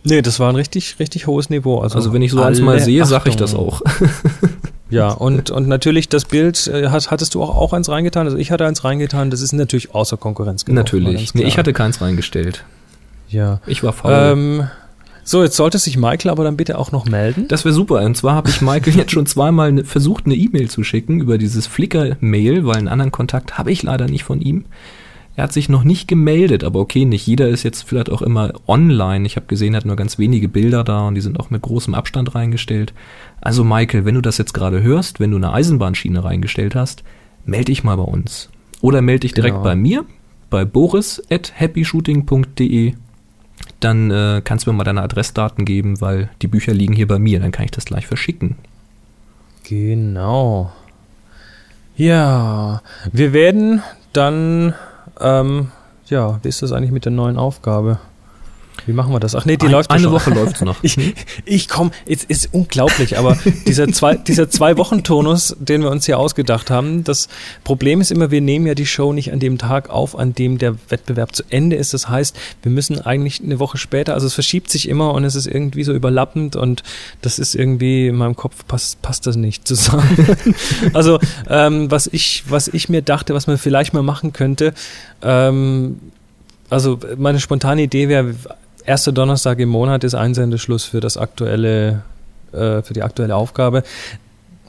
Nee, 0.04 0.22
das 0.22 0.40
war 0.40 0.50
ein 0.50 0.56
richtig, 0.56 0.98
richtig 1.00 1.28
hohes 1.28 1.50
Niveau. 1.50 1.80
Also, 1.80 1.96
also 1.96 2.14
wenn 2.14 2.22
ich 2.22 2.32
so 2.32 2.42
eins 2.42 2.60
mal 2.60 2.80
sehe, 2.80 3.06
sage 3.06 3.30
ich 3.30 3.36
das 3.36 3.56
auch. 3.56 3.82
ja, 4.90 5.10
und, 5.10 5.50
und 5.50 5.68
natürlich 5.68 6.10
das 6.10 6.26
Bild, 6.26 6.68
äh, 6.68 6.90
hast, 6.90 7.10
hattest 7.10 7.36
du 7.36 7.42
auch, 7.42 7.56
auch 7.56 7.74
eins 7.74 7.90
reingetan? 7.90 8.28
Also 8.28 8.38
ich 8.38 8.52
hatte 8.52 8.66
eins 8.66 8.84
reingetan, 8.84 9.30
das 9.30 9.42
ist 9.42 9.54
natürlich 9.54 9.96
außer 9.96 10.18
Konkurrenz. 10.18 10.66
Gelaufen, 10.66 10.76
natürlich. 10.76 11.34
Nee, 11.34 11.44
ich 11.44 11.58
hatte 11.58 11.74
keins 11.74 12.02
reingestellt. 12.02 12.66
Ja. 13.30 13.62
Ich 13.66 13.84
war 13.84 13.94
faul. 13.94 14.12
Ähm, 14.14 14.68
so, 15.26 15.42
jetzt 15.42 15.56
sollte 15.56 15.78
sich 15.78 15.98
Michael 15.98 16.32
aber 16.32 16.44
dann 16.44 16.58
bitte 16.58 16.78
auch 16.78 16.92
noch 16.92 17.06
melden. 17.06 17.48
Das 17.48 17.64
wäre 17.64 17.74
super. 17.74 18.02
Und 18.04 18.18
zwar 18.18 18.36
habe 18.36 18.50
ich 18.50 18.62
Michael 18.62 18.96
jetzt 18.96 19.12
schon 19.12 19.26
zweimal 19.26 19.72
ne, 19.72 19.84
versucht, 19.86 20.26
eine 20.26 20.36
E-Mail 20.36 20.70
zu 20.70 20.84
schicken 20.84 21.22
über 21.22 21.38
dieses 21.38 21.66
Flickr-Mail, 21.66 22.66
weil 22.66 22.76
einen 22.76 22.90
anderen 22.90 23.12
Kontakt 23.12 23.58
habe 23.58 23.72
ich 23.72 23.84
leider 23.84 24.08
nicht 24.08 24.26
von 24.26 24.42
ihm. 24.42 24.66
Er 25.36 25.46
hat 25.46 25.54
sich 25.54 25.68
noch 25.68 25.84
nicht 25.84 26.08
gemeldet, 26.08 26.64
aber 26.64 26.80
okay, 26.80 27.06
nicht 27.06 27.26
jeder 27.26 27.48
ist 27.48 27.64
jetzt 27.64 27.84
vielleicht 27.84 28.12
auch 28.12 28.22
immer 28.22 28.54
online. 28.68 29.26
Ich 29.26 29.36
habe 29.36 29.48
gesehen, 29.48 29.74
er 29.74 29.78
hat 29.78 29.86
nur 29.86 29.96
ganz 29.96 30.20
wenige 30.20 30.48
Bilder 30.48 30.84
da 30.84 31.08
und 31.08 31.16
die 31.16 31.22
sind 31.22 31.40
auch 31.40 31.50
mit 31.50 31.64
großem 31.64 31.96
Abstand 31.96 32.36
reingestellt. 32.36 32.94
Also 33.42 33.64
Michael, 33.64 34.06
wenn 34.06 34.16
du 34.16 34.22
das 34.22 34.38
jetzt 34.38 34.54
gerade 34.54 34.84
hörst, 34.84 35.20
wenn 35.20 35.32
du 35.32 35.38
eine 35.38 35.52
Eisenbahnschiene 35.52 36.24
reingestellt 36.24 36.76
hast, 36.76 37.04
melde 37.46 37.66
dich 37.66 37.84
mal 37.84 37.96
bei 37.96 38.04
uns. 38.04 38.50
Oder 38.82 39.02
melde 39.02 39.22
dich 39.22 39.34
direkt 39.34 39.56
genau. 39.56 39.64
bei 39.64 39.76
mir, 39.76 40.06
bei 40.52 40.66
boris 40.66 41.22
at 41.32 41.54
happyshooting.de. 41.60 42.94
Dann 43.80 44.12
äh, 44.12 44.42
kannst 44.44 44.68
du 44.68 44.72
mir 44.72 44.78
mal 44.78 44.84
deine 44.84 45.02
Adressdaten 45.02 45.66
geben, 45.66 46.00
weil 46.00 46.30
die 46.42 46.48
Bücher 46.48 46.74
liegen 46.74 46.94
hier 46.94 47.08
bei 47.08 47.18
mir. 47.18 47.40
Dann 47.40 47.52
kann 47.52 47.66
ich 47.66 47.72
das 47.72 47.86
gleich 47.86 48.06
verschicken. 48.06 48.56
Genau. 49.64 50.72
Ja, 51.96 52.82
wir 53.12 53.34
werden 53.34 53.82
dann 54.14 54.74
ähm, 55.20 55.72
ja, 56.08 56.40
wie 56.44 56.50
ist 56.50 56.62
das 56.62 56.72
eigentlich 56.72 56.92
mit 56.92 57.06
der 57.06 57.12
neuen 57.12 57.38
Aufgabe? 57.38 58.00
Wie 58.86 58.94
machen 58.94 59.14
wir 59.14 59.20
das? 59.20 59.36
Ach 59.36 59.46
nee, 59.46 59.58
die 59.58 59.66
Ein, 59.66 59.72
läuft 59.72 59.92
Eine 59.92 60.04
schon. 60.04 60.12
Woche 60.12 60.30
läuft 60.32 60.62
noch. 60.62 60.78
ich, 60.84 60.98
ich 61.46 61.68
komme, 61.68 61.92
es 62.06 62.24
ist 62.24 62.50
unglaublich, 62.52 63.18
aber 63.18 63.38
dieser 63.66 63.88
zwei, 63.90 64.16
dieser 64.16 64.50
zwei 64.50 64.78
Wochen 64.78 65.04
Tonus, 65.04 65.56
den 65.60 65.82
wir 65.82 65.92
uns 65.92 66.06
hier 66.06 66.20
ausgedacht 66.20 66.70
haben, 66.70 67.04
das 67.04 67.30
Problem 67.64 68.02
ist 68.02 68.12
immer, 68.12 68.32
wir 68.32 68.42
nehmen 68.42 68.68
ja 68.68 68.76
die 68.76 68.86
Show 68.86 69.14
nicht 69.14 69.32
an 69.32 69.40
dem 69.40 69.58
Tag 69.58 69.90
auf, 69.90 70.18
an 70.18 70.34
dem 70.34 70.58
der 70.58 70.76
Wettbewerb 70.90 71.36
zu 71.36 71.44
Ende 71.50 71.76
ist. 71.76 71.94
Das 71.94 72.10
heißt, 72.10 72.36
wir 72.62 72.72
müssen 72.72 73.00
eigentlich 73.00 73.42
eine 73.42 73.60
Woche 73.60 73.78
später, 73.78 74.14
also 74.14 74.28
es 74.28 74.34
verschiebt 74.34 74.70
sich 74.70 74.90
immer 74.90 75.14
und 75.14 75.24
es 75.24 75.36
ist 75.36 75.48
irgendwie 75.48 75.84
so 75.84 75.94
überlappend 75.94 76.56
und 76.56 76.84
das 77.22 77.40
ist 77.40 77.56
irgendwie 77.56 78.08
in 78.08 78.16
meinem 78.16 78.36
Kopf 78.36 78.66
passt, 78.68 79.02
passt 79.02 79.28
das 79.28 79.36
nicht 79.36 79.68
zusammen. 79.68 80.38
also 80.94 81.20
ähm, 81.50 81.90
was 81.90 82.08
ich, 82.08 82.44
was 82.48 82.68
ich 82.68 82.90
mir 82.90 83.02
dachte, 83.02 83.34
was 83.34 83.48
man 83.48 83.58
vielleicht 83.58 83.94
mal 83.94 84.04
machen 84.04 84.34
könnte, 84.34 84.74
ähm, 85.22 86.00
also 86.70 87.00
meine 87.18 87.40
spontane 87.40 87.84
Idee 87.84 88.10
wäre 88.10 88.34
erster 88.86 89.12
Donnerstag 89.12 89.60
im 89.60 89.70
Monat 89.70 90.04
ist 90.04 90.16
Einsendeschluss 90.16 90.84
für 90.86 91.00
das 91.00 91.18
aktuelle, 91.18 92.04
äh, 92.52 92.82
für 92.82 92.94
die 92.94 93.04
aktuelle 93.04 93.36
Aufgabe. 93.36 93.84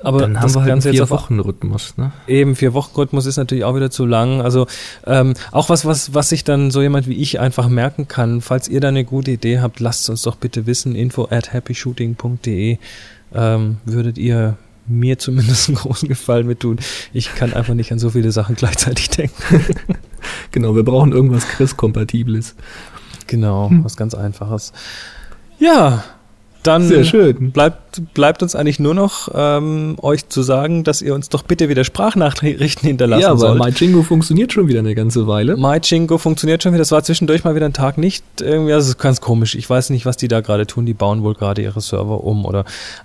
Aber 0.02 0.18
dann 0.18 0.40
haben 0.40 0.54
wir 0.54 0.60
halt 0.60 0.68
Ganze 0.68 0.88
einen 0.90 0.98
vier 0.98 1.10
Wochen 1.10 1.40
Rhythmus, 1.40 1.96
ne? 1.96 2.12
Eben 2.26 2.56
vier 2.56 2.74
Wochen 2.74 2.94
Rhythmus 2.94 3.24
ist 3.26 3.38
natürlich 3.38 3.64
auch 3.64 3.74
wieder 3.74 3.90
zu 3.90 4.04
lang. 4.04 4.42
Also 4.42 4.66
ähm, 5.06 5.34
auch 5.50 5.70
was, 5.70 5.86
was, 5.86 6.12
was 6.12 6.28
sich 6.28 6.44
dann 6.44 6.70
so 6.70 6.82
jemand 6.82 7.08
wie 7.08 7.14
ich 7.14 7.40
einfach 7.40 7.68
merken 7.68 8.06
kann. 8.06 8.42
Falls 8.42 8.68
ihr 8.68 8.80
da 8.80 8.88
eine 8.88 9.04
gute 9.04 9.30
Idee 9.30 9.60
habt, 9.60 9.80
lasst 9.80 10.10
uns 10.10 10.22
doch 10.22 10.36
bitte 10.36 10.66
wissen. 10.66 10.94
Info 10.94 11.28
at 11.30 11.54
happyshooting.de 11.54 12.78
ähm, 13.34 13.76
würdet 13.84 14.18
ihr 14.18 14.58
mir 14.86 15.18
zumindest 15.18 15.68
einen 15.68 15.78
großen 15.78 16.08
Gefallen 16.08 16.46
mit 16.46 16.60
tun. 16.60 16.78
Ich 17.12 17.34
kann 17.34 17.54
einfach 17.54 17.74
nicht 17.74 17.90
an 17.90 17.98
so 17.98 18.10
viele 18.10 18.32
Sachen 18.32 18.56
gleichzeitig 18.56 19.08
denken. 19.10 19.64
genau, 20.50 20.76
wir 20.76 20.84
brauchen 20.84 21.12
irgendwas 21.12 21.48
Chris-Kompatibles. 21.48 22.54
Genau, 23.26 23.70
hm. 23.70 23.84
was 23.84 23.96
ganz 23.96 24.14
Einfaches. 24.14 24.72
Ja, 25.58 26.04
dann 26.64 26.88
Sehr 26.88 27.04
schön. 27.04 27.52
Bleibt, 27.52 28.14
bleibt 28.14 28.42
uns 28.42 28.54
eigentlich 28.54 28.80
nur 28.80 28.94
noch 28.94 29.28
ähm, 29.34 29.96
euch 30.00 30.30
zu 30.30 30.42
sagen, 30.42 30.82
dass 30.82 31.02
ihr 31.02 31.14
uns 31.14 31.28
doch 31.28 31.42
bitte 31.42 31.68
wieder 31.68 31.84
Sprachnachrichten 31.84 32.86
hinterlassen 32.86 33.20
ja, 33.20 33.36
sollt. 33.36 33.58
Ja, 33.58 33.60
weil 33.60 33.70
MyChingo 33.70 34.02
funktioniert 34.02 34.50
schon 34.54 34.66
wieder 34.66 34.78
eine 34.78 34.94
ganze 34.94 35.26
Weile. 35.26 35.58
MyChingo 35.58 36.16
funktioniert 36.16 36.62
schon 36.62 36.72
wieder. 36.72 36.80
Das 36.80 36.90
war 36.90 37.04
zwischendurch 37.04 37.44
mal 37.44 37.54
wieder 37.54 37.66
ein 37.66 37.74
Tag 37.74 37.98
nicht. 37.98 38.24
Irgendwie, 38.40 38.72
also 38.72 38.86
das 38.86 38.96
ist 38.96 38.98
ganz 38.98 39.20
komisch. 39.20 39.54
Ich 39.56 39.68
weiß 39.68 39.90
nicht, 39.90 40.06
was 40.06 40.16
die 40.16 40.26
da 40.26 40.40
gerade 40.40 40.66
tun. 40.66 40.86
Die 40.86 40.94
bauen 40.94 41.22
wohl 41.22 41.34
gerade 41.34 41.60
ihre 41.60 41.82
Server 41.82 42.24
um 42.24 42.46
oder 42.46 42.64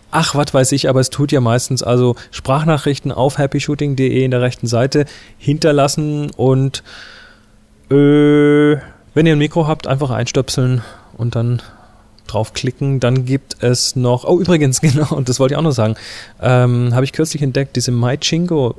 ach, 0.10 0.36
was 0.36 0.54
weiß 0.54 0.72
ich. 0.72 0.88
Aber 0.88 1.02
es 1.02 1.10
tut 1.10 1.34
ja 1.34 1.42
meistens 1.42 1.84
also 1.84 2.16
Sprachnachrichten 2.32 3.12
auf 3.12 3.38
happyshooting.de 3.38 4.24
in 4.24 4.32
der 4.32 4.42
rechten 4.42 4.68
Seite 4.68 5.04
hinterlassen 5.38 6.32
und 6.38 6.82
äh, 7.92 8.78
wenn 9.14 9.26
ihr 9.26 9.34
ein 9.34 9.40
Mikro 9.40 9.68
habt, 9.68 9.88
einfach 9.88 10.10
einstöpseln 10.10 10.82
und 11.18 11.36
dann 11.36 11.62
draufklicken. 12.28 13.00
Dann 13.00 13.26
gibt 13.26 13.62
es 13.64 13.96
noch, 13.96 14.24
oh 14.24 14.40
übrigens, 14.40 14.82
genau, 14.82 15.16
und 15.16 15.30
das 15.30 15.40
wollte 15.40 15.54
ich 15.54 15.58
auch 15.58 15.64
noch 15.64 15.72
sagen, 15.72 15.96
ähm, 16.42 16.94
habe 16.94 17.06
ich 17.06 17.14
kürzlich 17.14 17.42
entdeckt, 17.42 17.76
diese 17.76 17.92
MyChingo 17.92 18.76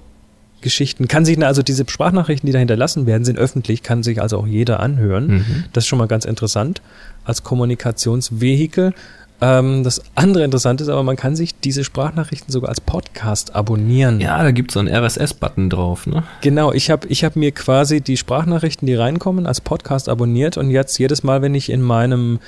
Geschichten, 0.60 1.08
kann 1.08 1.24
sich 1.24 1.42
also 1.42 1.62
diese 1.62 1.88
Sprachnachrichten, 1.88 2.46
die 2.46 2.52
da 2.52 2.58
hinterlassen 2.58 3.06
werden, 3.06 3.24
sind 3.24 3.38
öffentlich, 3.38 3.82
kann 3.82 4.02
sich 4.02 4.20
also 4.20 4.38
auch 4.38 4.46
jeder 4.46 4.80
anhören. 4.80 5.26
Mhm. 5.26 5.64
Das 5.72 5.84
ist 5.84 5.88
schon 5.88 5.98
mal 5.98 6.06
ganz 6.06 6.26
interessant 6.26 6.82
als 7.24 7.42
Kommunikationsvehikel. 7.44 8.92
Ähm, 9.40 9.84
das 9.84 10.02
andere 10.14 10.44
Interessante 10.44 10.84
ist 10.84 10.90
aber, 10.90 11.02
man 11.02 11.16
kann 11.16 11.34
sich 11.34 11.58
diese 11.58 11.84
Sprachnachrichten 11.84 12.52
sogar 12.52 12.68
als 12.68 12.80
Podcast 12.80 13.54
abonnieren. 13.54 14.20
Ja, 14.20 14.42
da 14.42 14.50
gibt 14.50 14.70
es 14.70 14.74
so 14.74 14.80
einen 14.80 14.88
RSS-Button 14.88 15.70
drauf, 15.70 16.06
ne? 16.06 16.24
Genau, 16.42 16.72
ich 16.72 16.90
habe 16.90 17.06
ich 17.08 17.24
hab 17.24 17.36
mir 17.36 17.52
quasi 17.52 18.00
die 18.00 18.16
Sprachnachrichten, 18.16 18.86
die 18.86 18.94
reinkommen, 18.94 19.46
als 19.46 19.60
Podcast 19.60 20.08
abonniert 20.08 20.56
und 20.56 20.70
jetzt 20.70 20.98
jedes 20.98 21.22
Mal, 21.22 21.42
wenn 21.42 21.54
ich 21.54 21.70
in 21.70 21.80
meinem 21.80 22.38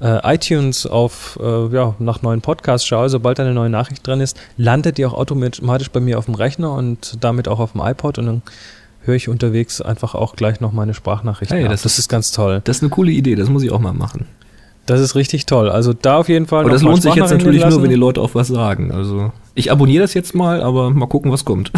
äh, 0.00 0.34
iTunes 0.34 0.86
auf 0.86 1.38
äh, 1.40 1.68
ja, 1.68 1.94
nach 1.98 2.22
neuen 2.22 2.40
Podcasts 2.40 2.86
schaue, 2.86 3.08
sobald 3.08 3.38
eine 3.38 3.54
neue 3.54 3.70
Nachricht 3.70 4.06
drin 4.06 4.20
ist, 4.20 4.36
landet 4.56 4.98
die 4.98 5.06
auch 5.06 5.14
automatisch 5.14 5.90
bei 5.90 6.00
mir 6.00 6.18
auf 6.18 6.24
dem 6.24 6.34
Rechner 6.34 6.72
und 6.72 7.18
damit 7.20 7.48
auch 7.48 7.60
auf 7.60 7.72
dem 7.72 7.82
iPod 7.82 8.18
und 8.18 8.26
dann 8.26 8.42
höre 9.02 9.14
ich 9.14 9.28
unterwegs 9.28 9.80
einfach 9.80 10.14
auch 10.14 10.36
gleich 10.36 10.60
noch 10.60 10.72
meine 10.72 10.94
Sprachnachrichten. 10.94 11.56
Hey, 11.56 11.68
das, 11.68 11.82
das 11.82 11.98
ist 11.98 12.08
ganz 12.08 12.32
toll. 12.32 12.60
Das 12.64 12.78
ist 12.78 12.82
eine 12.82 12.90
coole 12.90 13.12
Idee, 13.12 13.34
das 13.34 13.48
muss 13.48 13.62
ich 13.62 13.70
auch 13.70 13.78
mal 13.78 13.92
machen. 13.92 14.26
Das 14.86 15.00
ist 15.00 15.14
richtig 15.14 15.46
toll. 15.46 15.70
Also 15.70 15.92
da 15.92 16.16
auf 16.18 16.28
jeden 16.28 16.46
Fall. 16.46 16.60
Aber 16.60 16.70
das 16.70 16.82
lohnt 16.82 17.02
sich 17.02 17.14
jetzt 17.14 17.30
natürlich 17.30 17.64
nur, 17.64 17.80
wenn 17.82 17.90
die 17.90 17.96
Leute 17.96 18.20
auch 18.20 18.34
was 18.34 18.48
sagen. 18.48 18.90
Also 18.90 19.30
ich 19.54 19.70
abonniere 19.70 20.02
das 20.02 20.14
jetzt 20.14 20.34
mal, 20.34 20.62
aber 20.62 20.90
mal 20.90 21.06
gucken, 21.06 21.30
was 21.30 21.44
kommt. 21.44 21.70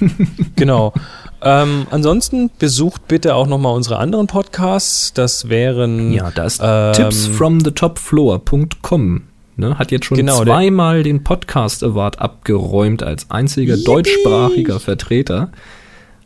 genau. 0.56 0.94
Ähm, 1.42 1.86
ansonsten 1.90 2.50
besucht 2.58 3.06
bitte 3.08 3.34
auch 3.34 3.46
nochmal 3.46 3.74
unsere 3.74 3.98
anderen 3.98 4.28
Podcasts. 4.28 5.12
Das 5.12 5.48
wären 5.48 6.12
ja, 6.12 6.30
da 6.30 6.44
ist 6.44 6.60
ähm, 6.62 6.92
tipsfromthetopfloor.com. 6.94 9.22
Ne, 9.56 9.78
hat 9.78 9.92
jetzt 9.92 10.06
schon 10.06 10.16
genau, 10.16 10.42
zweimal 10.42 11.04
den 11.04 11.22
Podcast 11.22 11.84
Award 11.84 12.18
abgeräumt 12.18 13.04
als 13.04 13.30
einziger 13.30 13.74
Yippie. 13.74 13.84
deutschsprachiger 13.84 14.80
Vertreter. 14.80 15.50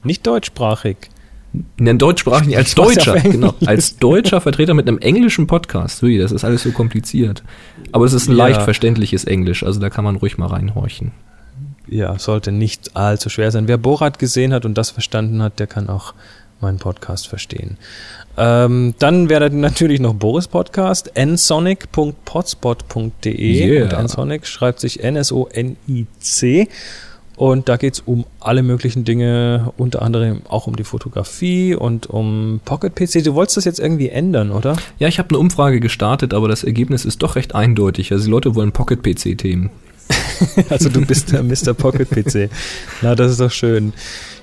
Nicht 0.03 0.27
deutschsprachig. 0.27 0.97
Nein, 1.79 1.99
deutschsprachig, 1.99 2.57
als 2.57 2.75
Deutscher, 2.75 3.21
genau, 3.21 3.55
als 3.67 3.99
deutscher 3.99 4.41
Vertreter 4.41 4.75
mit 4.75 4.89
einem 4.89 4.99
englischen 4.99 5.47
Podcast. 5.47 6.03
Ui, 6.03 6.19
das 6.19 6.33
ist 6.33 6.45
alles 6.45 6.63
so 6.63 6.73
kompliziert. 6.73 7.43
Aber 7.93 8.05
es 8.05 8.13
ist 8.13 8.29
ein 8.29 8.37
ja. 8.37 8.47
leicht 8.47 8.63
verständliches 8.63 9.25
Englisch, 9.25 9.63
also 9.63 9.81
da 9.81 9.91
kann 9.91 10.05
man 10.05 10.17
ruhig 10.17 10.39
mal 10.39 10.47
reinhorchen. 10.47 11.13
Ja, 11.87 12.19
sollte 12.19 12.53
nicht 12.53 12.97
allzu 12.97 13.31
schwer 13.31 13.51
sein. 13.51 13.67
Wer 13.67 13.79
Borat 13.79 14.19
gesehen 14.19 14.53
hat 14.53 14.67
und 14.67 14.77
das 14.77 14.91
verstanden 14.91 15.43
hat, 15.43 15.59
der 15.59 15.67
kann 15.67 15.89
auch 15.89 16.13
meinen 16.61 16.79
Podcast 16.79 17.29
verstehen. 17.29 17.79
Ähm, 18.37 18.95
dann 18.99 19.29
wäre 19.29 19.49
natürlich 19.51 20.01
noch 20.01 20.15
Boris 20.15 20.49
Podcast, 20.49 21.13
nsonic.potspot.de 21.17 23.35
yeah. 23.35 23.85
und 23.85 23.93
nsonic 24.05 24.45
schreibt 24.47 24.81
sich 24.81 25.03
N-S-O-N-I-C 25.03 26.69
und 27.39 27.69
da 27.69 27.77
geht's 27.77 28.03
um 28.05 28.25
alle 28.41 28.65
möglichen 28.65 29.05
Dinge, 29.05 29.73
unter 29.77 30.03
anderem 30.03 30.43
auch 30.49 30.67
um 30.67 30.75
die 30.75 30.83
Fotografie 30.83 31.77
und 31.77 32.09
um 32.11 32.61
Pocket 32.65 32.97
PC. 32.97 33.23
Du 33.23 33.35
wolltest 33.35 33.59
das 33.59 33.65
jetzt 33.65 33.79
irgendwie 33.79 34.09
ändern, 34.09 34.51
oder? 34.51 34.77
Ja, 34.99 35.07
ich 35.07 35.21
habe 35.21 35.29
eine 35.29 35.39
Umfrage 35.39 35.79
gestartet, 35.79 36.35
aber 36.35 36.49
das 36.49 36.65
Ergebnis 36.65 37.05
ist 37.05 37.23
doch 37.23 37.37
recht 37.37 37.55
eindeutig. 37.55 38.11
Also 38.11 38.25
die 38.25 38.31
Leute 38.33 38.57
wollen 38.57 38.73
Pocket 38.73 39.05
PC-Themen. 39.05 39.71
also 40.69 40.89
du 40.89 41.07
bist 41.07 41.31
der 41.31 41.45
Mr. 41.45 41.75
Pocket 41.75 42.11
PC. 42.11 42.51
Na, 43.03 43.15
das 43.15 43.31
ist 43.31 43.41
doch 43.41 43.53
schön. 43.53 43.93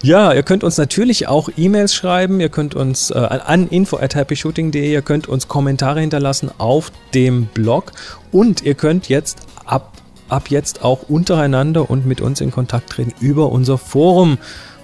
Ja, 0.02 0.32
ihr 0.32 0.44
könnt 0.44 0.64
uns 0.64 0.78
natürlich 0.78 1.28
auch 1.28 1.50
E-Mails 1.58 1.94
schreiben, 1.94 2.40
ihr 2.40 2.50
könnt 2.50 2.76
uns 2.76 3.12
äh, 3.12 3.16
an 3.16 3.68
info 3.68 3.98
at 3.98 4.16
happyshooting.de, 4.16 4.90
ihr 4.90 5.02
könnt 5.02 5.28
uns 5.28 5.50
Kommentare 5.50 6.00
hinterlassen 6.00 6.50
auf 6.60 6.94
dem 7.14 7.48
Blog 7.48 7.92
und 8.32 8.64
ihr 8.64 8.76
könnt 8.76 9.10
jetzt 9.10 9.40
ab 9.66 9.92
ab 10.30 10.50
jetzt 10.50 10.84
auch 10.84 11.10
untereinander 11.10 11.90
und 11.90 12.06
mit 12.06 12.22
uns 12.22 12.42
in 12.42 12.52
Kontakt 12.52 12.90
treten 12.90 13.14
über 13.20 13.52
unser 13.52 13.78
Forum. 13.78 14.38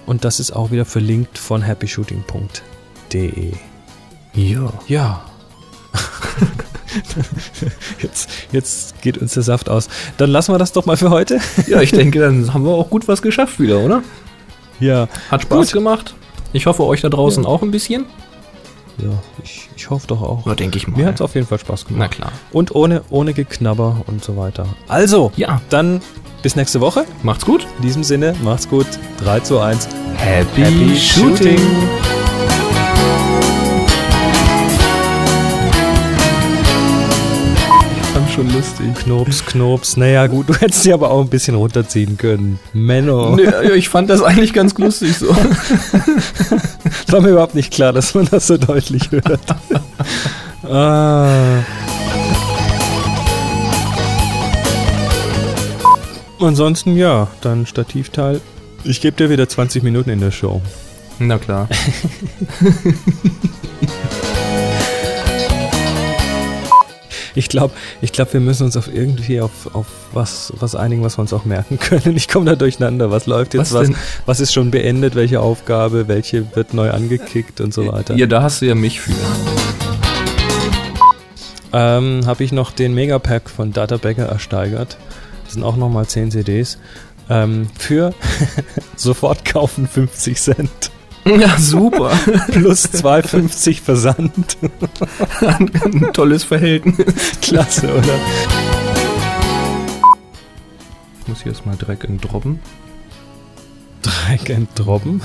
Und 0.06 0.24
das 0.24 0.40
ist 0.40 0.52
auch 0.52 0.70
wieder 0.70 0.84
verlinkt 0.84 1.38
von 1.38 1.62
happyshooting.de. 1.62 3.52
Ja. 4.34 4.72
Ja. 4.88 5.24
jetzt, 8.02 8.30
jetzt 8.50 9.00
geht 9.02 9.18
uns 9.18 9.34
der 9.34 9.42
Saft 9.42 9.68
aus. 9.68 9.88
Dann 10.16 10.30
lassen 10.30 10.52
wir 10.52 10.58
das 10.58 10.72
doch 10.72 10.86
mal 10.86 10.96
für 10.96 11.10
heute. 11.10 11.38
ja, 11.66 11.80
ich 11.80 11.90
denke, 11.92 12.20
dann 12.20 12.52
haben 12.52 12.64
wir 12.64 12.72
auch 12.72 12.90
gut 12.90 13.08
was 13.08 13.22
geschafft 13.22 13.60
wieder, 13.60 13.80
oder? 13.80 14.02
Ja. 14.80 15.08
Hat 15.30 15.42
Spaß 15.42 15.68
gut. 15.68 15.74
gemacht. 15.74 16.14
Ich 16.52 16.66
hoffe, 16.66 16.84
euch 16.84 17.00
da 17.00 17.08
draußen 17.08 17.44
ja. 17.44 17.48
auch 17.48 17.62
ein 17.62 17.70
bisschen. 17.70 18.06
Ja, 19.02 19.10
ich, 19.42 19.68
ich 19.76 19.90
hoffe 19.90 20.06
doch 20.06 20.22
auch. 20.22 20.46
Ja, 20.46 20.54
denke 20.54 20.78
ich 20.78 20.86
mal. 20.86 20.96
Mir 20.96 21.06
hat 21.06 21.16
es 21.16 21.20
auf 21.20 21.34
jeden 21.34 21.46
Fall 21.46 21.58
Spaß 21.58 21.86
gemacht. 21.86 21.98
Na 22.00 22.08
klar. 22.08 22.32
Und 22.52 22.74
ohne, 22.74 23.02
ohne 23.10 23.34
Geknabber 23.34 24.02
und 24.06 24.22
so 24.22 24.36
weiter. 24.36 24.66
Also, 24.86 25.32
ja, 25.36 25.60
dann 25.70 26.00
bis 26.42 26.56
nächste 26.56 26.80
Woche. 26.80 27.04
Macht's 27.22 27.44
gut. 27.44 27.66
In 27.78 27.82
diesem 27.82 28.04
Sinne, 28.04 28.34
macht's 28.42 28.68
gut. 28.68 28.86
3 29.24 29.40
zu 29.40 29.58
1. 29.58 29.88
Happy, 30.16 30.62
Happy 30.62 30.96
Shooting. 30.96 31.58
Shooting. 31.58 32.12
schon 38.32 38.50
lustig. 38.50 38.94
Knops, 39.04 39.44
Knops. 39.44 39.96
Naja, 39.96 40.26
gut, 40.26 40.48
du 40.48 40.54
hättest 40.54 40.82
sie 40.82 40.92
aber 40.92 41.10
auch 41.10 41.20
ein 41.20 41.28
bisschen 41.28 41.54
runterziehen 41.54 42.16
können. 42.16 42.58
Menno. 42.72 43.36
Nee, 43.36 43.72
ich 43.74 43.90
fand 43.90 44.08
das 44.08 44.22
eigentlich 44.22 44.54
ganz 44.54 44.76
lustig 44.78 45.16
so. 45.18 45.26
War 47.08 47.20
mir 47.20 47.30
überhaupt 47.30 47.54
nicht 47.54 47.72
klar, 47.72 47.92
dass 47.92 48.14
man 48.14 48.26
das 48.26 48.46
so 48.46 48.56
deutlich 48.56 49.10
hört. 49.10 49.40
ah. 50.70 51.62
Ansonsten 56.40 56.96
ja, 56.96 57.28
dann 57.40 57.66
Stativteil. 57.66 58.40
Ich 58.84 59.00
gebe 59.00 59.16
dir 59.16 59.30
wieder 59.30 59.48
20 59.48 59.82
Minuten 59.82 60.10
in 60.10 60.20
der 60.20 60.32
Show. 60.32 60.60
Na 61.18 61.38
klar. 61.38 61.68
ich 67.34 67.48
glaube, 67.48 67.74
ich 68.00 68.12
glaub, 68.12 68.32
wir 68.32 68.40
müssen 68.40 68.64
uns 68.64 68.76
auf 68.76 68.92
irgendwie 68.92 69.40
auf, 69.40 69.74
auf 69.74 69.86
was, 70.12 70.52
was 70.58 70.74
einigen, 70.74 71.02
was 71.02 71.18
wir 71.18 71.22
uns 71.22 71.32
auch 71.32 71.44
merken 71.44 71.78
können. 71.78 72.16
Ich 72.16 72.28
komme 72.28 72.46
da 72.46 72.56
durcheinander. 72.56 73.10
Was 73.10 73.26
läuft 73.26 73.54
jetzt? 73.54 73.72
Was, 73.72 73.90
was, 73.90 73.96
was, 74.26 74.40
ist 74.40 74.52
schon 74.52 74.70
beendet? 74.70 75.14
Welche 75.14 75.40
Aufgabe? 75.40 76.08
Welche 76.08 76.54
wird 76.54 76.74
neu 76.74 76.90
angekickt 76.90 77.60
und 77.60 77.72
so 77.72 77.90
weiter? 77.90 78.14
Ja, 78.16 78.26
da 78.26 78.42
hast 78.42 78.60
du 78.60 78.66
ja 78.66 78.74
mich 78.74 79.00
für. 79.00 79.12
Ähm, 81.72 82.22
Habe 82.26 82.44
ich 82.44 82.52
noch 82.52 82.70
den 82.70 82.94
Megapack 82.94 83.48
von 83.48 83.72
Data 83.72 83.96
Becker 83.96 84.26
ersteigert. 84.26 84.98
Das 85.44 85.54
sind 85.54 85.62
auch 85.62 85.76
nochmal 85.76 86.06
10 86.06 86.30
CDs. 86.30 86.78
Ähm, 87.30 87.68
für 87.78 88.14
sofort 88.96 89.44
kaufen 89.44 89.88
50 89.88 90.36
Cent. 90.38 90.90
Ja, 91.24 91.56
super. 91.58 92.10
Plus 92.50 92.86
2,50 92.86 93.80
Versand. 93.80 94.56
Ein 95.40 96.12
tolles 96.12 96.44
Verhältnis. 96.44 97.40
Klasse, 97.40 97.92
oder? 97.92 98.14
Ich 101.20 101.28
muss 101.28 101.42
hier 101.42 101.52
erstmal 101.52 101.76
Dreck 101.76 102.04
entdroppen. 102.04 102.58
Dreck 104.02 104.50
entdroppen? 104.50 105.22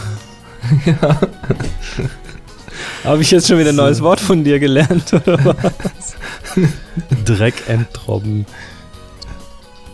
ja. 0.86 1.20
Habe 3.04 3.22
ich 3.22 3.32
jetzt 3.32 3.48
schon 3.48 3.58
wieder 3.58 3.70
ein 3.70 3.76
neues 3.76 4.02
Wort 4.02 4.20
von 4.20 4.44
dir 4.44 4.60
gelernt, 4.60 5.14
oder 5.14 5.44
was? 5.46 6.16
Dreck 7.26 7.68
entdroppen. 7.68 8.46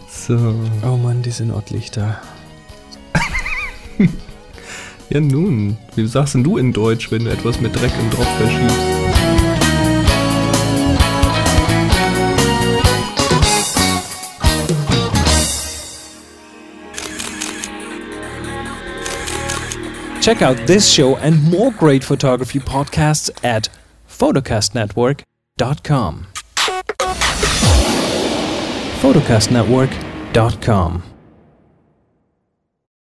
So. 0.09 0.55
Oh 0.85 0.97
Mann, 0.97 1.21
diese 1.21 1.45
Nordlichter. 1.45 2.19
Ja 5.09 5.19
nun, 5.19 5.77
wie 5.95 6.07
sagst 6.07 6.33
denn 6.33 6.43
du 6.43 6.57
in 6.57 6.73
Deutsch, 6.73 7.11
wenn 7.11 7.25
du 7.25 7.31
etwas 7.31 7.61
mit 7.61 7.75
Dreck 7.75 7.91
im 7.99 8.09
Drop 8.09 8.25
verschiebst? 8.37 8.79
Check 20.21 20.41
out 20.41 20.57
this 20.65 20.89
show 20.89 21.17
and 21.17 21.43
more 21.51 21.69
great 21.71 22.01
photography 22.01 22.59
podcasts 22.59 23.29
at 23.43 23.67
photocastnetwork.com. 24.07 26.27
photocastnetwork.com 29.01 31.12